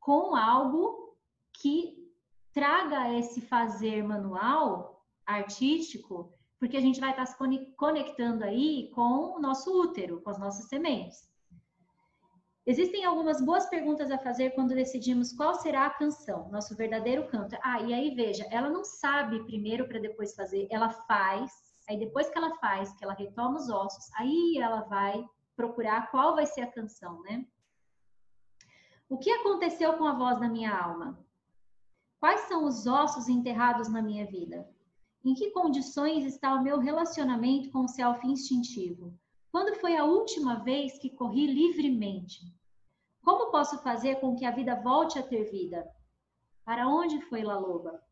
com 0.00 0.34
algo 0.34 1.16
que 1.52 2.08
traga 2.52 3.12
esse 3.12 3.40
fazer 3.42 4.02
manual 4.02 5.04
artístico, 5.26 6.32
porque 6.58 6.76
a 6.76 6.80
gente 6.80 6.98
vai 6.98 7.10
estar 7.10 7.26
se 7.26 7.36
conectando 7.76 8.42
aí 8.42 8.90
com 8.94 9.36
o 9.36 9.38
nosso 9.38 9.70
útero, 9.82 10.20
com 10.22 10.30
as 10.30 10.38
nossas 10.38 10.66
sementes. 10.66 11.28
Existem 12.66 13.04
algumas 13.04 13.40
boas 13.40 13.66
perguntas 13.66 14.10
a 14.10 14.18
fazer 14.18 14.50
quando 14.50 14.74
decidimos 14.74 15.32
qual 15.32 15.54
será 15.54 15.86
a 15.86 15.90
canção, 15.90 16.50
nosso 16.50 16.76
verdadeiro 16.76 17.26
canto. 17.28 17.56
Ah, 17.62 17.80
e 17.80 17.94
aí 17.94 18.14
veja, 18.14 18.46
ela 18.50 18.68
não 18.68 18.84
sabe 18.84 19.44
primeiro 19.44 19.86
para 19.88 19.98
depois 19.98 20.34
fazer, 20.34 20.66
ela 20.70 20.90
faz 20.90 21.67
Aí 21.88 21.98
depois 21.98 22.28
que 22.28 22.36
ela 22.36 22.54
faz, 22.56 22.92
que 22.94 23.04
ela 23.04 23.14
retoma 23.14 23.56
os 23.56 23.70
ossos, 23.70 24.12
aí 24.14 24.58
ela 24.58 24.82
vai 24.82 25.26
procurar 25.56 26.10
qual 26.10 26.34
vai 26.34 26.46
ser 26.46 26.60
a 26.60 26.70
canção, 26.70 27.22
né? 27.22 27.46
O 29.08 29.16
que 29.16 29.30
aconteceu 29.30 29.94
com 29.96 30.04
a 30.04 30.12
voz 30.12 30.38
da 30.38 30.48
minha 30.48 30.76
alma? 30.76 31.18
Quais 32.20 32.42
são 32.42 32.64
os 32.66 32.86
ossos 32.86 33.28
enterrados 33.28 33.88
na 33.88 34.02
minha 34.02 34.26
vida? 34.26 34.68
Em 35.24 35.32
que 35.34 35.50
condições 35.50 36.24
está 36.24 36.54
o 36.54 36.62
meu 36.62 36.78
relacionamento 36.78 37.70
com 37.70 37.80
o 37.80 37.88
self 37.88 38.26
instintivo? 38.26 39.18
Quando 39.50 39.74
foi 39.76 39.96
a 39.96 40.04
última 40.04 40.56
vez 40.62 40.98
que 40.98 41.10
corri 41.10 41.46
livremente? 41.46 42.40
Como 43.22 43.50
posso 43.50 43.78
fazer 43.78 44.16
com 44.20 44.36
que 44.36 44.44
a 44.44 44.50
vida 44.50 44.74
volte 44.76 45.18
a 45.18 45.22
ter 45.22 45.50
vida? 45.50 45.88
Para 46.64 46.86
onde 46.86 47.20
foi 47.22 47.42
La 47.42 47.58
Loba? 47.58 48.02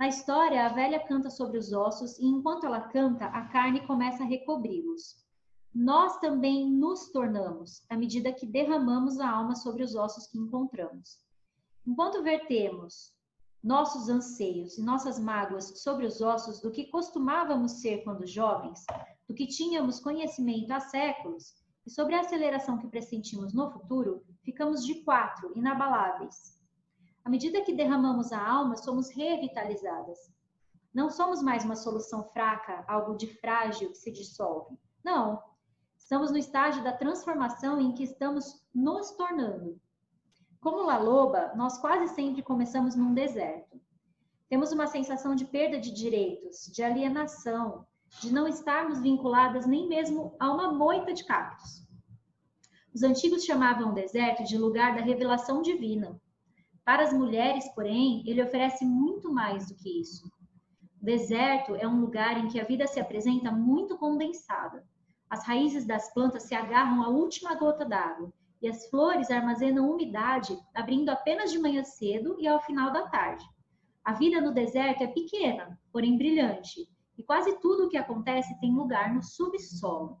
Na 0.00 0.08
história, 0.08 0.64
a 0.64 0.70
velha 0.70 0.98
canta 0.98 1.28
sobre 1.28 1.58
os 1.58 1.74
ossos 1.74 2.18
e 2.18 2.24
enquanto 2.24 2.64
ela 2.64 2.80
canta, 2.80 3.26
a 3.26 3.44
carne 3.48 3.86
começa 3.86 4.22
a 4.22 4.26
recobri-los. 4.26 5.22
Nós 5.74 6.18
também 6.20 6.70
nos 6.70 7.10
tornamos 7.10 7.84
à 7.86 7.98
medida 7.98 8.32
que 8.32 8.46
derramamos 8.46 9.20
a 9.20 9.28
alma 9.28 9.54
sobre 9.54 9.82
os 9.82 9.94
ossos 9.94 10.26
que 10.26 10.38
encontramos. 10.38 11.18
Enquanto 11.86 12.22
vertemos 12.22 13.12
nossos 13.62 14.08
anseios 14.08 14.78
e 14.78 14.82
nossas 14.82 15.20
mágoas 15.20 15.82
sobre 15.82 16.06
os 16.06 16.22
ossos 16.22 16.62
do 16.62 16.70
que 16.70 16.86
costumávamos 16.86 17.82
ser 17.82 18.02
quando 18.02 18.26
jovens, 18.26 18.86
do 19.28 19.34
que 19.34 19.46
tínhamos 19.46 20.00
conhecimento 20.00 20.72
há 20.72 20.80
séculos, 20.80 21.52
e 21.86 21.90
sobre 21.90 22.14
a 22.14 22.20
aceleração 22.20 22.78
que 22.78 22.88
pressentimos 22.88 23.52
no 23.52 23.70
futuro, 23.70 24.24
ficamos 24.42 24.82
de 24.82 25.04
quatro, 25.04 25.52
inabaláveis. 25.54 26.58
À 27.24 27.30
medida 27.30 27.62
que 27.62 27.74
derramamos 27.74 28.32
a 28.32 28.42
alma, 28.42 28.76
somos 28.76 29.10
revitalizadas. 29.10 30.18
Não 30.92 31.08
somos 31.10 31.42
mais 31.42 31.64
uma 31.64 31.76
solução 31.76 32.24
fraca, 32.24 32.84
algo 32.88 33.16
de 33.16 33.26
frágil 33.26 33.90
que 33.90 33.98
se 33.98 34.10
dissolve. 34.10 34.76
Não. 35.04 35.42
Estamos 35.96 36.30
no 36.32 36.38
estágio 36.38 36.82
da 36.82 36.92
transformação 36.92 37.80
em 37.80 37.92
que 37.92 38.02
estamos 38.02 38.64
nos 38.74 39.12
tornando. 39.12 39.80
Como 40.60 40.82
La 40.82 40.98
Loba, 40.98 41.52
nós 41.54 41.78
quase 41.78 42.12
sempre 42.14 42.42
começamos 42.42 42.96
num 42.96 43.14
deserto. 43.14 43.80
Temos 44.48 44.72
uma 44.72 44.88
sensação 44.88 45.36
de 45.36 45.44
perda 45.44 45.78
de 45.78 45.92
direitos, 45.92 46.66
de 46.66 46.82
alienação, 46.82 47.86
de 48.20 48.32
não 48.32 48.48
estarmos 48.48 49.00
vinculadas 49.00 49.66
nem 49.66 49.86
mesmo 49.86 50.34
a 50.40 50.50
uma 50.52 50.72
moita 50.72 51.14
de 51.14 51.24
cactos. 51.24 51.86
Os 52.92 53.04
antigos 53.04 53.44
chamavam 53.44 53.90
o 53.90 53.94
deserto 53.94 54.42
de 54.42 54.58
lugar 54.58 54.96
da 54.96 55.00
revelação 55.00 55.62
divina. 55.62 56.20
Para 56.84 57.04
as 57.04 57.12
mulheres, 57.12 57.68
porém, 57.74 58.22
ele 58.26 58.42
oferece 58.42 58.84
muito 58.84 59.32
mais 59.32 59.68
do 59.68 59.74
que 59.74 60.00
isso. 60.00 60.30
O 61.00 61.04
deserto 61.04 61.74
é 61.74 61.86
um 61.86 62.00
lugar 62.00 62.38
em 62.38 62.48
que 62.48 62.60
a 62.60 62.64
vida 62.64 62.86
se 62.86 63.00
apresenta 63.00 63.50
muito 63.50 63.96
condensada. 63.96 64.84
As 65.28 65.46
raízes 65.46 65.86
das 65.86 66.12
plantas 66.12 66.42
se 66.42 66.54
agarram 66.54 67.02
à 67.02 67.08
última 67.08 67.54
gota 67.54 67.84
d'água 67.84 68.32
e 68.60 68.68
as 68.68 68.88
flores 68.90 69.30
armazenam 69.30 69.90
umidade, 69.90 70.58
abrindo 70.74 71.08
apenas 71.08 71.50
de 71.50 71.58
manhã 71.58 71.82
cedo 71.82 72.36
e 72.38 72.46
ao 72.46 72.60
final 72.60 72.92
da 72.92 73.08
tarde. 73.08 73.44
A 74.04 74.12
vida 74.12 74.40
no 74.40 74.52
deserto 74.52 75.02
é 75.02 75.06
pequena, 75.06 75.78
porém 75.92 76.18
brilhante, 76.18 76.88
e 77.16 77.22
quase 77.22 77.58
tudo 77.60 77.86
o 77.86 77.88
que 77.88 77.96
acontece 77.96 78.58
tem 78.60 78.74
lugar 78.74 79.14
no 79.14 79.22
subsolo. 79.22 80.18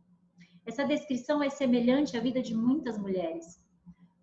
Essa 0.64 0.84
descrição 0.84 1.42
é 1.42 1.50
semelhante 1.50 2.16
à 2.16 2.20
vida 2.20 2.40
de 2.40 2.54
muitas 2.54 2.96
mulheres. 2.96 3.59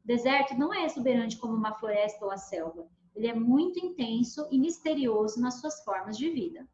Deserto 0.08 0.58
não 0.58 0.74
é 0.74 0.86
exuberante 0.86 1.36
como 1.36 1.54
uma 1.54 1.74
floresta 1.74 2.24
ou 2.24 2.32
a 2.32 2.38
selva. 2.38 2.88
Ele 3.14 3.28
é 3.28 3.34
muito 3.34 3.78
intenso 3.78 4.48
e 4.50 4.58
misterioso 4.58 5.42
nas 5.42 5.60
suas 5.60 5.84
formas 5.84 6.18
de 6.18 6.30
vida. 6.30 6.66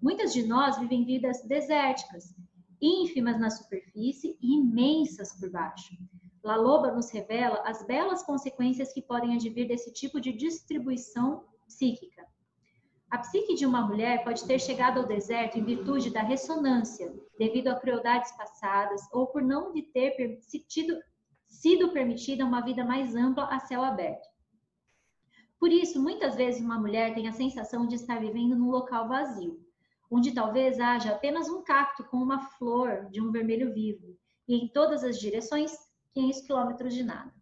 Muitas 0.00 0.32
de 0.32 0.46
nós 0.46 0.78
vivem 0.78 1.04
vidas 1.04 1.42
desérticas, 1.42 2.32
ínfimas 2.80 3.36
na 3.40 3.50
superfície 3.50 4.38
e 4.40 4.54
imensas 4.54 5.32
por 5.32 5.50
baixo. 5.50 5.92
La 6.40 6.54
Loba 6.54 6.92
nos 6.92 7.10
revela 7.10 7.60
as 7.66 7.84
belas 7.84 8.22
consequências 8.22 8.92
que 8.92 9.02
podem 9.02 9.34
advir 9.34 9.66
desse 9.66 9.92
tipo 9.92 10.20
de 10.20 10.32
distribuição 10.32 11.46
psíquica. 11.66 12.24
A 13.10 13.18
psique 13.18 13.56
de 13.56 13.66
uma 13.66 13.84
mulher 13.84 14.22
pode 14.22 14.46
ter 14.46 14.60
chegado 14.60 15.00
ao 15.00 15.06
deserto 15.08 15.58
em 15.58 15.64
virtude 15.64 16.10
da 16.10 16.22
ressonância, 16.22 17.12
devido 17.36 17.66
a 17.66 17.74
crueldades 17.74 18.30
passadas 18.36 19.00
ou 19.12 19.26
por 19.26 19.42
não 19.42 19.72
lhe 19.72 19.82
ter 19.82 20.38
sido, 20.42 20.96
sido 21.48 21.92
permitida 21.92 22.44
uma 22.44 22.60
vida 22.60 22.84
mais 22.84 23.14
ampla 23.14 23.46
a 23.46 23.58
céu 23.58 23.82
aberto. 23.82 24.28
Por 25.58 25.72
isso, 25.72 26.00
muitas 26.00 26.36
vezes 26.36 26.60
uma 26.60 26.78
mulher 26.78 27.14
tem 27.14 27.26
a 27.26 27.32
sensação 27.32 27.86
de 27.86 27.96
estar 27.96 28.20
vivendo 28.20 28.54
num 28.54 28.70
local 28.70 29.08
vazio, 29.08 29.58
onde 30.10 30.32
talvez 30.32 30.78
haja 30.78 31.12
apenas 31.12 31.48
um 31.48 31.62
cacto 31.62 32.04
com 32.04 32.18
uma 32.18 32.40
flor 32.50 33.08
de 33.10 33.20
um 33.20 33.32
vermelho 33.32 33.72
vivo, 33.74 34.16
e 34.46 34.54
em 34.54 34.68
todas 34.68 35.02
as 35.02 35.18
direções, 35.18 35.76
500 36.14 36.40
quilômetros 36.42 36.94
de 36.94 37.02
nada. 37.02 37.32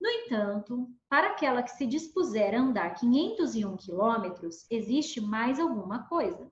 No 0.00 0.08
entanto, 0.08 0.88
para 1.08 1.28
aquela 1.28 1.62
que 1.62 1.70
se 1.70 1.86
dispuser 1.86 2.54
a 2.54 2.60
andar 2.60 2.94
501 2.94 3.76
quilômetros, 3.76 4.66
existe 4.70 5.20
mais 5.20 5.58
alguma 5.58 6.08
coisa. 6.08 6.50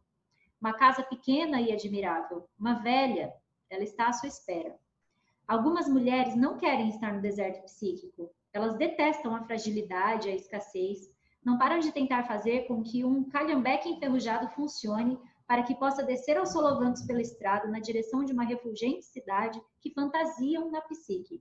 Uma 0.60 0.72
casa 0.72 1.02
pequena 1.02 1.60
e 1.60 1.72
admirável, 1.72 2.48
uma 2.58 2.74
velha, 2.74 3.32
ela 3.70 3.84
está 3.84 4.08
à 4.08 4.12
sua 4.12 4.28
espera. 4.28 4.76
Algumas 5.46 5.88
mulheres 5.88 6.34
não 6.34 6.58
querem 6.58 6.88
estar 6.88 7.14
no 7.14 7.20
deserto 7.20 7.62
psíquico. 7.64 8.30
Elas 8.52 8.76
detestam 8.76 9.34
a 9.34 9.44
fragilidade, 9.44 10.28
a 10.28 10.34
escassez, 10.34 11.08
não 11.44 11.56
param 11.56 11.78
de 11.78 11.92
tentar 11.92 12.24
fazer 12.24 12.66
com 12.66 12.82
que 12.82 13.04
um 13.04 13.22
calhambeque 13.28 13.88
enferrujado 13.88 14.48
funcione 14.48 15.16
para 15.46 15.62
que 15.62 15.76
possa 15.76 16.02
descer 16.02 16.36
aos 16.36 16.50
solovancos 16.50 17.02
pela 17.02 17.20
estrada 17.20 17.68
na 17.68 17.78
direção 17.78 18.24
de 18.24 18.32
uma 18.32 18.42
refulgente 18.42 19.04
cidade 19.04 19.62
que 19.80 19.92
fantasiam 19.92 20.68
na 20.72 20.80
psique. 20.80 21.40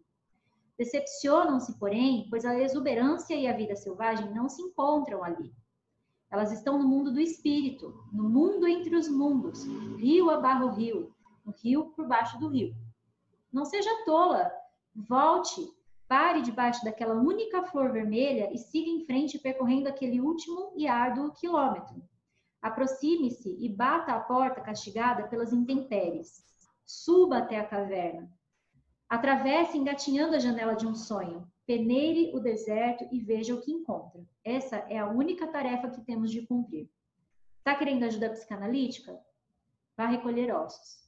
Decepcionam-se, 0.78 1.80
porém, 1.80 2.28
pois 2.30 2.46
a 2.46 2.56
exuberância 2.60 3.34
e 3.34 3.48
a 3.48 3.58
vida 3.58 3.76
selvagem 3.76 4.32
não 4.32 4.48
se 4.48 4.62
encontram 4.62 5.24
ali. 5.24 5.52
Elas 6.30 6.52
estão 6.52 6.78
no 6.78 6.88
mundo 6.88 7.12
do 7.12 7.20
espírito, 7.20 7.98
no 8.12 8.30
mundo 8.30 8.68
entre 8.68 8.96
os 8.96 9.08
mundos, 9.08 9.64
rio 9.98 10.30
abarra 10.30 10.72
rio, 10.72 11.12
o 11.44 11.52
rio 11.52 11.86
por 11.96 12.08
baixo 12.08 12.38
do 12.40 12.50
rio. 12.50 12.76
Não 13.56 13.64
seja 13.64 14.04
tola, 14.04 14.52
volte, 14.94 15.66
pare 16.10 16.42
debaixo 16.42 16.84
daquela 16.84 17.14
única 17.14 17.64
flor 17.64 17.90
vermelha 17.94 18.52
e 18.54 18.58
siga 18.58 18.90
em 18.90 19.06
frente 19.06 19.40
percorrendo 19.40 19.88
aquele 19.88 20.20
último 20.20 20.74
e 20.76 20.86
árduo 20.90 21.32
quilômetro. 21.32 22.04
Aproxime-se 22.62 23.56
e 23.58 23.70
bata 23.70 24.12
a 24.12 24.20
porta 24.20 24.60
castigada 24.60 25.30
pelas 25.30 25.54
intempéries. 25.54 26.44
Suba 26.86 27.38
até 27.38 27.58
a 27.58 27.66
caverna. 27.66 28.30
Atravesse 29.08 29.78
engatinhando 29.78 30.36
a 30.36 30.40
janela 30.40 30.76
de 30.76 30.86
um 30.86 30.94
sonho. 30.94 31.50
Peneire 31.66 32.36
o 32.36 32.42
deserto 32.42 33.08
e 33.10 33.22
veja 33.22 33.56
o 33.56 33.62
que 33.62 33.72
encontra. 33.72 34.22
Essa 34.44 34.86
é 34.90 34.98
a 34.98 35.08
única 35.08 35.48
tarefa 35.48 35.90
que 35.90 36.02
temos 36.02 36.30
de 36.30 36.46
cumprir. 36.46 36.90
Está 37.60 37.74
querendo 37.74 38.04
ajuda 38.04 38.32
psicanalítica? 38.32 39.18
Vá 39.96 40.08
recolher 40.08 40.54
ossos. 40.54 41.05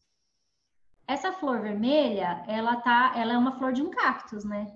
Essa 1.07 1.31
flor 1.31 1.61
vermelha, 1.61 2.43
ela 2.47 2.75
tá, 2.77 3.13
ela 3.15 3.33
é 3.33 3.37
uma 3.37 3.57
flor 3.57 3.71
de 3.71 3.81
um 3.81 3.89
cactus, 3.89 4.43
né? 4.43 4.67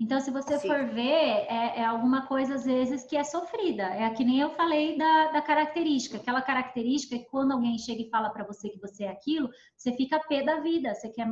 Então, 0.00 0.18
se 0.18 0.30
você 0.30 0.58
Sim. 0.58 0.66
for 0.66 0.86
ver, 0.86 1.02
é, 1.46 1.80
é, 1.80 1.84
alguma 1.84 2.26
coisa, 2.26 2.54
às 2.54 2.64
vezes, 2.64 3.04
que 3.04 3.16
é 3.16 3.22
sofrida. 3.22 3.82
É 3.82 4.08
que 4.10 4.24
nem 4.24 4.40
eu 4.40 4.48
falei 4.50 4.96
da, 4.96 5.30
da 5.30 5.42
característica. 5.42 6.16
Aquela 6.16 6.40
característica 6.40 7.18
que 7.18 7.26
quando 7.26 7.52
alguém 7.52 7.78
chega 7.78 8.00
e 8.00 8.08
fala 8.08 8.30
para 8.30 8.44
você 8.44 8.70
que 8.70 8.80
você 8.80 9.04
é 9.04 9.10
aquilo, 9.10 9.50
você 9.76 9.92
fica 9.92 10.18
pé 10.18 10.42
da 10.42 10.58
vida. 10.60 10.94
Você 10.94 11.10
quer 11.10 11.28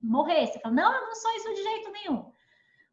morrer. 0.00 0.46
Você 0.46 0.60
fala, 0.60 0.76
não, 0.76 0.94
eu 0.94 1.06
não 1.08 1.14
sou 1.16 1.30
isso 1.34 1.54
de 1.54 1.62
jeito 1.62 1.90
nenhum. 1.90 2.32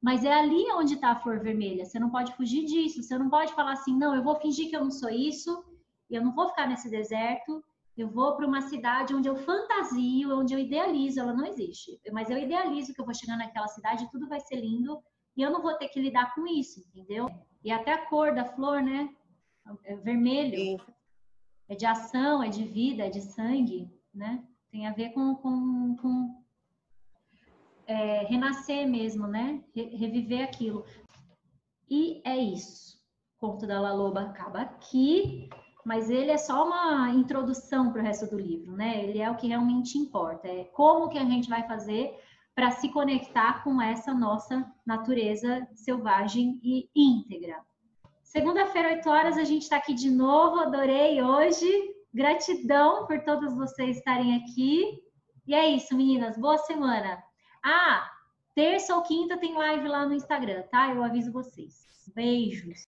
Mas 0.02 0.26
é 0.26 0.34
ali 0.34 0.66
onde 0.74 0.96
está 0.96 1.12
a 1.12 1.20
flor 1.20 1.40
vermelha. 1.40 1.86
Você 1.86 2.00
não 2.00 2.10
pode 2.10 2.36
fugir 2.36 2.66
disso. 2.66 3.04
Você 3.04 3.16
não 3.16 3.30
pode 3.30 3.54
falar 3.54 3.74
assim, 3.74 3.96
não, 3.96 4.16
eu 4.16 4.24
vou 4.24 4.36
fingir 4.36 4.70
que 4.72 4.76
eu 4.76 4.84
não 4.84 4.92
sou 4.92 5.12
isso, 5.12 5.64
eu 6.10 6.24
não 6.24 6.34
vou 6.34 6.50
ficar 6.50 6.68
nesse 6.68 6.90
deserto, 6.90 7.64
eu 7.98 8.10
vou 8.10 8.36
para 8.36 8.46
uma 8.46 8.62
cidade 8.62 9.16
onde 9.16 9.28
eu 9.28 9.36
fantasio, 9.36 10.38
onde 10.38 10.54
eu 10.54 10.60
idealizo. 10.60 11.20
Ela 11.20 11.34
não 11.34 11.46
existe. 11.46 12.00
Mas 12.12 12.30
eu 12.30 12.38
idealizo 12.38 12.94
que 12.94 13.00
eu 13.00 13.06
vou 13.06 13.14
chegar 13.14 13.38
naquela 13.38 13.68
cidade 13.68 14.04
e 14.04 14.10
tudo 14.10 14.28
vai 14.28 14.40
ser 14.40 14.58
lindo 14.58 15.02
e 15.36 15.42
eu 15.42 15.52
não 15.52 15.62
vou 15.62 15.74
ter 15.76 15.90
que 15.90 16.00
lidar 16.00 16.34
com 16.34 16.48
isso, 16.48 16.80
entendeu? 16.80 17.28
E 17.64 17.72
até 17.72 17.94
a 17.94 18.06
cor 18.06 18.34
da 18.34 18.46
flor, 18.46 18.82
né? 18.82 19.14
É 19.84 19.96
vermelho. 19.96 20.56
Sim. 20.56 20.78
É 21.68 21.76
de 21.76 21.86
ação, 21.86 22.44
é 22.44 22.48
de 22.48 22.64
vida, 22.64 23.06
é 23.06 23.10
de 23.10 23.22
sangue, 23.22 23.90
né? 24.14 24.44
Tem 24.72 24.88
a 24.88 24.94
ver 24.94 25.10
com, 25.12 25.36
com, 25.36 25.96
com 25.98 26.44
é, 27.88 28.26
renascer 28.26 28.88
mesmo, 28.88 29.28
né? 29.28 29.64
reviver 29.74 30.44
aquilo. 30.44 30.86
E 31.90 32.22
é 32.24 32.38
isso. 32.38 32.98
O 33.36 33.48
conto 33.48 33.66
da 33.68 33.80
La 33.80 33.94
Loba 33.94 34.22
acaba 34.22 34.62
aqui, 34.62 35.50
mas 35.86 36.10
ele 36.10 36.32
é 36.32 36.38
só 36.38 36.66
uma 36.66 37.12
introdução 37.12 37.92
para 37.92 38.02
o 38.02 38.04
resto 38.04 38.26
do 38.28 38.40
livro, 38.40 38.72
né? 38.76 39.04
Ele 39.04 39.20
é 39.20 39.30
o 39.30 39.36
que 39.36 39.48
realmente 39.48 40.00
importa. 40.00 40.48
É 40.48 40.64
como 40.66 41.08
que 41.08 41.20
a 41.20 41.24
gente 41.24 41.48
vai 41.48 41.68
fazer 41.68 42.20
para 42.56 42.72
se 42.72 42.90
conectar 42.90 43.64
com 43.64 43.80
essa 43.80 44.14
nossa 44.14 44.66
natureza 44.84 45.68
selvagem 45.76 46.60
e 46.64 46.90
íntegra. 46.96 47.64
Segunda-feira, 48.24 48.90
8 48.96 49.10
horas, 49.10 49.38
a 49.38 49.44
gente 49.44 49.62
está 49.62 49.78
aqui 49.78 49.94
de 49.94 50.10
novo. 50.10 50.60
Adorei 50.60 51.22
hoje. 51.22 51.70
Gratidão 52.12 53.06
por 53.06 53.22
todos 53.24 53.54
vocês 53.54 53.98
estarem 53.98 54.38
aqui. 54.38 55.00
E 55.46 55.54
é 55.54 55.68
isso, 55.68 55.96
meninas. 55.96 56.36
Boa 56.38 56.58
semana. 56.58 57.22
Ah, 57.64 58.10
terça 58.56 58.96
ou 58.96 59.04
quinta 59.04 59.38
tem 59.38 59.54
live 59.54 59.88
lá 59.88 60.06
no 60.08 60.16
Instagram, 60.16 60.64
tá? 60.72 60.92
Eu 60.94 61.04
aviso 61.04 61.32
vocês. 61.32 61.86
Beijos. 62.16 62.80